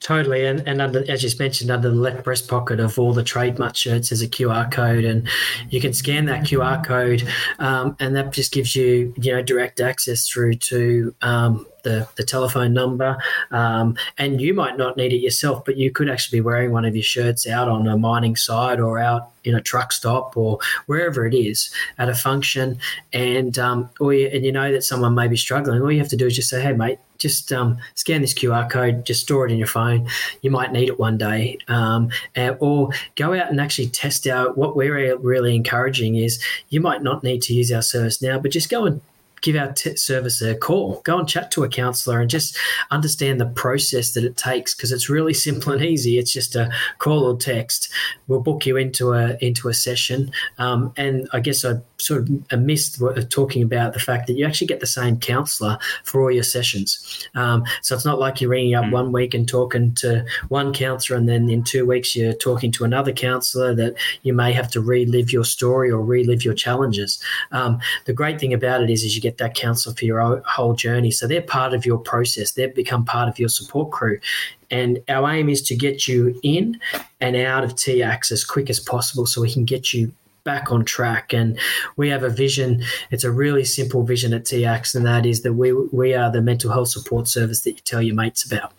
Totally, 0.00 0.44
and 0.46 0.66
and 0.66 0.82
under, 0.82 1.08
as 1.08 1.22
you 1.22 1.30
mentioned, 1.38 1.70
under 1.70 1.88
the 1.88 1.94
left 1.94 2.24
breast 2.24 2.48
pocket 2.48 2.80
of 2.80 2.98
all 2.98 3.12
the 3.12 3.22
TradeMutt 3.22 3.76
shirts 3.76 4.10
is 4.10 4.20
a 4.20 4.26
QR 4.26 4.68
code, 4.68 5.04
and 5.04 5.28
you 5.70 5.80
can 5.80 5.92
scan 5.92 6.24
that 6.24 6.42
QR 6.42 6.84
code, 6.84 7.28
um, 7.60 7.96
and 8.00 8.16
that 8.16 8.32
just 8.32 8.52
gives 8.52 8.74
you 8.74 9.14
you 9.16 9.32
know 9.32 9.42
direct 9.42 9.80
access 9.80 10.28
through 10.28 10.54
to 10.54 11.14
um, 11.22 11.66
the, 11.82 12.08
the 12.16 12.24
telephone 12.24 12.72
number. 12.72 13.16
Um, 13.50 13.96
and 14.18 14.40
you 14.40 14.54
might 14.54 14.76
not 14.76 14.96
need 14.96 15.12
it 15.12 15.18
yourself, 15.18 15.64
but 15.64 15.76
you 15.76 15.90
could 15.90 16.08
actually 16.08 16.38
be 16.38 16.42
wearing 16.42 16.72
one 16.72 16.84
of 16.84 16.94
your 16.94 17.02
shirts 17.02 17.46
out 17.46 17.68
on 17.68 17.86
a 17.86 17.96
mining 17.96 18.36
site 18.36 18.80
or 18.80 18.98
out 18.98 19.30
in 19.44 19.54
a 19.54 19.60
truck 19.60 19.92
stop 19.92 20.36
or 20.36 20.58
wherever 20.86 21.26
it 21.26 21.34
is 21.34 21.72
at 21.98 22.08
a 22.08 22.14
function. 22.14 22.78
And, 23.12 23.58
um, 23.58 23.90
or 24.00 24.14
you, 24.14 24.28
and 24.28 24.44
you 24.44 24.52
know 24.52 24.72
that 24.72 24.84
someone 24.84 25.14
may 25.14 25.28
be 25.28 25.36
struggling. 25.36 25.80
All 25.82 25.90
you 25.90 25.98
have 25.98 26.08
to 26.08 26.16
do 26.16 26.26
is 26.26 26.36
just 26.36 26.48
say, 26.48 26.62
hey, 26.62 26.72
mate, 26.72 26.98
just 27.18 27.52
um, 27.52 27.78
scan 27.94 28.20
this 28.20 28.34
QR 28.34 28.68
code, 28.68 29.06
just 29.06 29.22
store 29.22 29.46
it 29.46 29.52
in 29.52 29.58
your 29.58 29.68
phone. 29.68 30.08
You 30.42 30.50
might 30.50 30.72
need 30.72 30.88
it 30.88 30.98
one 30.98 31.18
day. 31.18 31.58
Um, 31.68 32.10
and, 32.34 32.56
or 32.60 32.90
go 33.16 33.34
out 33.34 33.50
and 33.50 33.60
actually 33.60 33.88
test 33.88 34.26
out. 34.26 34.58
What 34.58 34.76
we're 34.76 35.16
really 35.18 35.54
encouraging 35.54 36.16
is 36.16 36.42
you 36.68 36.80
might 36.80 37.02
not 37.02 37.22
need 37.22 37.42
to 37.42 37.54
use 37.54 37.70
our 37.72 37.82
service 37.82 38.20
now, 38.20 38.38
but 38.38 38.50
just 38.50 38.70
go 38.70 38.86
and 38.86 39.00
give 39.42 39.56
our 39.56 39.72
t- 39.72 39.96
service 39.96 40.40
a 40.40 40.54
call. 40.54 41.00
Go 41.04 41.18
and 41.18 41.28
chat 41.28 41.50
to 41.50 41.64
a 41.64 41.68
counsellor 41.68 42.20
and 42.20 42.30
just 42.30 42.56
understand 42.90 43.40
the 43.40 43.46
process 43.46 44.12
that 44.12 44.24
it 44.24 44.36
takes 44.36 44.74
because 44.74 44.92
it's 44.92 45.10
really 45.10 45.34
simple 45.34 45.72
and 45.72 45.84
easy. 45.84 46.18
It's 46.18 46.32
just 46.32 46.56
a 46.56 46.70
call 46.98 47.24
or 47.24 47.36
text. 47.36 47.92
We'll 48.28 48.40
book 48.40 48.64
you 48.64 48.76
into 48.76 49.12
a 49.12 49.36
into 49.40 49.68
a 49.68 49.74
session. 49.74 50.32
Um, 50.58 50.92
and 50.96 51.28
I 51.32 51.40
guess 51.40 51.64
I 51.64 51.74
sort 51.98 52.28
of 52.50 52.60
missed 52.60 53.00
what, 53.00 53.30
talking 53.30 53.62
about 53.62 53.92
the 53.92 54.00
fact 54.00 54.26
that 54.26 54.34
you 54.34 54.46
actually 54.46 54.66
get 54.66 54.80
the 54.80 54.86
same 54.86 55.18
counsellor 55.18 55.78
for 56.04 56.22
all 56.22 56.30
your 56.30 56.42
sessions. 56.42 57.28
Um, 57.34 57.64
so 57.82 57.94
it's 57.94 58.04
not 58.04 58.18
like 58.18 58.40
you're 58.40 58.50
ringing 58.50 58.74
up 58.74 58.84
mm. 58.86 58.92
one 58.92 59.12
week 59.12 59.34
and 59.34 59.48
talking 59.48 59.94
to 59.96 60.24
one 60.48 60.72
counsellor 60.72 61.16
and 61.16 61.28
then 61.28 61.48
in 61.48 61.62
two 61.62 61.86
weeks 61.86 62.16
you're 62.16 62.32
talking 62.32 62.72
to 62.72 62.84
another 62.84 63.12
counsellor 63.12 63.74
that 63.74 63.94
you 64.22 64.32
may 64.32 64.52
have 64.52 64.70
to 64.70 64.80
relive 64.80 65.32
your 65.32 65.44
story 65.44 65.90
or 65.90 66.00
relive 66.00 66.44
your 66.44 66.54
challenges. 66.54 67.22
Um, 67.52 67.80
the 68.04 68.12
great 68.12 68.40
thing 68.40 68.52
about 68.52 68.82
it 68.82 68.90
is, 68.90 69.04
is 69.04 69.14
you 69.14 69.22
get 69.22 69.31
get 69.32 69.38
that 69.38 69.54
counsellor 69.54 69.94
for 69.94 70.04
your 70.04 70.42
whole 70.46 70.74
journey. 70.74 71.10
So 71.10 71.26
they're 71.26 71.42
part 71.42 71.74
of 71.74 71.86
your 71.86 71.98
process. 71.98 72.52
They've 72.52 72.74
become 72.74 73.04
part 73.04 73.28
of 73.28 73.38
your 73.38 73.48
support 73.48 73.90
crew. 73.90 74.18
And 74.70 74.98
our 75.08 75.30
aim 75.30 75.48
is 75.48 75.62
to 75.62 75.76
get 75.76 76.06
you 76.08 76.38
in 76.42 76.78
and 77.20 77.36
out 77.36 77.64
of 77.64 77.74
TIACS 77.74 78.32
as 78.32 78.44
quick 78.44 78.70
as 78.70 78.80
possible 78.80 79.26
so 79.26 79.40
we 79.40 79.52
can 79.52 79.64
get 79.64 79.92
you 79.92 80.12
back 80.44 80.72
on 80.72 80.84
track. 80.84 81.32
And 81.32 81.58
we 81.96 82.08
have 82.08 82.22
a 82.22 82.28
vision. 82.28 82.82
It's 83.10 83.24
a 83.24 83.30
really 83.30 83.64
simple 83.64 84.02
vision 84.02 84.34
at 84.34 84.44
TIACS, 84.44 84.94
and 84.94 85.06
that 85.06 85.24
is 85.24 85.42
that 85.42 85.54
we, 85.54 85.72
we 85.72 86.14
are 86.14 86.30
the 86.30 86.42
mental 86.42 86.72
health 86.72 86.88
support 86.88 87.28
service 87.28 87.62
that 87.62 87.72
you 87.72 87.80
tell 87.84 88.02
your 88.02 88.14
mates 88.14 88.44
about. 88.44 88.72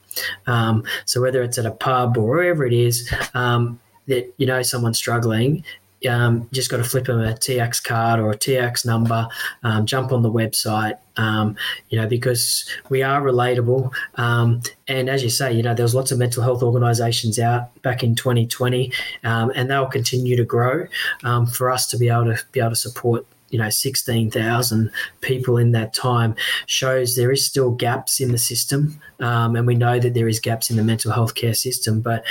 Um, 0.45 0.83
so 1.05 1.21
whether 1.21 1.41
it's 1.41 1.57
at 1.57 1.65
a 1.65 1.71
pub 1.71 2.17
or 2.17 2.27
wherever 2.27 2.65
it 2.65 2.73
is, 2.73 3.11
um, 3.33 3.79
that 4.07 4.33
you 4.37 4.45
know 4.45 4.61
someone's 4.61 4.97
struggling 4.97 5.63
um, 6.07 6.47
just 6.51 6.69
got 6.69 6.77
to 6.77 6.83
flip 6.83 7.05
them 7.05 7.19
a 7.19 7.33
TIACS 7.33 7.83
card 7.83 8.19
or 8.19 8.31
a 8.31 8.37
TIACS 8.37 8.85
number, 8.85 9.27
um, 9.63 9.85
jump 9.85 10.11
on 10.11 10.21
the 10.21 10.31
website, 10.31 10.97
um, 11.17 11.55
you 11.89 11.99
know, 11.99 12.07
because 12.07 12.65
we 12.89 13.03
are 13.03 13.21
relatable. 13.21 13.91
Um, 14.15 14.61
and 14.87 15.09
as 15.09 15.23
you 15.23 15.29
say, 15.29 15.53
you 15.53 15.63
know, 15.63 15.73
there 15.73 15.83
was 15.83 15.95
lots 15.95 16.11
of 16.11 16.17
mental 16.17 16.43
health 16.43 16.63
organisations 16.63 17.39
out 17.39 17.81
back 17.81 18.03
in 18.03 18.15
2020, 18.15 18.91
um, 19.23 19.51
and 19.55 19.69
they'll 19.69 19.85
continue 19.85 20.35
to 20.35 20.45
grow 20.45 20.87
um, 21.23 21.45
for 21.45 21.71
us 21.71 21.87
to 21.87 21.97
be 21.97 22.09
able 22.09 22.25
to 22.25 22.43
be 22.51 22.59
able 22.59 22.71
to 22.71 22.75
support 22.75 23.25
you 23.49 23.59
know 23.59 23.69
16,000 23.69 24.91
people 25.21 25.57
in 25.57 25.73
that 25.73 25.93
time 25.93 26.35
shows 26.65 27.15
there 27.15 27.31
is 27.31 27.45
still 27.45 27.69
gaps 27.69 28.19
in 28.19 28.31
the 28.31 28.37
system 28.39 28.99
um, 29.19 29.55
and 29.55 29.67
we 29.67 29.75
know 29.75 29.99
that 29.99 30.15
there 30.15 30.27
is 30.27 30.39
gaps 30.39 30.71
in 30.71 30.75
the 30.75 30.83
mental 30.83 31.11
health 31.11 31.35
care 31.35 31.53
system 31.53 32.01
but 32.01 32.25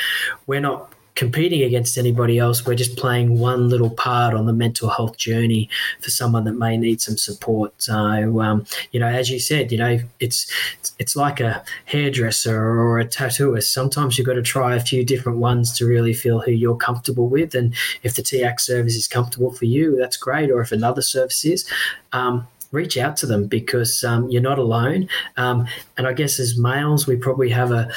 we're 0.48 0.60
not 0.60 0.92
competing 1.14 1.62
against 1.62 1.98
anybody 1.98 2.38
else. 2.38 2.64
We're 2.64 2.74
just 2.74 2.96
playing 2.96 3.38
one 3.38 3.68
little 3.68 3.90
part 3.90 4.34
on 4.34 4.46
the 4.46 4.52
mental 4.52 4.88
health 4.88 5.16
journey 5.16 5.68
for 6.00 6.10
someone 6.10 6.44
that 6.44 6.52
may 6.52 6.76
need 6.76 7.00
some 7.00 7.18
support. 7.18 7.74
So, 7.78 8.40
um, 8.40 8.64
you 8.92 9.00
know, 9.00 9.08
as 9.08 9.30
you 9.30 9.38
said, 9.38 9.70
you 9.72 9.78
know, 9.78 9.98
it's 10.20 10.50
it's 10.98 11.16
like 11.16 11.40
a 11.40 11.62
hairdresser 11.84 12.56
or 12.56 12.98
a 12.98 13.04
tattooist. 13.04 13.64
Sometimes 13.64 14.16
you've 14.16 14.26
got 14.26 14.34
to 14.34 14.42
try 14.42 14.74
a 14.74 14.80
few 14.80 15.04
different 15.04 15.38
ones 15.38 15.76
to 15.78 15.86
really 15.86 16.14
feel 16.14 16.40
who 16.40 16.52
you're 16.52 16.76
comfortable 16.76 17.28
with. 17.28 17.54
And 17.54 17.74
if 18.02 18.14
the 18.14 18.22
TIACS 18.22 18.60
service 18.60 18.94
is 18.94 19.08
comfortable 19.08 19.52
for 19.52 19.66
you, 19.66 19.96
that's 19.96 20.16
great. 20.16 20.50
Or 20.50 20.60
if 20.60 20.72
another 20.72 21.02
service 21.02 21.44
is, 21.44 21.68
um, 22.12 22.46
reach 22.72 22.96
out 22.98 23.16
to 23.18 23.26
them 23.26 23.46
because 23.46 24.02
um, 24.02 24.28
you're 24.28 24.42
not 24.42 24.58
alone. 24.58 25.08
Um, 25.36 25.66
and 25.96 26.06
I 26.06 26.12
guess 26.12 26.40
as 26.40 26.58
males, 26.58 27.06
we 27.06 27.16
probably 27.16 27.50
have 27.50 27.70
a 27.70 27.90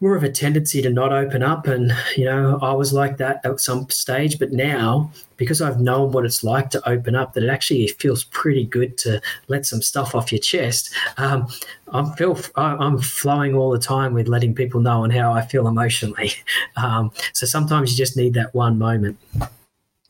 more 0.00 0.16
of 0.16 0.24
a 0.24 0.30
tendency 0.30 0.82
to 0.82 0.90
not 0.90 1.12
open 1.12 1.42
up. 1.42 1.66
And, 1.66 1.92
you 2.16 2.24
know, 2.24 2.58
I 2.60 2.72
was 2.72 2.92
like 2.92 3.18
that 3.18 3.40
at 3.44 3.60
some 3.60 3.88
stage, 3.90 4.38
but 4.38 4.52
now 4.52 5.10
because 5.40 5.62
I've 5.62 5.80
known 5.80 6.12
what 6.12 6.26
it's 6.26 6.44
like 6.44 6.68
to 6.68 6.86
open 6.86 7.14
up, 7.14 7.32
that 7.32 7.42
it 7.42 7.48
actually 7.48 7.88
feels 7.88 8.24
pretty 8.24 8.66
good 8.66 8.98
to 8.98 9.22
let 9.48 9.64
some 9.64 9.80
stuff 9.80 10.14
off 10.14 10.30
your 10.30 10.38
chest. 10.38 10.94
Um, 11.16 11.48
I'm 11.88 12.12
feel 12.12 12.38
I'm 12.56 12.98
flowing 12.98 13.54
all 13.54 13.70
the 13.70 13.78
time 13.78 14.12
with 14.12 14.28
letting 14.28 14.54
people 14.54 14.82
know 14.82 15.02
on 15.02 15.08
how 15.08 15.32
I 15.32 15.40
feel 15.40 15.66
emotionally. 15.66 16.32
Um, 16.76 17.10
so 17.32 17.46
sometimes 17.46 17.90
you 17.90 17.96
just 17.96 18.16
need 18.16 18.34
that 18.34 18.54
one 18.54 18.78
moment. 18.78 19.18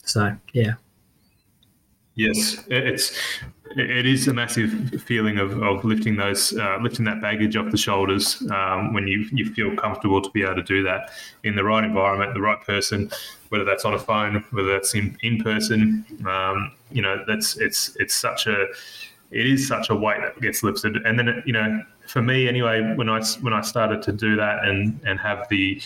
So 0.05 0.37
yeah. 0.53 0.75
Yes, 2.15 2.63
it's 2.69 3.19
it 3.77 4.05
is 4.05 4.27
a 4.27 4.35
massive 4.35 5.03
feeling 5.03 5.39
of, 5.39 5.63
of 5.63 5.85
lifting 5.85 6.17
those 6.17 6.57
uh, 6.59 6.79
lifting 6.81 7.05
that 7.05 7.21
baggage 7.21 7.57
off 7.57 7.71
the 7.71 7.77
shoulders 7.77 8.43
um, 8.51 8.93
when 8.93 9.07
you 9.07 9.29
you 9.33 9.53
feel 9.53 9.75
comfortable 9.77 10.21
to 10.21 10.31
be 10.31 10.43
able 10.43 10.57
to 10.57 10.63
do 10.63 10.83
that 10.83 11.11
in 11.45 11.55
the 11.55 11.63
right 11.63 11.85
environment, 11.85 12.35
the 12.35 12.41
right 12.41 12.61
person, 12.63 13.11
whether 13.51 13.65
that's 13.65 13.85
on 13.85 13.95
a 13.95 13.99
phone, 13.99 14.45
whether 14.51 14.73
that's 14.73 14.95
in 14.95 15.17
in 15.23 15.39
person. 15.39 16.05
Um, 16.27 16.73
you 16.91 17.03
know, 17.03 17.23
that's 17.27 17.57
it's 17.59 17.97
it's 18.01 18.15
such 18.15 18.47
a 18.47 18.67
it 19.31 19.47
is 19.47 19.69
such 19.69 19.91
a 19.91 19.95
weight 19.95 20.21
that 20.21 20.41
gets 20.41 20.63
lifted, 20.65 20.97
and 21.07 21.19
then 21.19 21.43
you 21.47 21.53
know, 21.53 21.83
for 22.09 22.23
me 22.23 22.49
anyway, 22.49 22.95
when 22.97 23.09
I 23.09 23.23
when 23.41 23.53
I 23.53 23.61
started 23.61 24.03
to 24.03 24.13
do 24.13 24.35
that 24.37 24.65
and 24.65 25.01
and 25.05 25.21
have 25.21 25.49
the 25.49 25.81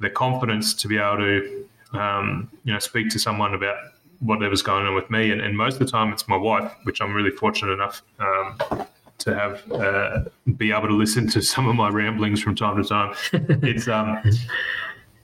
the 0.00 0.10
confidence 0.10 0.72
to 0.74 0.88
be 0.88 0.98
able 0.98 1.16
to 1.16 1.66
um, 1.98 2.48
you 2.62 2.72
know 2.72 2.78
speak 2.78 3.08
to 3.10 3.18
someone 3.18 3.54
about 3.54 3.76
whatever's 4.24 4.62
going 4.62 4.86
on 4.86 4.94
with 4.94 5.10
me. 5.10 5.30
And, 5.30 5.40
and, 5.40 5.56
most 5.56 5.74
of 5.74 5.78
the 5.80 5.86
time, 5.86 6.12
it's 6.12 6.26
my 6.28 6.36
wife, 6.36 6.72
which 6.84 7.00
I'm 7.00 7.12
really 7.12 7.30
fortunate 7.30 7.72
enough 7.72 8.02
um, 8.18 8.86
to 9.18 9.34
have 9.34 9.72
uh, 9.72 10.24
be 10.56 10.72
able 10.72 10.88
to 10.88 10.94
listen 10.94 11.28
to 11.28 11.42
some 11.54 11.68
of 11.68 11.76
my 11.76 11.88
ramblings 11.88 12.40
from 12.40 12.54
time 12.54 12.82
to 12.82 12.88
time. 12.88 13.14
It's 13.62 13.88
um, 13.88 14.20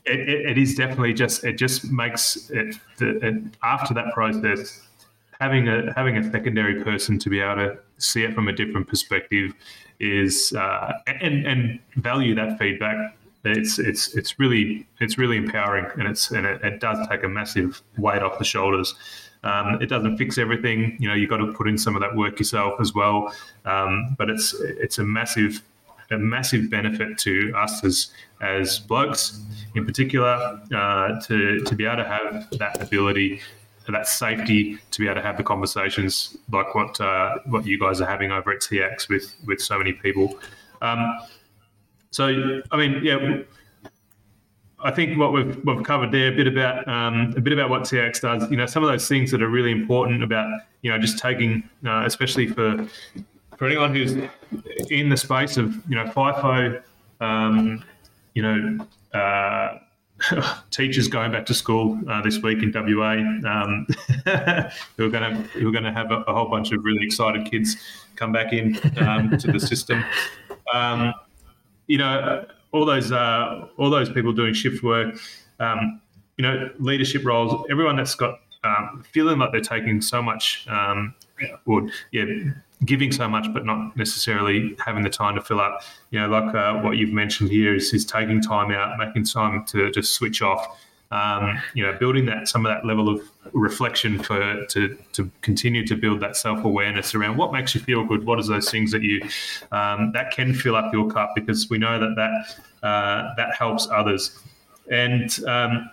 it, 0.06 0.18
it, 0.20 0.50
it 0.50 0.58
is 0.58 0.74
definitely 0.74 1.14
just 1.14 1.44
it 1.44 1.54
just 1.58 1.90
makes 1.90 2.50
it, 2.50 2.76
it, 3.00 3.44
after 3.62 3.94
that 3.94 4.12
process 4.14 4.86
having 5.40 5.68
a 5.68 5.92
having 5.94 6.16
a 6.16 6.30
secondary 6.30 6.82
person 6.84 7.18
to 7.18 7.30
be 7.30 7.40
able 7.40 7.56
to 7.56 7.78
see 7.98 8.22
it 8.22 8.34
from 8.34 8.48
a 8.48 8.52
different 8.52 8.86
perspective 8.86 9.52
is 9.98 10.52
uh, 10.52 10.92
and 11.06 11.46
and 11.46 11.80
value 11.96 12.34
that 12.34 12.58
feedback 12.58 13.16
it's 13.44 13.78
it's 13.78 14.14
it's 14.14 14.38
really 14.38 14.86
it's 15.00 15.18
really 15.18 15.36
empowering, 15.36 15.86
and 15.98 16.08
it's 16.08 16.30
and 16.30 16.46
it, 16.46 16.62
it 16.62 16.80
does 16.80 17.06
take 17.08 17.22
a 17.24 17.28
massive 17.28 17.82
weight 17.96 18.22
off 18.22 18.38
the 18.38 18.44
shoulders. 18.44 18.94
Um, 19.42 19.80
it 19.80 19.86
doesn't 19.86 20.18
fix 20.18 20.36
everything, 20.36 20.96
you 21.00 21.08
know. 21.08 21.14
You've 21.14 21.30
got 21.30 21.38
to 21.38 21.52
put 21.52 21.66
in 21.68 21.78
some 21.78 21.96
of 21.96 22.02
that 22.02 22.14
work 22.14 22.38
yourself 22.38 22.80
as 22.80 22.94
well. 22.94 23.34
Um, 23.64 24.14
but 24.18 24.28
it's 24.28 24.54
it's 24.60 24.98
a 24.98 25.04
massive 25.04 25.62
a 26.10 26.18
massive 26.18 26.68
benefit 26.68 27.16
to 27.18 27.52
us 27.56 27.82
as 27.84 28.12
as 28.42 28.78
blokes, 28.80 29.40
in 29.74 29.86
particular, 29.86 30.60
uh, 30.74 31.20
to 31.22 31.60
to 31.60 31.74
be 31.74 31.86
able 31.86 32.02
to 32.02 32.04
have 32.04 32.50
that 32.58 32.82
ability 32.82 33.40
that 33.88 34.06
safety 34.06 34.78
to 34.90 35.00
be 35.00 35.06
able 35.06 35.16
to 35.16 35.22
have 35.22 35.36
the 35.36 35.42
conversations 35.42 36.36
like 36.52 36.74
what 36.74 37.00
uh, 37.00 37.38
what 37.46 37.66
you 37.66 37.78
guys 37.78 38.00
are 38.00 38.06
having 38.06 38.30
over 38.30 38.52
at 38.52 38.60
TIACS 38.60 39.08
with 39.08 39.34
with 39.46 39.60
so 39.60 39.78
many 39.78 39.92
people 39.92 40.38
Um, 40.82 41.18
so, 42.10 42.60
I 42.70 42.76
mean, 42.76 43.00
yeah, 43.02 43.42
I 44.82 44.90
think 44.90 45.18
what 45.18 45.32
we've 45.32 45.58
we've 45.64 45.82
covered 45.84 46.10
there 46.10 46.32
a 46.32 46.36
bit 46.36 46.46
about 46.46 46.88
um, 46.88 47.34
a 47.36 47.40
bit 47.40 47.52
about 47.52 47.70
what 47.70 47.82
TIACS 47.82 48.20
does. 48.20 48.50
You 48.50 48.56
know, 48.56 48.66
some 48.66 48.82
of 48.82 48.90
those 48.90 49.06
things 49.08 49.30
that 49.30 49.42
are 49.42 49.48
really 49.48 49.72
important 49.72 50.22
about 50.22 50.48
you 50.82 50.90
know 50.90 50.98
just 50.98 51.18
taking, 51.18 51.68
uh, 51.86 52.04
especially 52.06 52.46
for 52.46 52.86
for 53.56 53.66
anyone 53.66 53.94
who's 53.94 54.12
in 54.90 55.08
the 55.08 55.16
space 55.16 55.56
of 55.56 55.74
you 55.88 55.96
know 55.96 56.04
FIFO, 56.06 56.82
um, 57.20 57.84
you 58.34 58.42
know. 58.42 58.86
Uh, 59.12 59.78
teachers 60.70 61.08
going 61.08 61.32
back 61.32 61.46
to 61.46 61.54
school 61.54 61.98
uh, 62.10 62.20
this 62.20 62.42
week 62.42 62.62
in 62.62 62.70
WA 62.74 63.12
um, 63.50 63.86
who 64.98 65.06
are 65.06 65.08
going 65.08 65.34
to 65.34 65.34
who 65.54 65.66
are 65.66 65.72
going 65.72 65.82
to 65.82 65.90
have 65.90 66.10
a, 66.10 66.16
a, 66.28 66.34
whole 66.34 66.46
bunch 66.46 66.72
of 66.72 66.84
really 66.84 67.02
excited 67.02 67.50
kids 67.50 67.78
come 68.16 68.30
back 68.30 68.52
in 68.52 68.78
um, 68.98 69.36
to 69.38 69.50
the 69.50 69.58
system. 69.58 70.04
Um, 70.74 71.14
you 71.90 71.98
know, 71.98 72.46
all 72.70 72.86
those 72.86 73.10
uh, 73.10 73.66
all 73.76 73.90
those 73.90 74.08
people 74.08 74.32
doing 74.32 74.54
shift 74.54 74.80
work, 74.84 75.16
um, 75.58 76.00
you 76.36 76.42
know, 76.44 76.70
leadership 76.78 77.24
roles. 77.24 77.66
Everyone 77.68 77.96
that's 77.96 78.14
got 78.14 78.38
um, 78.62 79.02
feeling 79.10 79.40
like 79.40 79.50
they're 79.50 79.60
taking 79.60 80.00
so 80.00 80.22
much, 80.22 80.68
um, 80.68 81.12
or 81.66 81.88
yeah, 82.12 82.26
giving 82.84 83.10
so 83.10 83.28
much, 83.28 83.52
but 83.52 83.66
not 83.66 83.96
necessarily 83.96 84.76
having 84.86 85.02
the 85.02 85.10
time 85.10 85.34
to 85.34 85.40
fill 85.40 85.60
up. 85.60 85.82
You 86.12 86.20
know, 86.20 86.28
like 86.28 86.54
uh, 86.54 86.74
what 86.74 86.96
you've 86.96 87.12
mentioned 87.12 87.50
here 87.50 87.74
is, 87.74 87.92
is 87.92 88.04
taking 88.04 88.40
time 88.40 88.70
out, 88.70 88.96
making 88.96 89.24
time 89.24 89.64
to 89.66 89.90
just 89.90 90.14
switch 90.14 90.42
off. 90.42 90.80
Um, 91.12 91.60
you 91.74 91.84
know, 91.84 91.92
building 91.98 92.26
that 92.26 92.46
some 92.46 92.64
of 92.64 92.72
that 92.72 92.86
level 92.86 93.08
of 93.08 93.20
reflection 93.52 94.22
for 94.22 94.64
to 94.66 94.96
to 95.12 95.30
continue 95.42 95.84
to 95.86 95.96
build 95.96 96.20
that 96.20 96.36
self 96.36 96.64
awareness 96.64 97.16
around 97.16 97.36
what 97.36 97.52
makes 97.52 97.74
you 97.74 97.80
feel 97.80 98.04
good. 98.04 98.24
What 98.24 98.38
are 98.38 98.44
those 98.44 98.70
things 98.70 98.92
that 98.92 99.02
you 99.02 99.20
um, 99.72 100.12
that 100.12 100.30
can 100.30 100.54
fill 100.54 100.76
up 100.76 100.92
your 100.92 101.10
cup 101.10 101.32
because 101.34 101.68
we 101.68 101.78
know 101.78 101.98
that 101.98 102.14
that 102.14 102.86
uh, 102.86 103.34
that 103.36 103.54
helps 103.58 103.88
others. 103.90 104.38
And 104.90 105.36
um, 105.48 105.90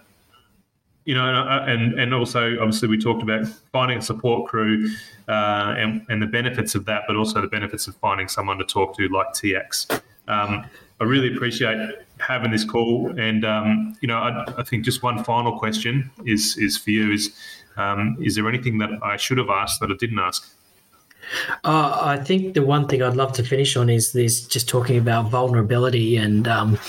you 1.05 1.15
know, 1.15 1.25
uh, 1.25 1.65
and 1.67 1.99
and 1.99 2.13
also 2.13 2.59
obviously 2.59 2.89
we 2.89 2.97
talked 2.97 3.23
about 3.23 3.47
finding 3.71 3.97
a 3.97 4.01
support 4.01 4.49
crew 4.49 4.89
uh, 5.27 5.73
and 5.77 6.05
and 6.09 6.21
the 6.21 6.27
benefits 6.27 6.75
of 6.75 6.85
that, 6.85 7.03
but 7.07 7.15
also 7.15 7.41
the 7.41 7.47
benefits 7.47 7.87
of 7.87 7.95
finding 7.95 8.27
someone 8.27 8.57
to 8.57 8.65
talk 8.65 8.95
to 8.97 9.07
like 9.07 9.27
TIACS. 9.33 10.01
I 10.99 11.03
really 11.03 11.33
appreciate 11.35 11.77
having 12.19 12.51
this 12.51 12.63
call, 12.63 13.13
and 13.19 13.45
um, 13.45 13.95
you 14.01 14.07
know, 14.07 14.17
I, 14.17 14.45
I, 14.57 14.63
think 14.63 14.83
just 14.83 15.03
one 15.03 15.23
final 15.23 15.57
question 15.57 16.09
is 16.25 16.57
is 16.57 16.77
for 16.77 16.91
you: 16.91 17.11
is 17.11 17.35
um, 17.77 18.17
is 18.19 18.35
there 18.35 18.47
anything 18.49 18.79
that 18.79 18.89
I 19.03 19.17
should 19.17 19.37
have 19.37 19.49
asked 19.49 19.79
that 19.81 19.91
I 19.91 19.95
didn't 19.99 20.19
ask? 20.19 20.51
Uh, 21.63 21.99
I 22.01 22.17
think 22.17 22.53
the 22.53 22.63
one 22.63 22.87
thing 22.87 23.03
I'd 23.03 23.15
love 23.15 23.33
to 23.33 23.43
finish 23.43 23.77
on 23.77 23.89
is 23.89 24.13
this: 24.13 24.41
just 24.47 24.67
talking 24.67 24.97
about 24.97 25.29
vulnerability 25.29 26.17
and 26.17 26.47
um, 26.47 26.79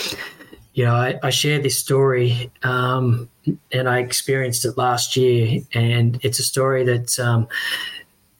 you 0.78 0.84
know, 0.84 0.94
I, 0.94 1.18
I 1.24 1.30
share 1.30 1.58
this 1.58 1.76
story 1.76 2.52
um, 2.62 3.28
and 3.72 3.88
I 3.88 3.98
experienced 3.98 4.64
it 4.64 4.78
last 4.78 5.16
year, 5.16 5.60
and 5.74 6.20
it's 6.22 6.38
a 6.38 6.44
story 6.44 6.84
that 6.84 7.18
um, 7.18 7.48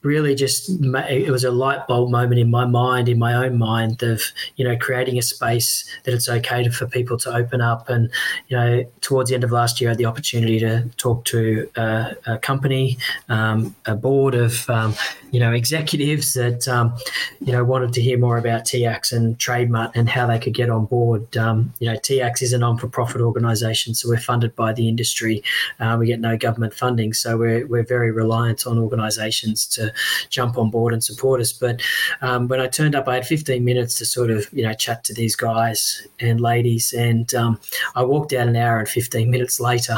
really 0.01 0.33
just 0.33 0.69
it 0.69 1.29
was 1.29 1.43
a 1.43 1.51
light 1.51 1.85
bulb 1.85 2.09
moment 2.09 2.39
in 2.39 2.49
my 2.49 2.65
mind 2.65 3.09
in 3.09 3.19
my 3.19 3.33
own 3.33 3.57
mind 3.57 4.01
of 4.01 4.21
you 4.55 4.63
know 4.63 4.77
creating 4.77 5.17
a 5.17 5.21
space 5.21 5.83
that 6.03 6.13
it's 6.13 6.29
okay 6.29 6.63
to, 6.63 6.71
for 6.71 6.87
people 6.87 7.17
to 7.17 7.33
open 7.33 7.59
up. 7.59 7.89
And 7.89 8.09
you 8.47 8.57
know 8.57 8.83
towards 9.01 9.29
the 9.29 9.35
end 9.35 9.43
of 9.43 9.51
last 9.51 9.81
year 9.81 9.89
I 9.89 9.91
had 9.91 9.97
the 9.97 10.05
opportunity 10.05 10.59
to 10.59 10.87
talk 10.97 11.25
to 11.25 11.69
a, 11.75 12.15
a 12.25 12.37
company 12.37 12.97
um, 13.27 13.75
a 13.85 13.95
board 13.95 14.35
of 14.35 14.69
um, 14.69 14.95
you 15.31 15.39
know 15.39 15.51
executives 15.51 16.33
that 16.33 16.67
um, 16.67 16.93
you 17.41 17.51
know 17.51 17.63
wanted 17.63 17.91
to 17.93 18.01
hear 18.01 18.17
more 18.17 18.37
about 18.37 18.63
TIACS 18.63 19.11
and 19.11 19.37
TradeMutt 19.37 19.91
and 19.95 20.07
how 20.07 20.27
they 20.27 20.39
could 20.39 20.53
get 20.53 20.69
on 20.69 20.85
board. 20.85 21.35
Um, 21.35 21.73
you 21.79 21.91
know 21.91 21.97
TIACS 21.97 22.41
is 22.41 22.53
a 22.53 22.57
non-for-profit 22.57 23.19
organization 23.19 23.93
so 23.93 24.07
we're 24.07 24.17
funded 24.17 24.55
by 24.55 24.71
the 24.71 24.87
industry. 24.87 25.43
Uh, 25.79 25.97
we 25.99 26.07
get 26.07 26.21
no 26.21 26.37
government 26.37 26.73
funding 26.73 27.13
so 27.13 27.37
we're, 27.37 27.67
we're 27.67 27.83
very 27.83 28.11
reliant 28.11 28.65
on 28.65 28.79
organizations 28.79 29.65
to 29.65 29.88
jump 30.29 30.57
on 30.57 30.69
board 30.69 30.93
and 30.93 31.03
support 31.03 31.41
us. 31.41 31.53
But 31.53 31.81
um, 32.21 32.47
when 32.47 32.59
I 32.59 32.67
turned 32.67 32.95
up, 32.95 33.07
I 33.07 33.15
had 33.15 33.27
15 33.27 33.63
minutes 33.63 33.95
to 33.95 34.05
sort 34.05 34.31
of 34.31 34.47
you 34.53 34.63
know 34.63 34.73
chat 34.73 35.03
to 35.05 35.13
these 35.13 35.35
guys 35.35 36.07
and 36.19 36.41
ladies, 36.41 36.93
and 36.93 37.33
um, 37.33 37.59
I 37.95 38.03
walked 38.03 38.33
out 38.33 38.47
an 38.47 38.55
hour 38.55 38.79
and 38.79 38.89
15 38.89 39.29
minutes 39.29 39.59
later, 39.59 39.97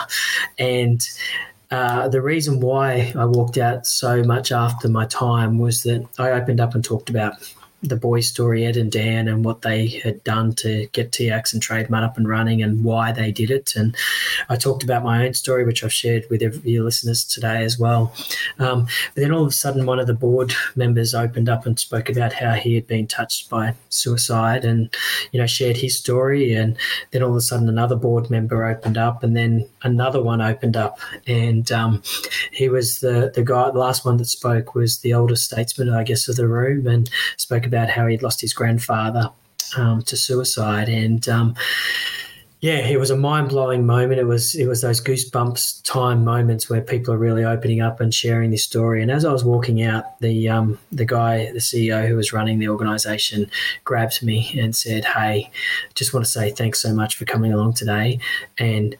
and. 0.57 1.07
Uh, 1.69 2.09
the 2.09 2.21
reason 2.21 2.59
why 2.59 3.13
I 3.17 3.23
walked 3.23 3.57
out 3.57 3.87
so 3.87 4.25
much 4.25 4.51
after 4.51 4.89
my 4.89 5.05
time 5.05 5.57
was 5.57 5.83
that 5.83 6.05
I 6.19 6.31
opened 6.31 6.59
up 6.59 6.75
and 6.75 6.83
talked 6.83 7.09
about 7.09 7.35
the 7.83 7.95
boys' 7.95 8.27
story, 8.27 8.65
Ed 8.65 8.77
and 8.77 8.91
Dan, 8.91 9.27
and 9.27 9.43
what 9.43 9.63
they 9.63 9.87
had 9.87 10.23
done 10.23 10.53
to 10.55 10.87
get 10.91 11.11
TIACS 11.11 11.53
and 11.53 11.61
TradeMutt 11.61 12.03
up 12.03 12.17
and 12.17 12.27
running 12.27 12.61
and 12.61 12.83
why 12.83 13.11
they 13.11 13.31
did 13.31 13.49
it. 13.49 13.75
And 13.75 13.95
I 14.49 14.55
talked 14.55 14.83
about 14.83 15.03
my 15.03 15.25
own 15.25 15.33
story, 15.33 15.65
which 15.65 15.83
I've 15.83 15.93
shared 15.93 16.25
with 16.29 16.43
every 16.43 16.71
your 16.71 16.83
listeners 16.83 17.23
today 17.23 17.63
as 17.63 17.79
well. 17.79 18.13
Um, 18.59 18.85
but 19.15 19.21
then 19.21 19.31
all 19.31 19.41
of 19.41 19.47
a 19.47 19.51
sudden, 19.51 19.85
one 19.85 19.99
of 19.99 20.07
the 20.07 20.13
board 20.13 20.53
members 20.75 21.15
opened 21.15 21.49
up 21.49 21.65
and 21.65 21.79
spoke 21.79 22.09
about 22.09 22.33
how 22.33 22.53
he 22.53 22.75
had 22.75 22.87
been 22.87 23.07
touched 23.07 23.49
by 23.49 23.73
suicide 23.89 24.63
and, 24.63 24.93
you 25.31 25.39
know, 25.39 25.47
shared 25.47 25.77
his 25.77 25.97
story. 25.97 26.53
And 26.53 26.77
then 27.11 27.23
all 27.23 27.31
of 27.31 27.35
a 27.35 27.41
sudden, 27.41 27.67
another 27.67 27.95
board 27.95 28.29
member 28.29 28.65
opened 28.65 28.97
up, 28.97 29.23
and 29.23 29.35
then 29.35 29.67
another 29.83 30.21
one 30.21 30.41
opened 30.41 30.77
up. 30.77 30.99
And 31.27 31.71
um, 31.71 32.03
he 32.51 32.69
was 32.69 32.99
the, 32.99 33.31
the 33.33 33.43
guy, 33.43 33.71
the 33.71 33.79
last 33.79 34.05
one 34.05 34.17
that 34.17 34.25
spoke 34.25 34.75
was 34.75 34.99
the 34.99 35.13
oldest 35.13 35.45
statesman, 35.45 35.89
I 35.89 36.03
guess, 36.03 36.27
of 36.27 36.35
the 36.35 36.47
room 36.47 36.87
and 36.87 37.09
spoke 37.37 37.65
about 37.65 37.89
how 37.89 38.07
he'd 38.07 38.23
lost 38.23 38.41
his 38.41 38.53
grandfather 38.53 39.29
um, 39.77 40.01
to 40.03 40.17
suicide, 40.17 40.89
and 40.89 41.27
um, 41.29 41.55
yeah, 42.61 42.77
it 42.77 42.99
was 42.99 43.09
a 43.09 43.17
mind 43.17 43.49
blowing 43.49 43.87
moment. 43.87 44.19
It 44.19 44.25
was 44.25 44.53
it 44.53 44.67
was 44.67 44.81
those 44.81 45.01
goosebumps 45.01 45.81
time 45.83 46.23
moments 46.23 46.69
where 46.69 46.81
people 46.81 47.13
are 47.13 47.17
really 47.17 47.43
opening 47.43 47.81
up 47.81 47.99
and 47.99 48.13
sharing 48.13 48.51
this 48.51 48.63
story. 48.63 49.01
And 49.01 49.09
as 49.09 49.25
I 49.25 49.31
was 49.31 49.43
walking 49.43 49.81
out, 49.81 50.19
the 50.19 50.47
um, 50.47 50.77
the 50.91 51.05
guy, 51.05 51.51
the 51.51 51.59
CEO 51.59 52.07
who 52.07 52.15
was 52.15 52.33
running 52.33 52.59
the 52.59 52.69
organisation, 52.69 53.49
grabbed 53.83 54.21
me 54.21 54.51
and 54.59 54.75
said, 54.75 55.05
"Hey, 55.05 55.49
just 55.95 56.13
want 56.13 56.23
to 56.25 56.31
say 56.31 56.51
thanks 56.51 56.79
so 56.79 56.93
much 56.93 57.15
for 57.15 57.25
coming 57.25 57.51
along 57.51 57.73
today." 57.73 58.19
And 58.59 58.95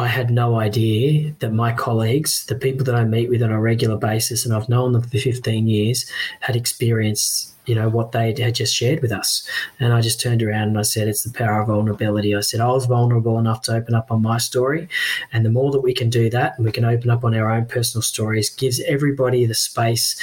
I 0.00 0.06
had 0.06 0.30
no 0.30 0.56
idea 0.56 1.34
that 1.40 1.52
my 1.52 1.72
colleagues, 1.72 2.46
the 2.46 2.54
people 2.54 2.84
that 2.86 2.94
I 2.94 3.04
meet 3.04 3.28
with 3.28 3.42
on 3.42 3.52
a 3.52 3.60
regular 3.60 3.96
basis, 3.96 4.46
and 4.46 4.54
I've 4.54 4.68
known 4.68 4.92
them 4.92 5.02
for 5.02 5.18
15 5.18 5.66
years, 5.66 6.10
had 6.40 6.56
experienced 6.56 7.48
you 7.66 7.74
know 7.74 7.90
what 7.90 8.10
they 8.12 8.34
had 8.40 8.54
just 8.54 8.74
shared 8.74 9.00
with 9.00 9.12
us. 9.12 9.46
And 9.78 9.92
i 9.92 10.00
just 10.00 10.20
turned 10.20 10.42
around 10.42 10.68
and 10.68 10.78
i 10.78 10.82
said 10.82 11.06
it's 11.06 11.22
the 11.22 11.32
power 11.32 11.60
of 11.60 11.68
vulnerability. 11.68 12.34
I 12.34 12.40
said 12.40 12.60
i 12.60 12.66
was 12.66 12.86
vulnerable 12.86 13.38
enough 13.38 13.62
to 13.62 13.74
open 13.74 13.94
up 13.94 14.10
on 14.10 14.22
my 14.22 14.38
story. 14.38 14.88
And 15.32 15.44
the 15.44 15.50
more 15.50 15.70
that 15.70 15.80
we 15.80 15.94
can 15.94 16.10
do 16.10 16.30
that 16.30 16.56
and 16.56 16.64
we 16.64 16.72
can 16.72 16.86
open 16.86 17.10
up 17.10 17.22
on 17.22 17.34
our 17.34 17.50
own 17.50 17.66
personal 17.66 18.02
stories 18.02 18.50
gives 18.50 18.80
everybody 18.88 19.44
the 19.44 19.54
space 19.54 20.20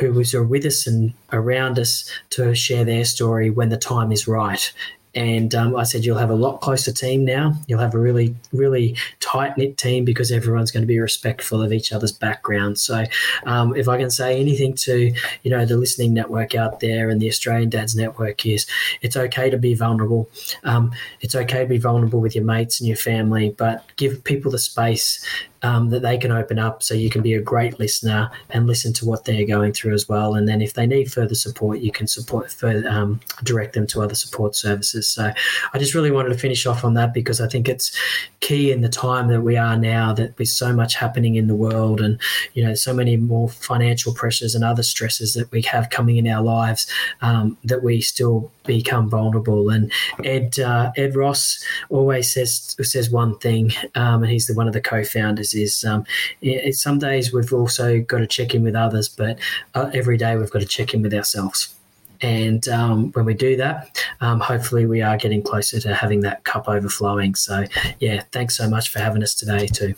who 0.00 0.18
is 0.18 0.34
with 0.34 0.64
us 0.66 0.86
and 0.86 1.14
around 1.32 1.78
us 1.78 2.10
to 2.30 2.54
share 2.54 2.84
their 2.84 3.04
story 3.04 3.50
when 3.50 3.68
the 3.68 3.76
time 3.76 4.10
is 4.10 4.26
right 4.26 4.72
and 5.14 5.54
um, 5.54 5.76
I 5.76 5.84
said, 5.84 6.04
you'll 6.04 6.18
have 6.18 6.30
a 6.30 6.34
lot 6.34 6.60
closer 6.60 6.92
team 6.92 7.24
now. 7.24 7.54
You'll 7.66 7.80
have 7.80 7.94
a 7.94 7.98
really, 7.98 8.34
really 8.52 8.96
tight 9.20 9.56
knit 9.56 9.76
team 9.76 10.04
because 10.04 10.32
everyone's 10.32 10.70
going 10.70 10.82
to 10.82 10.86
be 10.86 10.98
respectful 10.98 11.62
of 11.62 11.72
each 11.72 11.92
other's 11.92 12.12
background. 12.12 12.78
So, 12.78 13.04
um, 13.46 13.76
if 13.76 13.88
I 13.88 13.98
can 13.98 14.10
say 14.10 14.40
anything 14.40 14.74
to 14.74 15.12
you 15.42 15.50
know 15.50 15.64
the 15.64 15.76
listening 15.76 16.14
network 16.14 16.54
out 16.54 16.80
there 16.80 17.08
and 17.08 17.20
the 17.20 17.28
Australian 17.28 17.70
Dads 17.70 17.94
Network 17.94 18.44
is, 18.46 18.66
it's 19.02 19.16
okay 19.16 19.50
to 19.50 19.58
be 19.58 19.74
vulnerable. 19.74 20.28
Um, 20.64 20.92
it's 21.20 21.34
okay 21.34 21.60
to 21.60 21.68
be 21.68 21.78
vulnerable 21.78 22.20
with 22.20 22.34
your 22.34 22.44
mates 22.44 22.80
and 22.80 22.88
your 22.88 22.96
family, 22.96 23.54
but 23.56 23.84
give 23.96 24.24
people 24.24 24.50
the 24.50 24.58
space 24.58 25.24
um, 25.64 25.88
that 25.90 26.02
they 26.02 26.18
can 26.18 26.30
open 26.30 26.58
up 26.58 26.82
so 26.82 26.94
you 26.94 27.08
can 27.08 27.22
be 27.22 27.34
a 27.34 27.40
great 27.40 27.80
listener 27.80 28.30
and 28.50 28.66
listen 28.66 28.92
to 28.92 29.06
what 29.06 29.24
they're 29.24 29.46
going 29.46 29.72
through 29.72 29.94
as 29.94 30.08
well. 30.08 30.34
And 30.34 30.46
then 30.46 30.60
if 30.60 30.74
they 30.74 30.86
need 30.86 31.10
further 31.10 31.34
support, 31.34 31.80
you 31.80 31.90
can 31.90 32.06
support 32.06 32.54
um, 32.86 33.18
direct 33.42 33.72
them 33.72 33.86
to 33.88 34.02
other 34.02 34.14
support 34.14 34.54
services. 34.54 35.08
So 35.08 35.32
I 35.72 35.78
just 35.78 35.94
really 35.94 36.10
wanted 36.10 36.28
to 36.28 36.38
finish 36.38 36.66
off 36.66 36.84
on 36.84 36.94
that 36.94 37.14
because 37.14 37.40
I 37.40 37.48
think 37.48 37.68
it's 37.68 37.98
key 38.40 38.70
in 38.70 38.82
the 38.82 38.90
time 38.90 39.28
that 39.28 39.40
we 39.40 39.56
are 39.56 39.76
now 39.76 40.12
that 40.12 40.38
with 40.38 40.48
so 40.48 40.72
much 40.72 40.94
happening 40.94 41.36
in 41.36 41.46
the 41.46 41.54
world 41.54 42.00
and, 42.00 42.20
you 42.52 42.62
know, 42.62 42.74
so 42.74 42.92
many 42.92 43.16
more 43.16 43.48
financial 43.48 44.12
pressures 44.12 44.54
and 44.54 44.62
other 44.62 44.82
stresses 44.82 45.32
that 45.32 45.50
we 45.50 45.62
have 45.62 45.88
coming 45.88 46.18
in 46.18 46.28
our 46.28 46.42
lives 46.42 46.86
um, 47.22 47.56
that 47.64 47.82
we 47.82 48.02
still 48.02 48.52
become 48.64 49.08
vulnerable. 49.08 49.70
And 49.70 49.90
Ed, 50.24 50.58
uh, 50.58 50.92
Ed 50.96 51.16
Ross 51.16 51.64
always 51.88 52.32
says, 52.32 52.76
says 52.82 53.08
one 53.10 53.38
thing, 53.38 53.72
um, 53.94 54.22
and 54.22 54.30
he's 54.30 54.46
the, 54.46 54.54
one 54.54 54.66
of 54.66 54.74
the 54.74 54.80
co-founders 54.80 55.53
is 55.54 55.84
um, 55.84 56.04
it, 56.40 56.74
some 56.74 56.98
days 56.98 57.32
we've 57.32 57.52
also 57.52 58.00
got 58.00 58.18
to 58.18 58.26
check 58.26 58.54
in 58.54 58.62
with 58.62 58.74
others, 58.74 59.08
but 59.08 59.38
uh, 59.74 59.90
every 59.94 60.16
day 60.16 60.36
we've 60.36 60.50
got 60.50 60.60
to 60.60 60.66
check 60.66 60.94
in 60.94 61.02
with 61.02 61.14
ourselves. 61.14 61.74
And 62.20 62.66
um, 62.68 63.12
when 63.12 63.24
we 63.24 63.34
do 63.34 63.56
that, 63.56 64.02
um, 64.20 64.40
hopefully 64.40 64.86
we 64.86 65.02
are 65.02 65.16
getting 65.16 65.42
closer 65.42 65.80
to 65.80 65.94
having 65.94 66.20
that 66.20 66.44
cup 66.44 66.68
overflowing. 66.68 67.34
So, 67.34 67.64
yeah, 68.00 68.22
thanks 68.32 68.56
so 68.56 68.68
much 68.68 68.88
for 68.88 69.00
having 69.00 69.22
us 69.22 69.34
today, 69.34 69.66
too. 69.66 69.94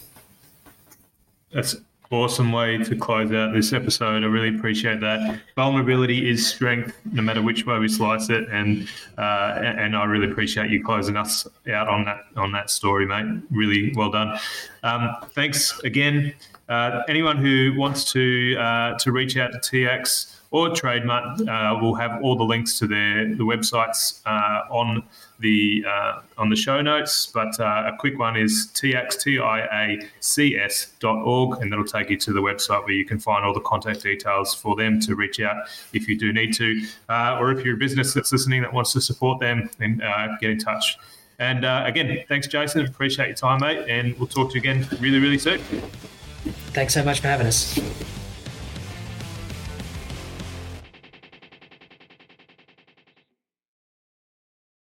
That's 1.52 1.76
awesome 2.10 2.52
way 2.52 2.78
to 2.78 2.96
close 2.96 3.32
out 3.32 3.52
this 3.52 3.72
episode. 3.72 4.22
I 4.22 4.26
really 4.26 4.56
appreciate 4.56 5.00
that. 5.00 5.40
Vulnerability 5.56 6.28
is 6.28 6.46
strength, 6.46 6.96
no 7.12 7.22
matter 7.22 7.42
which 7.42 7.66
way 7.66 7.78
we 7.78 7.88
slice 7.88 8.30
it, 8.30 8.48
and 8.50 8.88
uh, 9.18 9.60
and 9.60 9.96
I 9.96 10.04
really 10.04 10.30
appreciate 10.30 10.70
you 10.70 10.84
closing 10.84 11.16
us 11.16 11.46
out 11.72 11.88
on 11.88 12.04
that 12.04 12.26
on 12.36 12.52
that 12.52 12.70
story, 12.70 13.06
mate. 13.06 13.42
Really 13.50 13.92
well 13.94 14.10
done. 14.10 14.38
Um, 14.82 15.16
thanks 15.32 15.78
again. 15.80 16.34
Uh, 16.68 17.02
anyone 17.08 17.36
who 17.36 17.74
wants 17.76 18.10
to 18.12 18.56
uh, 18.58 18.98
to 18.98 19.12
reach 19.12 19.36
out 19.36 19.52
to 19.52 19.58
TIACS 19.58 20.36
or 20.56 20.70
TradeMutt 20.70 21.46
uh, 21.46 21.78
will 21.82 21.94
have 21.94 22.22
all 22.22 22.34
the 22.34 22.42
links 22.42 22.78
to 22.78 22.86
their 22.86 23.34
the 23.34 23.44
websites 23.44 24.22
uh, 24.24 24.62
on 24.70 25.02
the 25.38 25.84
uh, 25.86 26.20
on 26.38 26.48
the 26.48 26.56
show 26.56 26.80
notes. 26.80 27.26
But 27.26 27.60
uh, 27.60 27.92
a 27.92 27.96
quick 27.98 28.18
one 28.18 28.38
is 28.38 28.70
txtiacs.org, 28.72 31.60
and 31.60 31.70
that'll 31.70 31.84
take 31.84 32.08
you 32.08 32.16
to 32.16 32.32
the 32.32 32.40
website 32.40 32.84
where 32.84 32.94
you 32.94 33.04
can 33.04 33.18
find 33.18 33.44
all 33.44 33.52
the 33.52 33.60
contact 33.60 34.02
details 34.02 34.54
for 34.54 34.74
them 34.74 34.98
to 35.00 35.14
reach 35.14 35.40
out 35.40 35.68
if 35.92 36.08
you 36.08 36.18
do 36.18 36.32
need 36.32 36.54
to, 36.54 36.86
uh, 37.10 37.36
or 37.38 37.52
if 37.52 37.62
you're 37.62 37.74
a 37.74 37.78
business 37.78 38.14
that's 38.14 38.32
listening 38.32 38.62
that 38.62 38.72
wants 38.72 38.94
to 38.94 39.00
support 39.02 39.40
them, 39.40 39.68
then 39.78 40.00
uh, 40.00 40.38
get 40.40 40.48
in 40.48 40.58
touch. 40.58 40.96
And 41.38 41.66
again, 41.66 42.24
thanks, 42.30 42.46
Jason. 42.46 42.86
Appreciate 42.86 43.26
your 43.26 43.36
time, 43.36 43.60
mate, 43.60 43.84
and 43.90 44.18
we'll 44.18 44.26
talk 44.26 44.48
to 44.52 44.54
you 44.54 44.60
again 44.60 44.88
really, 45.02 45.18
really 45.18 45.36
soon. 45.36 45.60
Thanks 46.72 46.94
so 46.94 47.04
much 47.04 47.20
for 47.20 47.28
having 47.28 47.46
us. 47.46 47.78